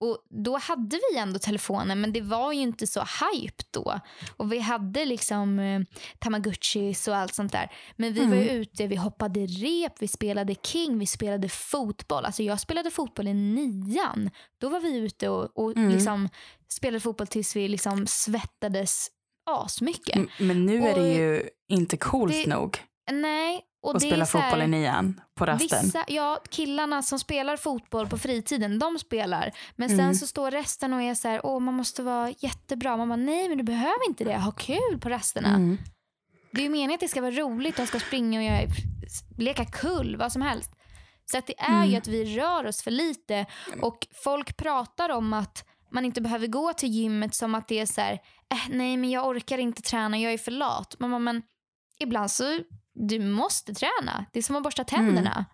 och 0.00 0.18
då 0.30 0.58
hade 0.58 1.00
vi 1.12 1.18
ändå 1.18 1.38
telefonen 1.38 2.00
men 2.00 2.12
det 2.12 2.20
var 2.20 2.52
ju 2.52 2.60
inte 2.60 2.86
så 2.86 3.00
hype 3.00 3.64
då. 3.70 4.00
Och 4.36 4.52
vi 4.52 4.58
hade 4.58 5.04
liksom 5.04 5.58
eh, 5.58 5.80
tamagotchis 6.18 7.08
och 7.08 7.16
allt 7.16 7.34
sånt 7.34 7.52
där. 7.52 7.72
Men 7.96 8.12
vi 8.12 8.26
var 8.26 8.34
ju 8.36 8.48
ute, 8.50 8.86
vi 8.86 8.96
hoppade 8.96 9.46
rep, 9.46 9.92
vi 9.98 10.08
spelade 10.08 10.54
king, 10.62 10.98
vi 10.98 11.06
spelade 11.06 11.48
fotboll. 11.48 12.24
Alltså 12.24 12.42
jag 12.42 12.60
spelade 12.60 12.90
fotboll 12.90 13.28
i 13.28 13.34
nian. 13.34 14.30
Då 14.60 14.68
var 14.68 14.80
vi 14.80 14.96
ute 14.96 15.28
och, 15.28 15.58
och 15.58 15.76
Mm. 15.76 15.90
liksom 15.90 16.28
spelade 16.68 17.00
fotboll 17.00 17.26
tills 17.26 17.56
vi 17.56 17.68
liksom 17.68 18.06
svettades 18.06 19.08
asmycket. 19.48 20.16
M- 20.16 20.28
Men 20.38 20.66
nu 20.66 20.76
är 20.88 20.94
det 20.94 21.00
Och 21.00 21.06
ju 21.08 21.42
inte 21.68 21.96
coolt 21.96 22.32
det- 22.32 22.46
nog 22.46 22.78
Nej. 23.10 23.64
Och 23.82 23.94
det 23.94 24.00
spela 24.00 24.22
är 24.22 24.26
så 24.26 24.38
här- 24.38 24.50
fotboll 24.50 24.62
i 24.64 24.66
nian 24.68 25.20
på 25.34 25.46
rasten. 25.46 25.80
Vissa, 25.84 26.04
ja, 26.08 26.40
killarna 26.50 27.02
som 27.02 27.18
spelar 27.18 27.56
fotboll 27.56 28.08
på 28.08 28.18
fritiden, 28.18 28.78
de 28.78 28.98
spelar. 28.98 29.52
Men 29.76 29.88
sen 29.88 30.00
Mm. 30.00 30.14
så 30.14 30.26
står 30.26 30.50
resten 30.50 30.92
och 30.92 31.02
är 31.02 31.14
så 31.14 31.28
här, 31.28 31.40
åh 31.46 31.60
man 31.60 31.74
måste 31.74 32.02
vara 32.02 32.30
jättebra. 32.38 32.96
Man 32.96 33.08
bara, 33.08 33.16
nej 33.16 33.48
men 33.48 33.58
du 33.58 33.64
behöver 33.64 34.08
inte 34.08 34.24
det. 34.24 34.36
Ha 34.38 34.50
kul 34.52 34.98
på 35.00 35.08
rasterna. 35.08 35.48
Mm. 35.48 35.78
Det 36.52 36.60
är 36.60 36.62
ju 36.62 36.68
meningen 36.68 36.94
att 36.94 37.00
det 37.00 37.08
ska 37.08 37.20
vara 37.20 37.30
roligt. 37.30 37.76
De 37.76 37.86
ska 37.86 38.00
springa 38.00 38.38
och 38.38 38.44
göra, 38.44 38.60
leka 39.38 39.64
kull, 39.64 40.16
vad 40.16 40.32
som 40.32 40.42
helst. 40.42 40.72
Så 41.30 41.38
att 41.38 41.46
det 41.46 41.60
är 41.60 41.76
Mm. 41.76 41.90
ju 41.90 41.96
att 41.96 42.06
vi 42.08 42.36
rör 42.38 42.66
oss 42.66 42.82
för 42.82 42.90
lite. 42.90 43.46
Och 43.82 44.06
folk 44.24 44.56
pratar 44.56 45.08
om 45.08 45.32
att 45.32 45.64
man 45.90 46.04
inte 46.04 46.20
behöver 46.20 46.46
gå 46.46 46.72
till 46.72 46.88
gymmet 46.88 47.34
som 47.34 47.54
att 47.54 47.68
det 47.68 47.78
är 47.80 47.86
så 47.86 48.00
här, 48.00 48.12
äh, 48.52 48.58
nej 48.70 48.96
men 48.96 49.10
jag 49.10 49.26
orkar 49.26 49.58
inte 49.58 49.82
träna, 49.82 50.18
jag 50.18 50.32
är 50.32 50.38
för 50.38 50.50
lat. 50.50 50.96
Bara, 50.98 51.18
men 51.18 51.42
ibland 51.98 52.30
så, 52.30 52.58
du 52.94 53.18
måste 53.20 53.74
träna. 53.74 54.24
Det 54.32 54.38
är 54.38 54.42
som 54.42 54.56
att 54.56 54.62
borsta 54.62 54.84
tänderna. 54.84 55.44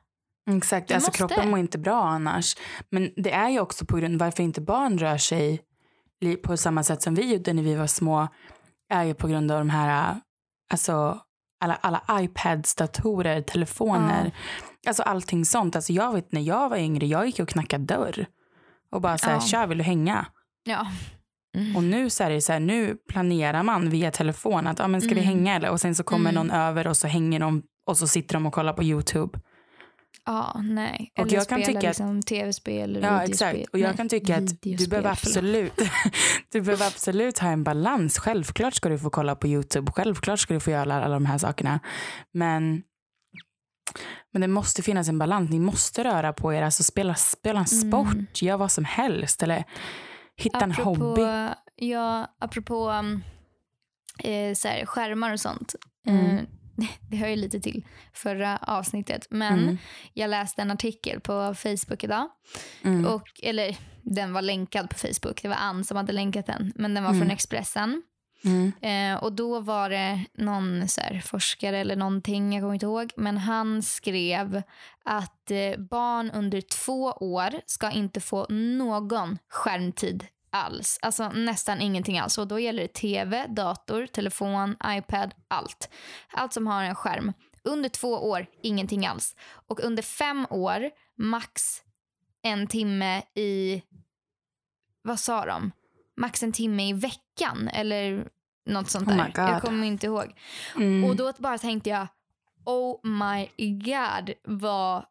Exakt, 0.50 0.88
Du 0.88 0.94
alltså 0.94 1.08
måste. 1.08 1.18
kroppen 1.18 1.50
mår 1.50 1.58
inte 1.58 1.78
bra 1.78 2.04
annars. 2.04 2.56
Men 2.90 3.12
det 3.16 3.32
är 3.32 3.48
ju 3.48 3.60
också 3.60 3.86
på 3.86 3.96
grund 3.96 4.18
varför 4.18 4.42
inte 4.42 4.60
barn 4.60 4.98
rör 4.98 5.18
sig 5.18 5.60
på 6.42 6.56
samma 6.56 6.82
sätt 6.82 7.02
som 7.02 7.14
vi 7.14 7.32
gjorde 7.32 7.52
när 7.52 7.62
vi 7.62 7.74
var 7.74 7.86
små 7.86 8.28
är 8.92 9.04
ju 9.04 9.14
på 9.14 9.28
grund 9.28 9.50
av 9.50 9.58
de 9.58 9.70
här, 9.70 10.20
alltså 10.72 11.20
alla, 11.60 11.74
alla 11.74 12.02
iPads, 12.22 12.74
datorer, 12.74 13.42
telefoner. 13.42 14.32
Alltså 14.86 15.02
allting 15.02 15.44
sånt. 15.44 15.76
Alltså 15.76 15.92
jag 15.92 16.12
vet 16.14 16.32
när 16.32 16.40
jag 16.40 16.68
var 16.68 16.76
yngre, 16.76 17.06
jag 17.06 17.26
gick 17.26 17.40
och 17.40 17.48
knackade 17.48 17.84
dörr. 17.84 18.26
Och 18.94 19.00
bara 19.00 19.18
så 19.18 19.26
här, 19.26 19.34
Ja. 19.34 19.40
tja 19.40 19.66
vill 19.66 19.78
du 19.78 19.84
hänga? 19.84 20.26
Ja. 20.64 20.86
Och 21.76 21.84
nu 21.84 22.10
så 22.10 22.24
är 22.24 22.30
det 22.30 22.40
så 22.40 22.52
här, 22.52 22.60
nu 22.60 22.96
planerar 23.08 23.62
man 23.62 23.90
via 23.90 24.10
telefon 24.10 24.66
att, 24.66 24.78
ja 24.78 24.88
men 24.88 25.00
ska 25.00 25.14
vi 25.14 25.20
Mm. 25.20 25.24
hänga 25.24 25.54
eller? 25.56 25.70
Och 25.70 25.80
sen 25.80 25.94
så 25.94 26.02
kommer 26.02 26.30
Mm. 26.30 26.46
någon 26.46 26.56
över 26.56 26.86
och 26.86 26.96
så 26.96 27.06
hänger 27.06 27.40
de 27.40 27.62
och 27.86 27.98
så 27.98 28.06
sitter 28.08 28.34
de 28.34 28.46
och 28.46 28.52
kollar 28.52 28.72
på 28.72 28.82
YouTube. 28.84 29.38
Ja, 30.26 30.60
nej. 30.64 31.12
Och 31.18 31.26
Eller 31.26 31.34
jag 31.36 31.48
kan 31.48 31.62
tycka 31.62 31.78
att- 31.78 31.84
liksom 31.84 32.22
tv-spel 32.22 32.96
eller 32.96 33.08
Ja 33.08 33.22
exakt 33.24 33.68
och 33.72 33.78
jag 33.78 33.88
Nej, 33.88 33.96
kan 33.96 34.08
tycka 34.08 34.36
att 34.36 34.62
du 34.62 34.88
behöver 34.88 35.10
absolut 35.10 35.72
du 36.52 36.60
behöver 36.60 36.86
absolut 36.86 37.38
ha 37.38 37.48
en 37.48 37.64
balans. 37.64 38.18
Självklart 38.18 38.74
ska 38.74 38.88
du 38.88 38.98
få 38.98 39.10
kolla 39.10 39.36
på 39.36 39.46
YouTube, 39.48 39.92
självklart 39.92 40.38
ska 40.40 40.54
du 40.54 40.60
få 40.60 40.70
göra 40.70 40.82
alla, 40.82 41.04
alla 41.04 41.14
de 41.14 41.26
här 41.26 41.38
sakerna. 41.38 41.80
Men, 42.32 42.82
men 44.34 44.40
det 44.40 44.48
måste 44.48 44.82
finnas 44.82 45.08
en 45.08 45.18
balans, 45.18 45.50
ni 45.50 45.58
måste 45.60 46.04
röra 46.04 46.32
på 46.32 46.54
er, 46.54 46.62
alltså 46.62 46.82
spela, 46.82 47.14
spela 47.14 47.60
en 47.60 47.66
Mm. 47.72 47.90
sport, 47.90 48.42
gör 48.42 48.56
vad 48.56 48.72
som 48.72 48.84
helst 48.84 49.42
eller 49.42 49.64
hitta 50.36 50.58
en 50.64 50.70
apropå, 50.72 50.94
hobby. 50.94 51.22
Ja, 51.76 52.26
apropå 52.38 52.90
um, 52.90 53.22
eh, 54.18 54.54
så 54.54 54.68
här, 54.68 54.86
skärmar 54.86 55.32
och 55.32 55.40
sånt. 55.40 55.74
Mm. 56.06 56.26
Eh, 56.38 56.42
det 57.10 57.16
hör 57.16 57.28
ju 57.28 57.36
lite 57.36 57.60
till 57.60 57.86
förra 58.12 58.56
avsnittet. 58.62 59.26
Men 59.30 59.58
Mm. 59.62 59.78
jag 60.12 60.30
läste 60.30 60.62
en 60.62 60.70
artikel 60.70 61.20
på 61.20 61.54
Facebook 61.54 62.04
idag. 62.04 62.28
Mm. 62.82 63.06
Och, 63.06 63.28
eller 63.42 63.76
den 64.02 64.32
var 64.32 64.42
länkad 64.42 64.90
på 64.90 64.94
Facebook. 64.98 65.42
Det 65.42 65.48
var 65.48 65.56
Ann 65.56 65.84
som 65.84 65.96
hade 65.96 66.12
länkat 66.12 66.46
den. 66.46 66.72
Men 66.76 66.94
den 66.94 67.02
var 67.04 67.10
Mm. 67.10 67.20
från 67.22 67.30
Expressen. 67.30 68.02
Mm. 68.44 68.72
Eh, 68.80 69.22
och 69.24 69.32
då 69.32 69.60
var 69.60 69.90
det 69.90 70.24
någon 70.34 70.88
så 70.88 71.00
här, 71.00 71.20
forskare 71.20 71.78
eller 71.78 71.96
någonting, 71.96 72.52
jag 72.54 72.62
kommer 72.62 72.74
inte 72.74 72.86
ihåg, 72.86 73.12
men 73.16 73.38
han 73.38 73.82
skrev 73.82 74.62
att 75.04 75.50
eh, 75.50 75.76
barn 75.78 76.30
under 76.30 76.60
två 76.60 77.02
år 77.04 77.50
ska 77.66 77.90
inte 77.90 78.20
få 78.20 78.46
någon 78.48 79.38
skärmtid 79.48 80.26
alls. 80.54 80.98
Alltså 81.02 81.28
nästan 81.28 81.80
ingenting 81.80 82.18
alls. 82.18 82.38
Och 82.38 82.48
då 82.48 82.58
gäller 82.58 82.82
det 82.82 82.92
tv, 82.92 83.46
dator, 83.46 84.06
telefon, 84.06 84.76
iPad, 84.86 85.34
allt. 85.48 85.90
Allt 86.32 86.52
som 86.52 86.66
har 86.66 86.82
en 86.82 86.94
skärm. 86.94 87.32
Under 87.62 87.88
två 87.88 88.08
år, 88.08 88.46
ingenting 88.62 89.06
alls. 89.06 89.36
Och 89.66 89.84
under 89.84 90.02
fem 90.02 90.46
år, 90.50 90.90
max 91.18 91.82
en 92.42 92.66
timme 92.66 93.22
i, 93.34 93.82
vad 95.02 95.20
sa 95.20 95.44
de? 95.44 95.72
Max 96.16 96.42
en 96.42 96.52
timme 96.52 96.88
i 96.88 96.92
veckan 96.92 97.68
eller 97.72 98.28
något 98.66 98.90
sånt 98.90 99.08
Oh 99.08 99.16
där. 99.16 99.24
God. 99.34 99.54
jag 99.54 99.62
kommer 99.62 99.86
inte 99.86 100.06
ihåg. 100.06 100.34
Mm. 100.76 101.04
Och 101.04 101.16
då 101.16 101.32
bara 101.38 101.58
tänkte 101.58 101.90
jag, 101.90 102.06
oh 102.64 102.98
my 103.06 103.48
god 103.78 104.30
vad 104.44 105.04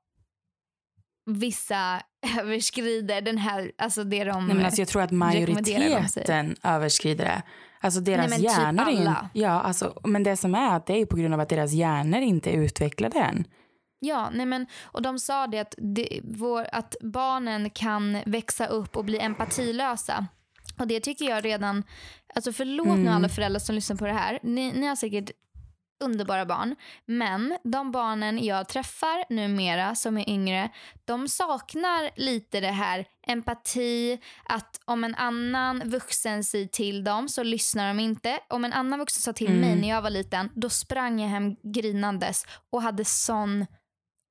vissa 1.26 2.02
överskrider 2.40 3.22
den 3.22 3.38
här, 3.38 3.72
alltså 3.78 4.04
det 4.04 4.24
de... 4.24 4.48
Nej, 4.48 4.56
men 4.56 4.66
alltså 4.66 4.82
jag 4.82 4.88
tror 4.88 5.02
att 5.02 5.12
majoriteten 5.12 6.56
överskrider 6.64 7.26
det. 7.26 7.42
Alltså 7.80 8.00
deras 8.00 8.30
Nej, 8.30 8.40
typ 8.40 8.50
hjärnor 8.50 8.88
är 8.88 8.92
ju- 8.92 8.98
alla. 8.98 9.30
Ja, 9.34 9.50
alltså, 9.62 10.00
men 10.04 10.24
det 10.24 10.38
som 10.38 10.56
är 10.56 10.76
att 10.76 10.86
det 10.86 10.94
är 11.02 11.06
på 11.06 11.16
grund 11.16 11.34
av 11.34 11.40
att 11.40 11.50
deras 11.50 11.72
hjärnor 11.72 12.20
inte 12.22 12.50
är 12.52 12.58
utvecklade 12.58 13.20
än. 13.20 13.46
Ja, 14.00 14.30
nej 14.34 14.46
men, 14.46 14.68
och 14.84 15.02
de 15.02 15.20
sa 15.20 15.48
det 15.48 15.60
att, 15.60 15.76
det, 15.78 16.20
vår, 16.24 16.68
att 16.72 16.96
barnen 17.02 17.70
kan 17.70 18.18
växa 18.26 18.68
upp 18.68 18.98
och 18.98 19.06
bli 19.06 19.20
empatilösa. 19.20 20.28
Och 20.80 20.88
det 20.88 21.00
tycker 21.00 21.26
jag 21.26 21.46
redan, 21.46 21.84
alltså 22.36 22.54
förlåt 22.54 22.88
nu 22.88 22.94
Mm. 22.94 23.14
alla 23.14 23.30
föräldrar 23.30 23.60
som 23.60 23.76
lyssnar 23.76 23.96
på 23.98 24.06
det 24.06 24.14
här. 24.14 24.40
Ni, 24.44 24.72
ni 24.72 24.88
har 24.88 24.96
säkert 24.96 25.32
underbara 26.04 26.46
barn. 26.46 26.76
Men 27.06 27.58
de 27.64 27.92
barnen 27.92 28.46
jag 28.46 28.68
träffar 28.70 29.34
numera 29.34 29.96
som 29.96 30.18
är 30.18 30.30
yngre, 30.30 30.70
de 31.06 31.28
saknar 31.28 32.10
lite 32.16 32.60
det 32.60 32.72
här 32.72 33.06
empati, 33.28 34.20
att 34.46 34.82
om 34.86 35.04
en 35.04 35.16
annan 35.16 35.90
vuxen 35.90 36.44
säger 36.44 36.68
till 36.68 37.04
dem 37.04 37.30
så 37.30 37.44
lyssnar 37.44 37.88
de 37.88 38.00
inte. 38.00 38.40
Om 38.50 38.66
en 38.66 38.74
annan 38.74 39.00
vuxen 39.00 39.22
sa 39.22 39.34
till 39.34 39.48
Mm. 39.48 39.62
mig 39.62 39.76
när 39.76 39.90
jag 39.90 40.02
var 40.02 40.10
liten, 40.10 40.50
då 40.56 40.70
sprang 40.70 41.22
jag 41.22 41.30
hem 41.30 41.56
grinandes 41.64 42.46
och 42.70 42.82
hade 42.82 43.06
sån 43.06 43.66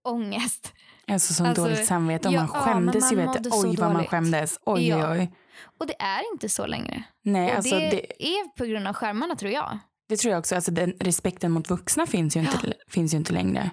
ångest. 0.09 0.73
Alltså 1.07 1.35
som 1.35 1.47
Alltså, 1.47 1.63
dåligt 1.63 1.87
samvete. 1.87 2.29
Och 2.29 2.35
ja, 2.35 2.41
man 2.41 2.51
ja, 2.55 2.61
skämdes 2.61 3.13
ju. 3.13 3.17
man 3.17 3.27
Vet 3.27 3.35
mådde 3.37 3.51
så 3.51 3.69
Oj 3.69 3.77
vad 3.77 3.93
man 3.93 4.07
skämdes. 4.07 4.59
Oj 4.67 4.89
Ja. 4.89 5.13
oj. 5.13 5.33
Och 5.79 5.87
det 5.87 6.03
är 6.03 6.33
inte 6.33 6.49
så 6.49 6.67
längre. 6.67 7.03
Nej, 7.23 7.51
och 7.51 7.57
alltså 7.57 7.75
det, 7.75 7.91
det, 7.91 8.23
är 8.25 8.49
på 8.57 8.65
grund 8.65 8.87
av 8.89 8.95
skärmarna 8.95 9.37
tror 9.37 9.53
jag. 9.53 9.79
det 10.09 10.17
tror 10.17 10.33
jag 10.33 10.39
också. 10.39 10.55
Alltså 10.55 10.71
den 10.71 10.93
respekten 11.01 11.53
mot 11.53 11.71
vuxna 11.71 12.07
finns 12.07 12.37
ju 12.37 12.41
inte, 12.41 12.73
finns 12.89 13.15
ju 13.15 13.19
inte 13.19 13.33
längre. 13.33 13.71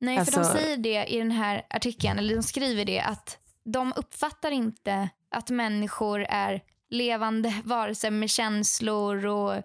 Nej, 0.00 0.14
för 0.24 0.38
Alltså- 0.38 0.54
de 0.54 0.60
säger 0.60 0.76
det 0.76 1.04
i 1.06 1.18
den 1.18 1.30
här 1.30 1.62
artikeln, 1.70 2.18
eller 2.18 2.34
de 2.36 2.42
skriver 2.42 2.84
det 2.84 3.00
att 3.00 3.38
de 3.64 3.92
uppfattar 3.96 4.50
inte 4.50 5.08
att 5.30 5.50
människor 5.50 6.20
är 6.28 6.60
levande 6.90 7.54
varelser 7.64 8.10
med 8.10 8.30
känslor 8.30 9.26
och 9.26 9.62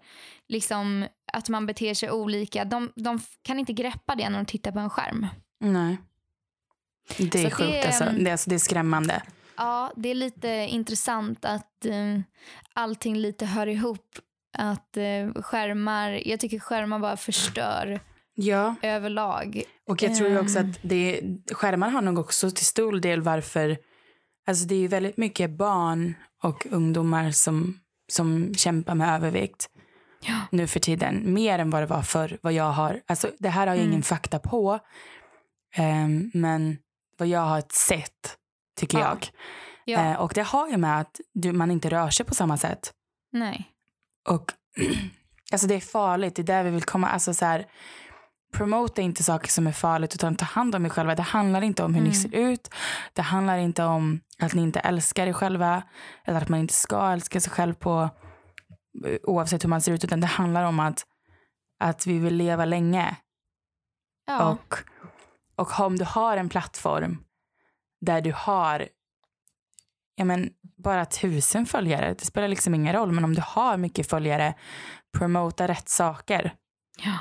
liksom 0.47 1.05
att 1.33 1.49
man 1.49 1.65
beter 1.65 1.93
sig 1.93 2.11
olika. 2.11 2.65
De, 2.65 2.91
de 2.95 3.19
kan 3.41 3.59
inte 3.59 3.73
greppa 3.73 4.15
det 4.15 4.29
när 4.29 4.37
de 4.39 4.45
tittar 4.45 4.71
på 4.71 4.79
en 4.79 4.89
skärm. 4.89 5.27
Nej. 5.59 5.97
Det 7.17 7.35
är 7.43 7.49
Så 7.49 7.55
sjukt 7.55 7.71
det- 7.71 7.85
alltså. 7.85 8.03
Det 8.19 8.31
alltså. 8.31 8.49
Det 8.49 8.55
är 8.55 8.59
skrämmande. 8.59 9.21
Ja, 9.57 9.91
det 9.95 10.09
är 10.09 10.15
lite 10.15 10.47
intressant 10.49 11.45
att 11.45 11.85
eh, 11.85 12.19
allting 12.73 13.17
lite 13.17 13.45
hör 13.45 13.67
ihop. 13.67 14.05
Att 14.57 14.97
eh, 14.97 15.41
skärmar, 15.41 16.21
jag 16.27 16.39
tycker 16.39 16.59
skärmar 16.59 16.99
bara 16.99 17.17
förstör 17.17 17.99
Ja, 18.35 18.75
överlag. 18.81 19.63
och 19.89 20.03
jag 20.03 20.15
tror 20.17 20.29
ju 20.29 20.39
också 20.39 20.59
Ehm. 20.59 20.69
att 20.69 20.77
det, 20.81 21.21
skärmar 21.51 21.89
har 21.89 22.01
nog 22.01 22.19
också 22.19 22.51
till 22.51 22.65
stor 22.65 22.99
del 22.99 23.21
varför, 23.21 23.77
alltså 24.47 24.65
det 24.65 24.75
är 24.75 24.79
ju 24.79 24.87
väldigt 24.87 25.17
mycket 25.17 25.49
barn 25.51 26.13
och 26.43 26.67
ungdomar 26.71 27.31
som, 27.31 27.79
som 28.11 28.53
kämpar 28.55 28.95
med 28.95 29.15
övervikt 29.15 29.69
Ja. 30.27 30.39
nu 30.51 30.67
för 30.67 30.79
tiden. 30.79 31.33
Mer 31.33 31.59
än 31.59 31.69
vad 31.69 31.81
det 31.81 31.85
var 31.85 32.01
förr, 32.01 32.37
vad 32.41 32.53
jag 32.53 32.71
har, 32.71 33.01
alltså 33.07 33.29
det 33.39 33.49
här 33.49 33.67
har 33.67 33.73
jag 33.75 33.81
Mm. 33.81 33.89
ingen 33.91 34.03
fakta 34.03 34.39
på, 34.39 34.79
ehm, 35.75 36.31
men 36.33 36.77
vad 37.17 37.27
jag 37.27 37.39
har 37.41 37.63
sett 37.71 38.37
tycker 38.79 38.97
Ja. 38.99 39.03
jag. 39.07 39.27
Ja, 39.85 39.99
Eh, 40.11 40.19
och 40.19 40.31
det 40.35 40.41
har 40.43 40.69
ju 40.69 40.77
med 40.77 40.99
att 40.99 41.19
du, 41.33 41.51
man 41.51 41.71
inte 41.71 41.89
rör 41.89 42.09
sig 42.09 42.25
på 42.25 42.33
samma 42.35 42.57
sätt. 42.57 42.93
nej. 43.31 43.69
Och 44.29 44.51
alltså 45.51 45.67
det 45.67 45.75
är 45.75 45.79
farligt, 45.79 46.35
det 46.35 46.41
är 46.41 46.43
där 46.43 46.63
vi 46.63 46.69
vill 46.69 46.83
komma. 46.83 47.09
Alltså 47.09 47.33
så 47.33 47.45
här, 47.45 47.65
promota 48.53 49.01
inte 49.01 49.23
saker 49.23 49.47
som 49.49 49.67
är 49.67 49.71
farligt 49.71 50.15
utan 50.15 50.35
ta 50.35 50.45
hand 50.45 50.75
om 50.75 50.85
er 50.85 50.89
själva. 50.89 51.15
Det 51.15 51.21
handlar 51.21 51.61
inte 51.61 51.83
om 51.83 51.93
hur 51.93 52.01
ni 52.01 52.09
Mm. 52.09 52.21
ser 52.21 52.35
ut. 52.35 52.69
Det 53.13 53.21
handlar 53.21 53.57
inte 53.57 53.83
om 53.83 54.19
att 54.39 54.53
ni 54.53 54.61
inte 54.61 54.79
älskar 54.79 55.27
er 55.27 55.33
själva 55.33 55.83
eller 56.25 56.41
att 56.41 56.49
man 56.49 56.59
inte 56.59 56.73
ska 56.73 57.11
älska 57.11 57.39
sig 57.41 57.51
själv 57.51 57.73
på 57.73 58.09
oavsett 59.23 59.63
hur 59.63 59.69
man 59.69 59.81
ser 59.81 59.91
ut 59.91 60.03
utan 60.03 60.19
det 60.21 60.27
handlar 60.27 60.63
om 60.63 60.79
att, 60.79 61.03
att 61.79 62.07
vi 62.07 62.19
vill 62.19 62.35
leva 62.35 62.65
länge. 62.65 63.15
Ja. 64.27 64.49
Och, 64.49 64.75
och 65.55 65.79
om 65.79 65.95
du 65.95 66.05
har 66.05 66.37
en 66.37 66.49
plattform 66.49 67.23
där 68.01 68.21
du 68.21 68.31
har 68.35 68.87
ja 70.15 70.25
men, 70.25 70.49
bara 70.61 71.05
tusen 71.05 71.65
följare, 71.65 72.13
det 72.19 72.25
spelar 72.25 72.47
liksom 72.47 72.75
ingen 72.75 72.93
roll, 72.93 73.11
men 73.11 73.23
om 73.23 73.33
du 73.33 73.41
har 73.45 73.77
mycket 73.77 74.09
följare, 74.09 74.53
promota 75.17 75.67
rätt 75.67 75.89
saker. 75.89 76.53
ja. 77.05 77.17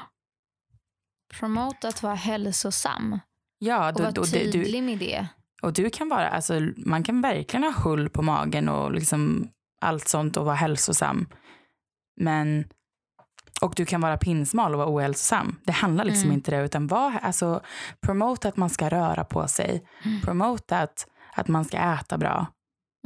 Promote 1.39 1.89
att 1.89 2.03
vara 2.03 2.15
hälsosam 2.15 3.19
Ja, 3.59 3.89
och 3.89 3.95
då, 3.95 4.03
vara 4.03 4.13
det, 4.13 4.23
du, 4.23 4.53
tydlig 4.53 4.83
med 4.83 4.99
det. 4.99 5.27
och 5.63 5.73
du 5.73 5.91
kan 5.91 6.09
vara, 6.09 6.29
alltså, 6.29 6.61
man 6.77 7.03
kan 7.03 7.21
verkligen 7.21 7.65
ha 7.65 7.73
hull 7.83 8.11
på 8.11 8.23
magen 8.23 8.69
och 8.69 8.93
liksom 8.93 9.49
allt 9.81 10.09
sånt 10.09 10.37
och 10.37 10.45
vara 10.45 10.55
hälsosam. 10.55 11.29
Men, 12.17 12.65
och 13.63 13.73
du 13.77 13.85
kan 13.87 14.01
vara 14.01 14.17
pinsmal 14.17 14.73
och 14.73 14.79
vara 14.79 14.95
ohälsosam. 14.95 15.59
Det 15.65 15.73
handlar 15.73 16.05
liksom 16.05 16.25
Mm. 16.25 16.35
inte 16.35 16.51
det, 16.51 16.65
utan 16.65 16.87
var, 16.87 17.13
alltså, 17.23 17.61
promota 18.01 18.49
att 18.49 18.57
man 18.57 18.71
ska 18.71 18.89
röra 18.89 19.25
på 19.25 19.49
sig. 19.49 19.85
Mm. 20.05 20.21
Promota 20.21 20.79
att, 20.79 21.07
att 21.35 21.49
man 21.49 21.65
ska 21.65 21.77
äta 21.77 22.19
bra. 22.19 22.47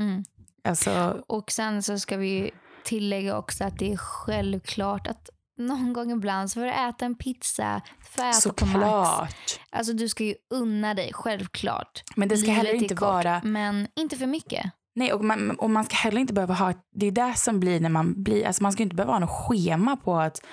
Mm. 0.00 0.24
Alltså, 0.68 1.22
Och 1.26 1.50
sen 1.52 1.82
så 1.82 1.98
ska 1.98 2.16
vi 2.16 2.50
tillägga 2.84 3.38
också 3.38 3.64
att 3.64 3.78
det 3.78 3.92
är 3.92 3.96
självklart 3.96 5.07
att 5.07 5.30
någon 5.59 5.92
gång 5.92 6.11
ibland 6.11 6.50
så 6.50 6.54
får 6.54 6.64
du 6.64 6.70
äta 6.70 7.04
en 7.04 7.14
pizza, 7.14 7.80
får 8.00 8.22
äta 8.22 8.52
på 8.52 8.66
Max. 8.66 9.32
Alltså 9.70 9.92
du 9.92 10.09
ska 10.09 10.24
ju 10.24 10.34
unna 10.54 10.94
dig, 10.94 11.11
självklart. 11.14 12.02
Men 12.16 12.28
det 12.28 12.36
ska 12.36 12.46
Livet 12.46 12.66
heller 12.66 12.82
inte 12.82 12.94
vara... 12.94 13.40
Men 13.44 13.88
inte 13.96 14.16
för 14.16 14.26
mycket. 14.26 14.72
Nej, 14.97 15.12
och 15.12 15.24
man, 15.24 15.51
och 15.51 15.70
man 15.70 15.84
ska 15.84 15.97
heller 15.97 16.20
inte 16.20 16.32
behöva 16.32 16.55
ha... 16.55 16.72
Det 16.92 17.07
är 17.07 17.11
det 17.12 17.34
som 17.36 17.61
blir 17.61 17.80
när 17.80 17.88
man 17.88 18.22
blir... 18.22 18.47
Alltså 18.47 18.62
man 18.62 18.72
ska 18.72 18.82
inte 18.82 18.97
behöva 18.97 19.12
ha 19.12 19.18
något 19.18 19.30
schema 19.49 19.97
på 19.97 20.16
att, 20.16 20.44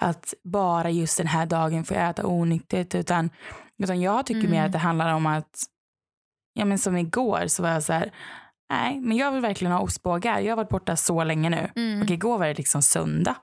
att 0.00 0.34
bara 0.44 0.90
just 0.90 1.18
den 1.18 1.26
här 1.26 1.46
dagen 1.46 1.84
får 1.84 1.96
jag 1.96 2.10
äta 2.10 2.26
onyttigt. 2.26 2.94
Utan, 2.94 3.30
utan 3.82 4.00
jag 4.00 4.26
tycker 4.26 4.40
Mm. 4.40 4.50
mer 4.50 4.66
att 4.66 4.72
det 4.72 4.78
handlar 4.78 5.14
om 5.14 5.26
att... 5.26 5.62
Ja, 6.52 6.64
men 6.64 6.78
som 6.78 6.96
igår 6.96 7.46
så 7.46 7.62
var 7.62 7.70
jag 7.70 7.82
så 7.82 7.92
här... 7.92 8.12
Nej, 8.70 9.00
men 9.00 9.16
jag 9.16 9.32
vill 9.32 9.40
verkligen 9.40 9.72
ha 9.72 9.80
ostbågar. 9.80 10.40
Jag 10.40 10.52
har 10.52 10.56
varit 10.56 10.68
borta 10.68 10.96
så 10.96 11.24
länge 11.24 11.50
nu. 11.50 11.70
Mm. 11.76 12.02
Och 12.02 12.10
igår 12.10 12.38
var 12.38 12.46
det 12.46 12.54
liksom 12.54 12.82
söndag. 12.82 13.36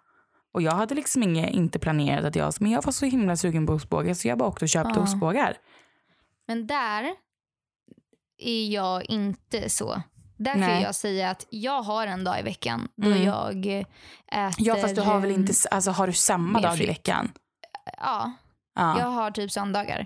Och 0.53 0.61
jag 0.61 0.71
hade 0.71 0.95
liksom 0.95 1.23
inget, 1.23 1.49
inte 1.49 1.79
planerat 1.79 2.25
att 2.25 2.35
jag... 2.35 2.53
Men 2.59 2.71
jag 2.71 2.83
var 2.85 2.91
så 2.91 3.05
himla 3.05 3.35
sugen 3.35 3.65
på 3.65 3.73
ostbågar 3.73 4.13
så 4.13 4.27
jag 4.27 4.37
bara 4.37 4.49
åkte 4.49 4.65
och 4.65 4.69
köpte 4.69 4.93
Ja. 4.95 5.03
ostbågar. 5.03 5.57
Men 6.47 6.67
där 6.67 7.11
är 8.37 8.67
jag 8.67 9.05
inte 9.09 9.69
så. 9.69 10.01
Där 10.43 10.53
kan 10.53 10.81
jag 10.81 10.95
säga 10.95 11.29
att 11.29 11.45
jag 11.49 11.81
har 11.81 12.07
en 12.07 12.23
dag 12.23 12.39
i 12.39 12.41
veckan 12.41 12.87
då 12.95 13.07
Mm. 13.07 13.23
jag 13.23 13.65
äter... 13.65 13.85
Ja, 14.57 14.75
fast 14.75 14.95
du 14.95 15.01
har 15.01 15.19
väl 15.19 15.31
inte... 15.31 15.53
Alltså 15.71 15.91
har 15.91 16.07
du 16.07 16.13
samma 16.13 16.61
dag 16.61 16.79
i 16.81 16.85
veckan? 16.85 17.31
Ja, 17.97 18.31
Ja. 18.75 18.99
jag 18.99 19.05
har 19.05 19.31
typ 19.31 19.51
söndagar. 19.51 20.05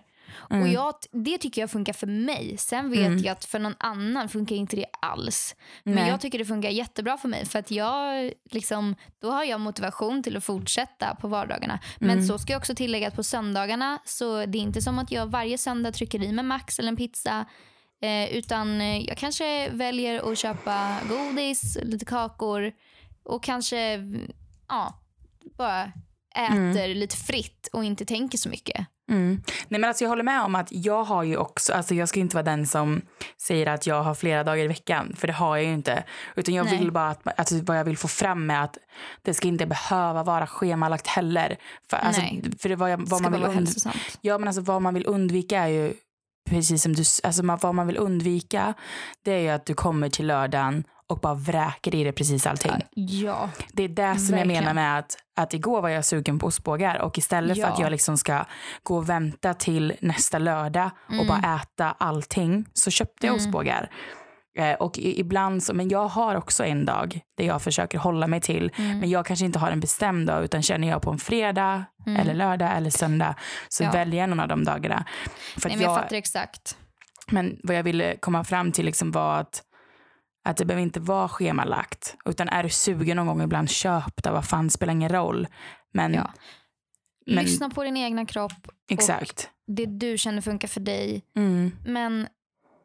Mm. 0.49 0.61
Och 0.63 0.67
jag, 0.67 0.93
det 1.11 1.37
tycker 1.37 1.61
jag 1.61 1.71
funkar 1.71 1.93
för 1.93 2.07
mig. 2.07 2.55
Sen 2.57 2.89
vet 2.89 2.99
Mm. 2.99 3.17
jag 3.17 3.27
att 3.31 3.45
för 3.45 3.59
någon 3.59 3.75
annan 3.79 4.29
funkar 4.29 4.55
inte 4.55 4.75
det 4.75 4.85
alls. 5.01 5.55
Men 5.83 5.95
Nej. 5.95 6.09
jag 6.09 6.21
tycker 6.21 6.39
det 6.39 6.45
funkar 6.45 6.69
jättebra 6.69 7.17
för 7.17 7.27
mig. 7.27 7.45
För 7.45 7.59
att 7.59 7.71
jag 7.71 8.31
liksom, 8.51 8.95
då 9.21 9.31
har 9.31 9.43
jag 9.43 9.59
motivation 9.59 10.23
till 10.23 10.37
att 10.37 10.43
fortsätta 10.43 11.15
på 11.15 11.27
vardagarna. 11.27 11.79
Men 11.99 12.09
Mm. 12.09 12.27
så 12.27 12.37
ska 12.39 12.53
jag 12.53 12.59
också 12.59 12.75
tillägga 12.75 13.07
att 13.07 13.15
på 13.15 13.23
söndagarna 13.23 13.99
så 14.05 14.45
det 14.45 14.57
är 14.57 14.61
inte 14.61 14.81
som 14.81 14.99
att 14.99 15.11
jag 15.11 15.25
varje 15.27 15.57
söndag 15.57 15.91
trycker 15.91 16.23
i 16.23 16.31
mig 16.31 16.45
Max 16.45 16.79
eller 16.79 16.89
en 16.89 16.95
pizza. 16.95 17.45
Eh, 18.01 18.37
utan 18.37 18.81
eh, 18.81 19.05
jag 19.05 19.17
kanske 19.17 19.69
väljer 19.69 20.31
att 20.31 20.37
köpa 20.37 20.97
godis, 21.09 21.77
lite 21.81 22.05
kakor 22.05 22.71
och 23.23 23.43
kanske 23.43 23.99
ja, 24.67 24.99
bara 25.57 25.91
äter 26.35 26.95
lite 26.95 27.17
fritt 27.17 27.69
och 27.73 27.83
inte 27.83 28.05
tänker 28.05 28.37
så 28.37 28.49
mycket. 28.49 28.87
Mm. 29.09 29.41
Nej, 29.67 29.79
men 29.79 29.83
alltså 29.83 30.03
jag 30.03 30.09
håller 30.09 30.23
med 30.23 30.41
om 30.41 30.55
att 30.55 30.67
jag 30.71 31.03
har 31.03 31.23
ju 31.23 31.37
också, 31.37 31.73
alltså 31.73 31.95
jag 31.95 32.09
ska 32.09 32.19
inte 32.19 32.35
vara 32.35 32.43
den 32.43 32.67
som 32.67 33.01
säger 33.41 33.67
att 33.67 33.87
jag 33.87 34.03
har 34.03 34.15
flera 34.15 34.43
dagar 34.43 34.63
i 34.63 34.67
veckan, 34.67 35.15
för 35.17 35.27
det 35.27 35.33
har 35.33 35.57
jag 35.57 35.65
ju 35.65 35.73
inte. 35.73 36.03
Utan 36.35 36.53
jag 36.53 36.65
Nej. 36.65 36.79
vill 36.79 36.91
bara 36.91 37.09
att, 37.09 37.39
alltså 37.39 37.55
vad 37.61 37.79
jag 37.79 37.83
vill 37.83 37.97
få 37.97 38.07
fram 38.07 38.45
med 38.45 38.63
att 38.63 38.77
det 39.21 39.33
ska 39.33 39.47
inte 39.47 39.65
behöva 39.65 40.23
vara 40.23 40.47
schemalagt 40.47 41.07
heller. 41.07 41.57
För, 41.89 41.97
alltså, 41.97 42.21
Nej. 42.21 42.43
för 42.59 42.69
det 42.69 42.75
vad, 42.75 42.91
jag, 42.91 43.09
vad 43.09 43.21
man 43.21 43.31
vill 43.31 43.43
und-. 43.43 43.87
Ja 44.21 44.37
men 44.37 44.47
alltså 44.47 44.61
vad 44.61 44.81
man 44.81 44.93
vill 44.93 45.05
undvika 45.07 45.59
är 45.59 45.67
ju 45.67 45.93
precis 46.49 46.83
som 46.83 46.93
du, 46.93 47.03
alltså 47.23 47.43
man, 47.43 47.59
vad 47.61 47.75
man 47.75 47.87
vill 47.87 47.97
undvika 47.97 48.73
det 49.23 49.31
är 49.31 49.39
ju 49.39 49.49
att 49.49 49.65
du 49.65 49.73
kommer 49.73 50.09
till 50.09 50.27
lördagen 50.27 50.83
och 51.09 51.19
bara 51.19 51.33
vräker 51.33 51.95
i 51.95 52.03
dig 52.03 52.11
precis 52.13 52.47
allting. 52.47 52.71
Ja. 52.95 53.49
Det 53.73 53.83
är 53.83 53.87
det 53.89 54.15
som 54.19 54.25
jag 54.37 54.45
Verkligen. 54.45 54.63
menar 54.63 54.73
med 54.73 54.99
att, 54.99 55.17
att 55.35 55.53
igår 55.53 55.81
var 55.81 55.89
jag 55.89 56.05
sugen 56.05 56.39
på 56.39 56.47
ostbågar 56.47 57.01
och 57.01 57.17
istället 57.17 57.57
för 57.57 57.61
Ja. 57.61 57.67
att 57.67 57.79
jag 57.79 57.91
liksom 57.91 58.17
ska 58.17 58.45
gå 58.83 58.97
och 58.97 59.09
vänta 59.09 59.53
till 59.53 59.93
nästa 60.01 60.39
lördag 60.39 60.89
och 61.07 61.13
Mm. 61.13 61.27
bara 61.27 61.55
äta 61.55 61.91
allting 61.97 62.65
så 62.73 62.91
köpte 62.91 63.27
jag 63.27 63.33
Mm. 63.35 63.45
ostbågar. 63.47 63.89
Eh, 64.57 64.73
och 64.73 64.97
ibland 64.97 65.63
så, 65.63 65.73
men 65.73 65.89
jag 65.89 66.07
har 66.07 66.35
också 66.35 66.65
en 66.65 66.85
dag 66.85 67.19
där 67.37 67.45
jag 67.45 67.61
försöker 67.61 67.97
hålla 67.97 68.27
mig 68.27 68.41
till. 68.41 68.71
Mm. 68.77 68.99
Men 68.99 69.09
jag 69.09 69.25
kanske 69.25 69.45
inte 69.45 69.59
har 69.59 69.71
en 69.71 69.79
bestämd 69.79 70.27
dag 70.27 70.43
utan 70.43 70.61
känner 70.63 70.87
jag 70.87 71.01
på 71.01 71.11
en 71.11 71.17
fredag 71.17 71.85
Mm. 72.05 72.19
eller 72.21 72.33
lördag 72.33 72.77
eller 72.77 72.89
söndag 72.89 73.35
så 73.69 73.83
Ja. 73.83 73.91
väljer 73.91 74.19
jag 74.21 74.29
någon 74.29 74.39
av 74.39 74.47
de 74.47 74.63
dagarna. 74.63 75.05
För 75.57 75.69
Nej, 75.69 75.77
jag 75.81 75.91
jag, 75.91 75.97
fattar 75.99 76.15
exakt. 76.15 76.77
men 77.31 77.59
vad 77.63 77.75
jag 77.75 77.83
ville 77.83 78.15
komma 78.17 78.43
fram 78.43 78.71
till 78.71 78.85
liksom 78.85 79.11
var 79.11 79.39
att, 79.39 79.63
att 80.45 80.57
det 80.57 80.65
behöver 80.65 80.83
inte 80.83 80.99
vara 80.99 81.27
schemalagt. 81.27 82.15
Utan 82.25 82.49
är 82.49 82.63
du 82.63 82.69
sugen 82.69 83.17
någon 83.17 83.27
gång 83.27 83.41
ibland, 83.41 83.69
köp 83.69 84.23
det. 84.23 84.31
Vad 84.31 84.45
fan, 84.45 84.69
spelar 84.69 84.93
ingen 84.93 85.09
roll. 85.09 85.47
Men 85.93 86.13
Ja. 86.13 86.31
Men- 87.25 87.43
Lyssna 87.43 87.69
på 87.69 87.83
din 87.83 87.97
egna 87.97 88.25
kropp. 88.25 88.67
exakt. 88.89 89.49
Det 89.67 89.85
du 89.85 90.17
känner 90.17 90.41
funkar 90.41 90.67
för 90.67 90.79
dig. 90.79 91.23
Mm. 91.35 91.71
Men 91.85 92.27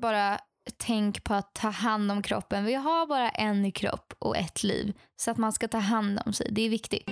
bara 0.03 0.39
tänk 0.77 1.25
på 1.25 1.35
att 1.35 1.55
ta 1.55 1.69
hand 1.69 2.11
om 2.13 2.23
kroppen. 2.23 2.65
Vi 2.65 2.75
har 2.75 3.07
bara 3.07 3.29
en 3.31 3.73
kropp 3.73 4.13
och 4.19 4.37
ett 4.37 4.63
liv. 4.63 4.93
Så 5.17 5.31
att 5.31 5.37
man 5.37 5.53
ska 5.53 5.69
ta 5.69 5.79
hand 5.79 6.21
om 6.27 6.33
sig. 6.33 6.49
Det 6.51 6.63
är 6.63 6.69
viktigt. 6.71 7.11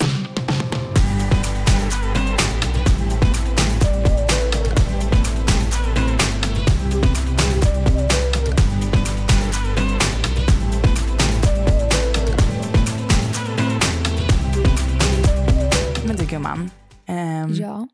Men 16.07 16.17
du 16.17 16.25
gumman. 16.27 16.71
ehm, 17.07 17.53
Ja. 17.53 17.89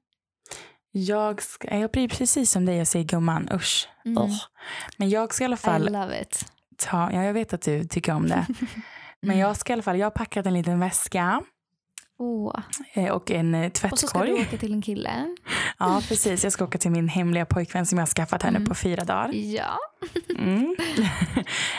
Jag, 0.98 1.42
ska, 1.42 1.78
jag 1.78 1.90
blir 1.90 2.08
precis 2.08 2.50
som 2.50 2.64
dig 2.66 2.80
och 2.80 2.88
säger 2.88 3.04
gumman, 3.04 3.48
usch. 3.52 3.88
Mm. 4.04 4.22
Åh. 4.22 4.36
Men 4.96 5.08
jag 5.10 5.34
ska 5.34 5.44
i 5.44 5.46
alla 5.46 5.54
I 5.54 5.58
fall 5.58 5.92
love 5.92 6.20
it. 6.22 6.44
ta, 6.76 7.10
ja, 7.12 7.24
jag 7.24 7.32
vet 7.32 7.52
att 7.52 7.62
du 7.62 7.84
tycker 7.84 8.12
om 8.12 8.28
det. 8.28 8.46
Men 9.20 9.30
Mm. 9.30 9.38
jag 9.38 9.56
ska 9.56 9.72
i 9.72 9.74
alla 9.74 9.82
fall, 9.82 9.98
jag 9.98 10.06
har 10.06 10.10
packat 10.10 10.46
en 10.46 10.54
liten 10.54 10.80
väska. 10.80 11.42
Eh, 12.94 13.10
och 13.10 13.30
en 13.30 13.54
eh, 13.54 13.66
Och 13.66 13.98
så 13.98 14.06
ska 14.06 14.18
du 14.18 14.26
tvättkorg. 14.26 14.32
åka 14.32 14.56
till 14.56 14.72
en 14.72 14.82
kille. 14.82 15.10
Ja, 15.78 16.02
precis. 16.08 16.44
Jag 16.44 16.52
ska 16.52 16.64
åka 16.64 16.78
till 16.78 16.90
min 16.90 17.08
hemliga 17.08 17.46
pojkvän 17.46 17.86
som 17.86 17.98
jag 17.98 18.02
har 18.02 18.10
skaffat 18.10 18.42
här 18.42 18.50
nu 18.50 18.56
Mm. 18.56 18.68
på 18.68 18.74
fyra 18.74 19.04
dagar. 19.04 19.30
Ja. 19.34 19.78
Mm. 20.38 20.76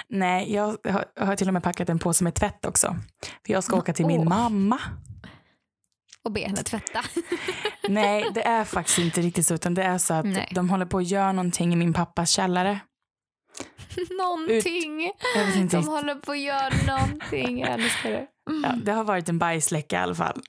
Nej, 0.08 0.54
jag 0.54 0.78
har, 0.84 1.06
jag 1.16 1.26
har 1.26 1.36
till 1.36 1.48
och 1.48 1.54
med 1.54 1.64
packat 1.64 1.90
en 1.90 2.00
påse 2.00 2.24
med 2.24 2.36
tvätt 2.36 2.66
också. 2.66 2.96
För 3.46 3.54
jag 3.54 3.64
ska 3.64 3.78
åka 3.78 3.94
till 3.94 4.06
min 4.06 4.20
Åh. 4.22 4.28
mamma. 4.30 4.80
Och 6.28 6.34
be 6.34 6.42
henne 6.42 6.64
tvätta. 6.64 7.04
Nej, 7.90 8.26
det 8.34 8.48
är 8.48 8.64
faktiskt 8.64 8.98
inte 9.00 9.22
riktigt 9.22 9.46
så. 9.48 9.54
Utan 9.54 9.74
det 9.74 9.84
är 9.84 9.98
så 9.98 10.14
att 10.14 10.26
Nej. 10.26 10.50
de 10.52 10.70
håller 10.70 10.86
på 10.86 10.98
att 10.98 11.08
göra 11.08 11.32
någonting 11.32 11.74
i 11.74 11.76
min 11.76 11.94
pappas 11.94 12.32
källare. 12.32 12.80
någonting. 14.18 15.12
Inte 15.56 15.78
De 15.78 15.88
håller 15.88 16.16
på 16.16 16.32
att 16.32 16.40
göra 16.40 16.70
någonting. 16.88 17.60
Jag 17.60 17.70
älskar 17.70 18.10
det. 18.12 18.26
Mm. 18.50 18.64
Ja, 18.64 18.72
det 18.84 18.92
har 18.92 19.04
varit 19.04 19.30
en 19.30 19.40
bajsläcka 19.40 19.96
i 19.96 20.00
alla 20.00 20.16
fall. 20.16 20.42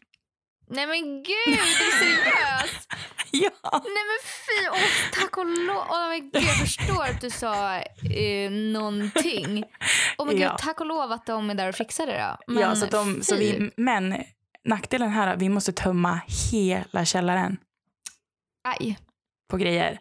Nej 0.70 0.86
men 0.86 1.22
gud, 1.22 1.54
är 1.54 1.78
du 1.78 1.98
seriös? 1.98 2.88
Ja. 3.30 3.50
Nej 3.72 4.04
men 4.10 4.18
fy, 4.24 4.68
åh, 4.72 5.20
tack 5.20 5.38
och 5.38 5.46
lov. 5.46 5.84
Åh, 5.90 6.08
men 6.08 6.20
gud, 6.20 6.42
jag 6.42 6.56
förstår 6.58 7.02
att 7.04 7.20
du 7.20 7.30
sa 7.30 7.76
eh, 8.14 8.50
någonting. 8.50 9.64
Åh, 10.18 10.26
men 10.26 10.34
gud, 10.36 10.44
Ja. 10.44 10.56
tack 10.60 10.80
och 10.80 10.86
lov 10.86 11.12
att 11.12 11.26
de 11.26 11.50
är 11.50 11.54
där 11.54 11.68
och 11.68 11.74
fixar 11.74 12.06
det 12.06 12.36
då. 12.46 12.52
Men 12.52 12.62
ja 12.62 12.74
så 12.76 12.84
att 12.84 12.90
de, 12.90 13.22
så 13.22 13.36
vi, 13.36 13.70
men 13.76 14.24
nackdelen 14.68 15.10
här 15.10 15.26
är 15.26 15.32
att 15.34 15.42
vi 15.42 15.48
måste 15.48 15.72
tömma 15.72 16.20
hela 16.52 17.04
källaren 17.04 17.56
Aj. 18.68 18.98
på 19.50 19.56
grejer. 19.56 19.98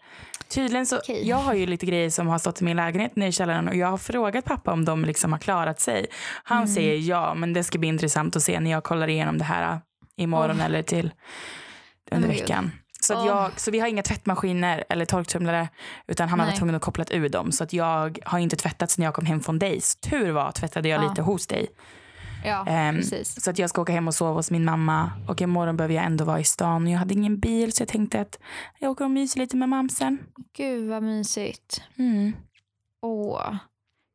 Tydligen 0.50 0.86
så, 0.86 0.98
Okej. 0.98 1.28
jag 1.28 1.38
har 1.38 1.54
ju 1.54 1.66
lite 1.66 1.86
grejer 1.86 2.10
som 2.10 2.28
har 2.28 2.38
stått 2.38 2.62
i 2.62 2.64
min 2.64 2.78
lägenhet 2.78 3.16
nere 3.16 3.30
i 3.30 3.32
källaren 3.32 3.68
och 3.68 3.76
jag 3.76 3.88
har 3.88 3.98
frågat 3.98 4.46
pappa 4.46 4.72
om 4.74 4.86
de 4.86 5.06
liksom 5.06 5.32
har 5.32 5.40
klarat 5.40 5.80
sig. 5.80 6.06
Han 6.44 6.58
Mm. 6.58 6.68
säger 6.68 6.98
ja, 6.98 7.34
men 7.34 7.54
det 7.54 7.64
ska 7.64 7.78
bli 7.80 7.88
intressant 7.90 8.36
att 8.36 8.44
se 8.44 8.60
när 8.60 8.72
jag 8.72 8.84
kollar 8.84 9.08
igenom 9.08 9.38
det 9.38 9.44
här 9.44 9.74
äh, 9.74 9.80
imorgon 10.18 10.62
eller 10.62 10.82
till 10.84 11.12
under 12.12 12.28
men 12.28 12.38
gud. 12.38 12.40
veckan. 12.42 12.72
Så, 13.02 13.14
att 13.14 13.20
Åh. 13.20 13.28
jag, 13.28 13.60
så 13.60 13.72
vi 13.72 13.80
har 13.80 13.88
inga 13.88 14.04
tvättmaskiner 14.04 14.84
eller 14.90 15.06
torktumlare 15.06 15.70
utan 16.08 16.30
han 16.30 16.40
har 16.40 16.46
Nej. 16.46 16.52
varit 16.52 16.58
tvungen 16.60 16.76
att 16.76 16.82
koppla 16.82 17.06
ur 17.12 17.30
dem. 17.30 17.52
Så 17.52 17.64
att 17.64 17.74
jag 17.74 18.20
har 18.26 18.40
inte 18.40 18.56
tvättat 18.56 18.92
sen 18.92 19.04
jag 19.06 19.14
kom 19.14 19.26
hem 19.26 19.42
från 19.42 19.60
dig. 19.60 19.82
Så 19.82 20.00
tur 20.00 20.32
var 20.32 20.52
tvättade 20.52 20.90
jag 20.90 21.04
Ja. 21.04 21.10
lite 21.10 21.22
hos 21.22 21.48
dig. 21.48 21.68
Ja, 22.46 22.66
precis. 22.96 23.44
Så 23.44 23.50
att 23.50 23.60
jag 23.60 23.70
ska 23.70 23.82
åka 23.82 23.94
hem 23.94 24.08
och 24.08 24.14
sova 24.16 24.32
hos 24.32 24.52
min 24.52 24.66
mamma. 24.66 25.12
Och 25.28 25.42
imorgon 25.42 25.78
behöver 25.78 25.96
jag 25.96 26.04
ändå 26.06 26.26
vara 26.26 26.40
i 26.40 26.44
stan. 26.44 26.88
Jag 26.88 27.00
hade 27.00 27.14
ingen 27.14 27.40
bil 27.40 27.74
så 27.74 27.82
jag 27.82 27.88
tänkte 27.88 28.22
att 28.22 28.40
jag 28.80 28.92
åker 28.92 29.06
och 29.06 29.12
myser 29.12 29.40
lite 29.40 29.56
med 29.58 29.70
mamsen. 29.70 30.18
Gud 30.58 30.90
vad 30.90 31.04
mysigt. 31.04 31.82
Mm. 31.98 32.34
Åh. 33.02 33.56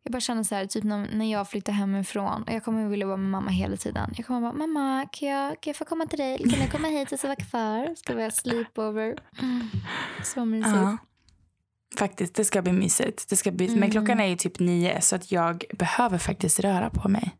Jag 0.05 0.13
bara 0.13 0.21
känner 0.21 0.43
så 0.43 0.55
här, 0.55 0.67
typ 0.67 0.85
när, 0.85 1.25
jag 1.33 1.49
flyttar 1.49 1.73
hemifrån 1.73 2.43
och 2.43 2.53
jag 2.53 2.65
kommer 2.65 2.89
vilja 2.89 3.07
vara 3.07 3.17
med 3.17 3.31
mamma 3.31 3.51
hela 3.51 3.77
tiden. 3.77 4.15
Jag 4.17 4.27
kommer 4.27 4.41
bara, 4.41 4.53
mamma 4.53 5.07
kan 5.13 5.29
jag, 5.29 5.51
kan 5.51 5.71
jag 5.71 5.77
få 5.77 5.85
komma 5.85 6.07
till 6.07 6.19
dig? 6.19 6.39
Kan 6.51 6.61
jag 6.61 6.71
komma 6.73 6.89
hit 6.89 7.13
och 7.13 7.21
sova 7.21 7.37
kvar? 7.37 7.95
Ska 7.97 8.15
vi 8.15 8.23
ha 8.23 8.31
sleepover? 8.31 9.19
Mm. 9.43 9.69
Så 10.25 10.45
mysigt. 10.45 10.77
Ja. 10.77 10.99
Faktiskt, 11.99 12.35
det 12.35 12.45
ska 12.45 12.63
bli 12.63 12.73
mysigt. 12.73 13.29
Det 13.31 13.37
ska 13.37 13.51
bli, 13.51 13.69
Men 13.69 13.77
Mm. 13.77 13.91
klockan 13.91 14.21
är 14.21 14.27
ju 14.27 14.37
typ 14.37 14.59
nio 14.59 15.01
så 15.01 15.17
att 15.17 15.33
jag 15.33 15.65
behöver 15.79 16.19
faktiskt 16.19 16.61
röra 16.61 16.91
på 16.91 17.09
mig. 17.09 17.37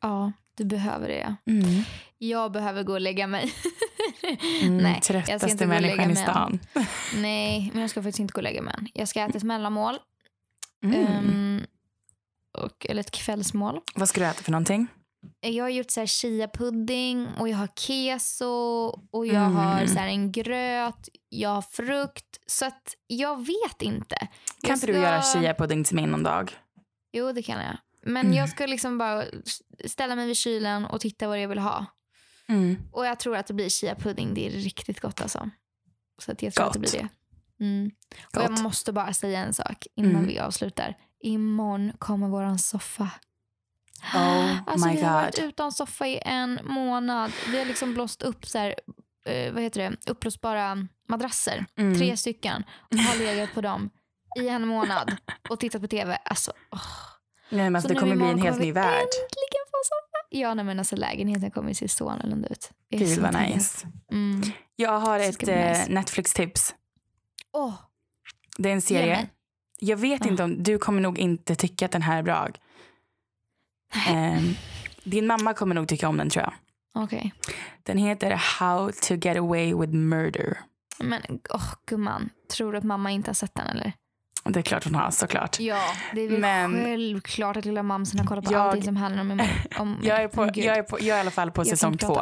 Ja, 0.00 0.32
du 0.56 0.64
behöver 0.64 1.08
det. 1.08 1.36
Mm. 1.46 1.82
Jag 2.18 2.52
behöver 2.52 2.82
gå 2.82 2.92
och 2.92 3.00
lägga 3.00 3.26
mig. 3.26 3.52
Mm, 4.62 4.76
Nej, 4.78 4.92
jag 4.94 5.04
ska 5.04 5.12
tröttaste 5.12 5.50
inte 5.50 5.66
människan 5.66 6.10
i 6.10 6.16
stan. 6.16 6.58
Nej, 7.16 7.70
men 7.72 7.80
jag 7.80 7.90
ska 7.90 8.02
faktiskt 8.02 8.18
inte 8.18 8.32
gå 8.32 8.38
och 8.38 8.42
lägga 8.42 8.62
mig 8.62 8.74
än. 8.78 8.88
Jag 8.94 9.08
ska 9.08 9.20
äta 9.20 9.36
ett 9.38 9.42
mellanmål. 9.44 9.98
Mm. 10.84 11.06
ehm, 11.06 11.60
och, 12.58 12.86
eller 12.88 13.00
ett 13.00 13.10
kvällsmål. 13.10 13.80
Vad 13.94 14.08
ska 14.08 14.20
du 14.20 14.26
äta 14.26 14.42
för 14.42 14.52
någonting? 14.52 14.86
Jag 15.40 15.64
har 15.64 15.68
gjort 15.68 15.90
så 15.90 16.00
här 16.00 16.06
chia-pudding 16.06 17.28
och 17.38 17.48
jag 17.48 17.56
har 17.56 17.66
keso 17.66 18.46
och 19.10 19.26
jag 19.26 19.34
Mm. 19.46 19.56
har 19.56 19.86
så 19.86 19.98
en 19.98 20.32
gröt, 20.32 21.08
jag 21.28 21.50
har 21.50 21.62
frukt. 21.62 22.38
Så 22.46 22.66
att 22.66 22.94
jag 23.06 23.46
vet 23.46 23.82
inte. 23.82 24.16
Kan 24.16 24.28
Jag 24.60 24.76
inte 24.76 24.86
du 24.86 24.92
ska- 24.92 25.02
göra 25.02 25.20
chia-pudding 25.20 25.84
till 25.84 25.96
mig 25.96 26.06
någon 26.06 26.22
dag? 26.22 26.52
Jo, 27.12 27.32
det 27.32 27.42
kan 27.42 27.60
jag. 27.64 27.76
Men 28.02 28.26
Mm. 28.26 28.32
jag 28.38 28.48
ska 28.48 28.66
liksom 28.66 28.98
bara 28.98 29.24
ställa 29.84 30.16
mig 30.16 30.26
vid 30.26 30.36
kylen 30.36 30.84
och 30.84 31.00
titta 31.00 31.28
vad 31.28 31.40
jag 31.42 31.48
vill 31.48 31.58
ha. 31.58 31.86
Mm. 32.48 32.76
Och 32.92 33.06
jag 33.06 33.20
tror 33.20 33.36
att 33.36 33.46
det 33.46 33.54
blir 33.54 33.68
chia-pudding. 33.68 34.34
Det 34.34 34.46
är 34.46 34.50
riktigt 34.50 35.00
gott 35.00 35.20
alltså. 35.20 35.50
Så 36.18 36.32
att 36.32 36.42
jag 36.42 36.54
tror 36.54 36.66
att 36.66 36.72
det 36.72 36.78
Gott. 36.78 36.90
blir 36.90 37.00
det. 37.02 37.08
Mm. 37.64 37.90
Och 38.36 38.42
jag 38.42 38.50
Gott. 38.50 38.62
måste 38.62 38.92
bara 38.92 39.12
säga 39.12 39.38
en 39.40 39.54
sak 39.54 39.86
innan 39.96 40.10
Mm. 40.14 40.26
vi 40.26 40.38
avslutar. 40.38 40.96
Imorgon 41.22 41.92
kommer 41.98 42.28
våran 42.28 42.58
soffa. 42.58 43.10
Oh 44.14 44.56
Alltså 44.66 44.88
my 44.88 44.94
vi 44.96 45.02
har 45.02 45.12
varit 45.22 45.36
god. 45.36 45.44
utan 45.44 45.72
soffa 45.72 46.06
i 46.06 46.18
en 46.24 46.60
månad. 46.64 47.32
Vi 47.50 47.58
har 47.58 47.64
liksom 47.64 47.94
blåst 47.94 48.22
upp 48.22 48.46
så 48.46 48.58
här, 48.58 48.74
eh, 49.26 49.52
vad 49.52 49.62
heter 49.62 49.90
det, 49.90 50.10
uppblåsbara 50.10 50.86
madrasser. 51.08 51.66
Mm. 51.76 51.98
Tre 51.98 52.16
stycken. 52.16 52.64
Och 52.78 52.96
har 52.98 53.18
legat 53.18 53.54
på 53.54 53.60
dem 53.60 53.90
i 54.40 54.48
en 54.48 54.66
månad 54.68 55.16
och 55.48 55.60
tittat 55.60 55.82
på 55.82 55.88
tv. 55.88 56.18
Alltså, 56.24 56.52
åh. 56.72 56.82
Nej, 57.50 57.64
men 57.64 57.76
alltså, 57.76 57.88
Så 57.88 57.94
det 57.94 58.00
kommer 58.00 58.16
bli 58.16 58.26
en 58.26 58.38
helt 58.42 58.60
ny 58.60 58.72
värld. 58.72 58.92
Äntligen 59.02 59.64
få 59.70 59.76
soffa. 59.84 60.26
Ja, 60.30 60.54
nej, 60.54 60.64
men 60.64 60.78
alltså 60.78 60.96
lägenheten 60.96 61.50
kommer 61.50 61.72
se 61.72 61.88
så 61.88 62.08
annorlunda 62.08 62.48
ut. 62.48 62.70
Gud 62.90 63.18
vad 63.18 63.34
nice. 63.34 63.88
Mm. 64.12 64.42
Jag 64.76 64.98
har 65.00 65.18
ett 65.18 65.48
eh, 65.48 65.68
nice. 65.68 65.86
Netflix-tips. 65.88 66.74
Åh, 67.52 67.74
Det 68.58 68.68
är 68.68 68.72
en 68.72 68.82
serie. 68.82 69.14
mig. 69.16 69.30
Jag 69.80 69.96
vet 69.96 70.26
Ah. 70.26 70.28
inte 70.28 70.42
om, 70.44 70.62
du 70.62 70.78
kommer 70.78 71.00
nog 71.00 71.18
inte 71.18 71.54
tycka 71.54 71.84
att 71.86 71.92
den 71.92 72.02
här 72.02 72.18
är 72.18 72.22
bra. 72.22 72.48
Ehm, 74.08 74.54
din 75.04 75.26
mamma 75.26 75.54
kommer 75.54 75.74
nog 75.74 75.88
tycka 75.88 76.08
om 76.08 76.16
den 76.16 76.30
tror 76.30 76.42
jag. 76.44 76.52
Okej. 77.04 77.34
Den 77.82 77.98
heter 77.98 78.30
How 78.60 78.92
to 78.92 79.14
get 79.14 79.36
away 79.36 79.74
with 79.74 79.92
murder. 79.92 80.58
Men 80.98 81.22
åh, 81.50 81.72
gumman. 81.86 82.30
Tror 82.56 82.72
du 82.72 82.78
att 82.78 82.84
mamma 82.84 83.10
inte 83.10 83.28
har 83.28 83.34
sett 83.34 83.54
den 83.54 83.66
eller? 83.66 83.92
Det 84.44 84.58
är 84.60 84.62
klart 84.62 84.84
hon 84.84 84.94
har 84.94 85.10
såklart. 85.10 85.60
Ja, 85.60 85.82
det 86.14 86.20
är 86.20 86.28
väl 86.28 86.40
Men- 86.40 86.84
självklart 86.84 87.56
att 87.56 87.64
lilla 87.64 87.82
mamsen 87.82 88.20
har 88.20 88.26
kollat 88.26 88.44
på 88.44 88.52
Jag- 88.52 88.60
allting 88.60 88.82
som 88.82 88.96
handlar 88.96 89.22
om... 89.22 89.42
om 89.78 89.98
Jag 90.02 90.22
är, 90.22 90.28
på, 90.28 90.42
om 90.42 90.50
jag, 90.54 90.78
är 90.78 90.82
på, 90.82 90.98
jag 91.00 91.08
är 91.08 91.16
i 91.16 91.20
alla 91.20 91.30
fall 91.30 91.50
på 91.50 91.60
Jag 91.60 91.66
säsong 91.66 91.96
två. 91.98 92.20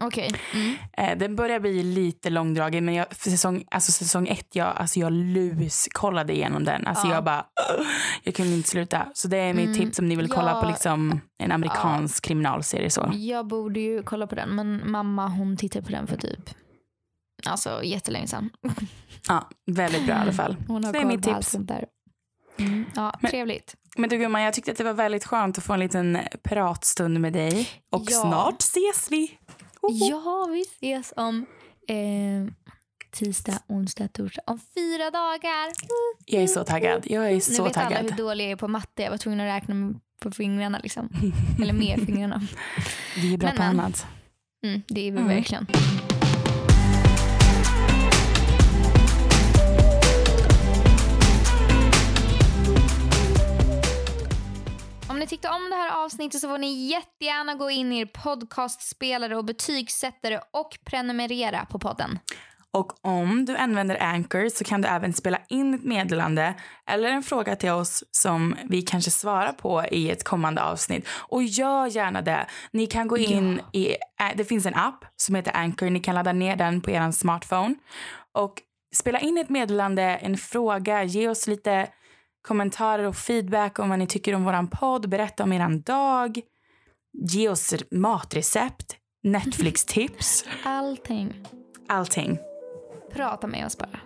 Okej. 0.00 0.34
Mm. 0.54 0.74
Eh, 0.92 1.18
den 1.18 1.36
börjar 1.36 1.60
bli 1.60 1.82
lite 1.82 2.30
långdragen 2.30 2.84
men 2.84 2.94
jag, 2.94 3.14
säsong, 3.16 3.64
alltså 3.70 3.92
säsong 3.92 4.28
ett, 4.28 4.46
jag, 4.52 4.66
alltså 4.76 5.00
jag 5.00 5.12
luskollade 5.12 6.32
igenom 6.32 6.64
den. 6.64 6.86
Alltså 6.86 7.06
Ja. 7.06 7.14
jag 7.14 7.24
bara, 7.24 7.44
jag 8.22 8.34
kunde 8.34 8.54
inte 8.54 8.68
sluta. 8.68 9.06
Så 9.14 9.28
det 9.28 9.36
är 9.36 9.54
mitt 9.54 9.66
Mm. 9.66 9.78
tips 9.78 9.98
om 9.98 10.08
ni 10.08 10.16
vill 10.16 10.28
kolla 10.28 10.50
Ja. 10.50 10.62
på 10.62 10.68
liksom 10.68 11.20
en 11.38 11.52
amerikansk 11.52 12.24
kriminalserie 12.24 12.90
så. 12.90 13.10
Jag 13.14 13.46
borde 13.46 13.80
ju 13.80 14.02
kolla 14.02 14.26
på 14.26 14.34
den, 14.34 14.48
men 14.48 14.90
mamma 14.90 15.28
hon 15.28 15.56
tittade 15.56 15.84
på 15.84 15.92
den 15.92 16.06
för 16.06 16.16
typ 16.16 16.50
alltså, 17.44 17.84
jättelänge 17.84 18.26
sedan. 18.26 18.50
Ja, 19.28 19.48
väldigt 19.66 20.06
bra 20.06 20.14
i 20.14 20.18
alla 20.18 20.32
fall. 20.32 20.56
Hon 20.68 20.84
har 20.84 20.92
det 20.92 20.98
är 20.98 21.04
mitt 21.04 21.22
tips. 21.22 21.50
sånt 21.50 21.68
där. 21.68 21.84
Mm. 22.58 22.84
Ja, 22.94 23.18
Men- 23.20 23.30
trevligt. 23.30 23.74
Men 23.98 24.10
du 24.10 24.18
gumman, 24.18 24.42
jag 24.42 24.54
tyckte 24.54 24.70
att 24.72 24.78
det 24.78 24.84
var 24.84 24.92
väldigt 24.92 25.24
skönt 25.24 25.58
att 25.58 25.64
få 25.64 25.72
en 25.72 25.80
liten 25.80 26.18
pratstund 26.42 27.20
med 27.20 27.32
dig. 27.32 27.68
Och 27.92 28.02
Ja. 28.10 28.20
snart 28.20 28.60
ses 28.62 29.06
vi. 29.10 29.38
Hoho. 29.82 29.94
Ja, 30.10 30.48
vi 30.52 30.60
ses 30.60 31.12
om 31.16 31.46
eh, 31.88 32.52
tisdag, 33.12 33.58
onsdag, 33.66 34.08
torsdag. 34.08 34.42
Om 34.46 34.60
fyra 34.74 35.10
dagar. 35.10 35.72
Jag 36.26 36.42
är 36.42 36.46
så 36.46 36.64
taggad. 36.64 37.02
Jag 37.06 37.26
är 37.28 37.32
Nu 37.34 37.40
så 37.40 37.64
vet 37.64 37.76
alla 37.76 37.88
hur 37.88 37.96
taggad. 37.96 38.16
dålig 38.16 38.44
jag 38.44 38.50
är 38.52 38.56
på 38.56 38.68
matte. 38.68 39.02
Jag 39.02 39.10
var 39.10 39.18
tvungen 39.18 39.40
att 39.40 39.56
räkna 39.56 39.74
med- 39.74 40.00
på 40.22 40.30
fingrarna. 40.30 40.78
Liksom. 40.82 41.08
Eller 41.62 41.72
med 41.72 42.00
fingrarna. 42.06 42.42
Vi 43.16 43.34
är 43.34 43.38
bra 43.38 43.48
Men, 43.48 43.56
på 43.56 43.62
men. 43.62 43.80
annat. 43.80 44.06
Mm, 44.66 44.82
det 44.88 45.00
är 45.00 45.12
vi 45.12 45.18
Mm. 45.18 45.28
verkligen. 45.28 45.66
Ni 55.26 55.30
tyckte 55.30 55.48
om 55.48 55.70
det 55.70 55.76
här 55.76 56.04
avsnittet 56.04 56.40
så 56.40 56.48
får 56.48 56.58
ni 56.58 56.86
jättegärna 56.86 57.54
gå 57.54 57.70
in 57.70 57.92
i 57.92 58.00
er 58.00 58.06
podcastspelare 58.06 59.36
och 59.36 59.44
betygsätta 59.44 60.30
det 60.30 60.40
och 60.50 60.78
prenumerera 60.84 61.66
på 61.66 61.78
podden. 61.78 62.18
Och 62.70 63.06
om 63.06 63.44
du 63.44 63.56
använder 63.56 64.02
Anchor 64.02 64.48
så 64.48 64.64
kan 64.64 64.82
du 64.82 64.88
även 64.88 65.12
spela 65.12 65.38
in 65.48 65.74
ett 65.74 65.84
meddelande 65.84 66.54
eller 66.86 67.08
en 67.08 67.22
fråga 67.22 67.56
till 67.56 67.70
oss 67.70 68.04
som 68.10 68.56
vi 68.64 68.82
kanske 68.82 69.10
svarar 69.10 69.52
på 69.52 69.84
i 69.90 70.10
ett 70.10 70.24
kommande 70.24 70.62
avsnitt. 70.62 71.08
Och 71.08 71.42
gör 71.42 71.86
gärna 71.86 72.22
det. 72.22 72.46
Ni 72.70 72.86
kan 72.86 73.08
gå 73.08 73.18
in 73.18 73.60
i, 73.72 73.90
äh, 73.90 74.36
det 74.36 74.44
finns 74.44 74.66
en 74.66 74.74
app 74.74 75.04
som 75.16 75.34
heter 75.34 75.56
Anchor. 75.56 75.90
Ni 75.90 76.00
kan 76.00 76.14
ladda 76.14 76.32
ner 76.32 76.56
den 76.56 76.80
på 76.80 76.90
er 76.90 77.10
smartphone 77.10 77.74
och 78.32 78.62
spela 78.94 79.20
in 79.20 79.38
ett 79.38 79.48
meddelande, 79.48 80.02
en 80.02 80.36
fråga, 80.36 81.04
ge 81.04 81.28
oss 81.28 81.46
lite 81.46 81.88
kommentarer 82.46 83.04
och 83.04 83.16
feedback 83.16 83.78
om 83.78 83.88
vad 83.88 83.98
ni 83.98 84.06
tycker 84.06 84.34
om 84.34 84.44
våran 84.44 84.68
podd, 84.68 85.08
berätta 85.08 85.42
om 85.42 85.52
eran 85.52 85.80
dag, 85.80 86.40
ge 87.12 87.48
oss 87.48 87.74
matrecept, 87.90 88.96
Netflix-tips, 89.22 90.44
Allting. 90.64 91.34
allting. 91.88 92.38
Prata 93.12 93.46
med 93.46 93.66
oss 93.66 93.78
bara. 93.78 93.98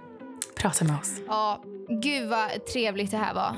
Prata 0.57 0.85
med 0.85 0.99
oss. 1.01 1.13
Ja, 1.27 1.63
gud 1.89 2.29
vad 2.29 2.67
trevligt 2.73 3.11
det 3.11 3.17
här 3.17 3.35
var. 3.35 3.57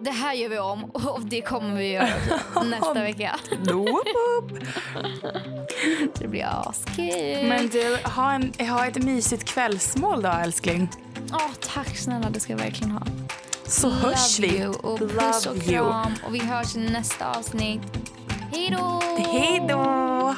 det 0.00 0.10
här 0.10 0.34
gör 0.34 0.48
vi 0.48 0.58
om 0.58 0.84
och 0.84 1.20
det 1.22 1.40
kommer 1.40 1.76
vi 1.76 1.92
göra 1.92 2.08
nästa 2.64 2.94
vecka. 2.94 3.36
det 6.18 6.28
blir 6.28 6.46
askul. 6.68 7.48
Men 7.48 7.68
du, 7.68 7.98
ha, 8.04 8.32
en, 8.32 8.52
ha 8.68 8.86
ett 8.86 9.04
mysigt 9.04 9.44
kvällsmål 9.44 10.22
då 10.22 10.28
älskling. 10.28 10.90
Ja, 11.30 11.50
tack 11.60 11.96
snälla. 11.96 12.30
Det 12.30 12.40
ska 12.40 12.52
jag 12.52 12.58
verkligen 12.58 12.90
ha. 12.90 13.02
Så 13.72 13.88
Love 13.88 14.00
hörs 14.00 14.38
vi. 14.38 14.58
You 14.58 14.74
och 14.74 14.98
puss 14.98 15.46
och 15.46 15.54
Love 15.56 15.72
you. 15.72 15.90
kram. 15.90 16.12
Och 16.26 16.34
vi 16.34 16.38
hörs 16.38 16.76
i 16.76 16.78
nästa 16.78 17.30
avsnitt. 17.30 17.80
Hej 18.52 18.76
då! 18.78 19.02
Hej 19.32 19.66
då! 19.68 20.34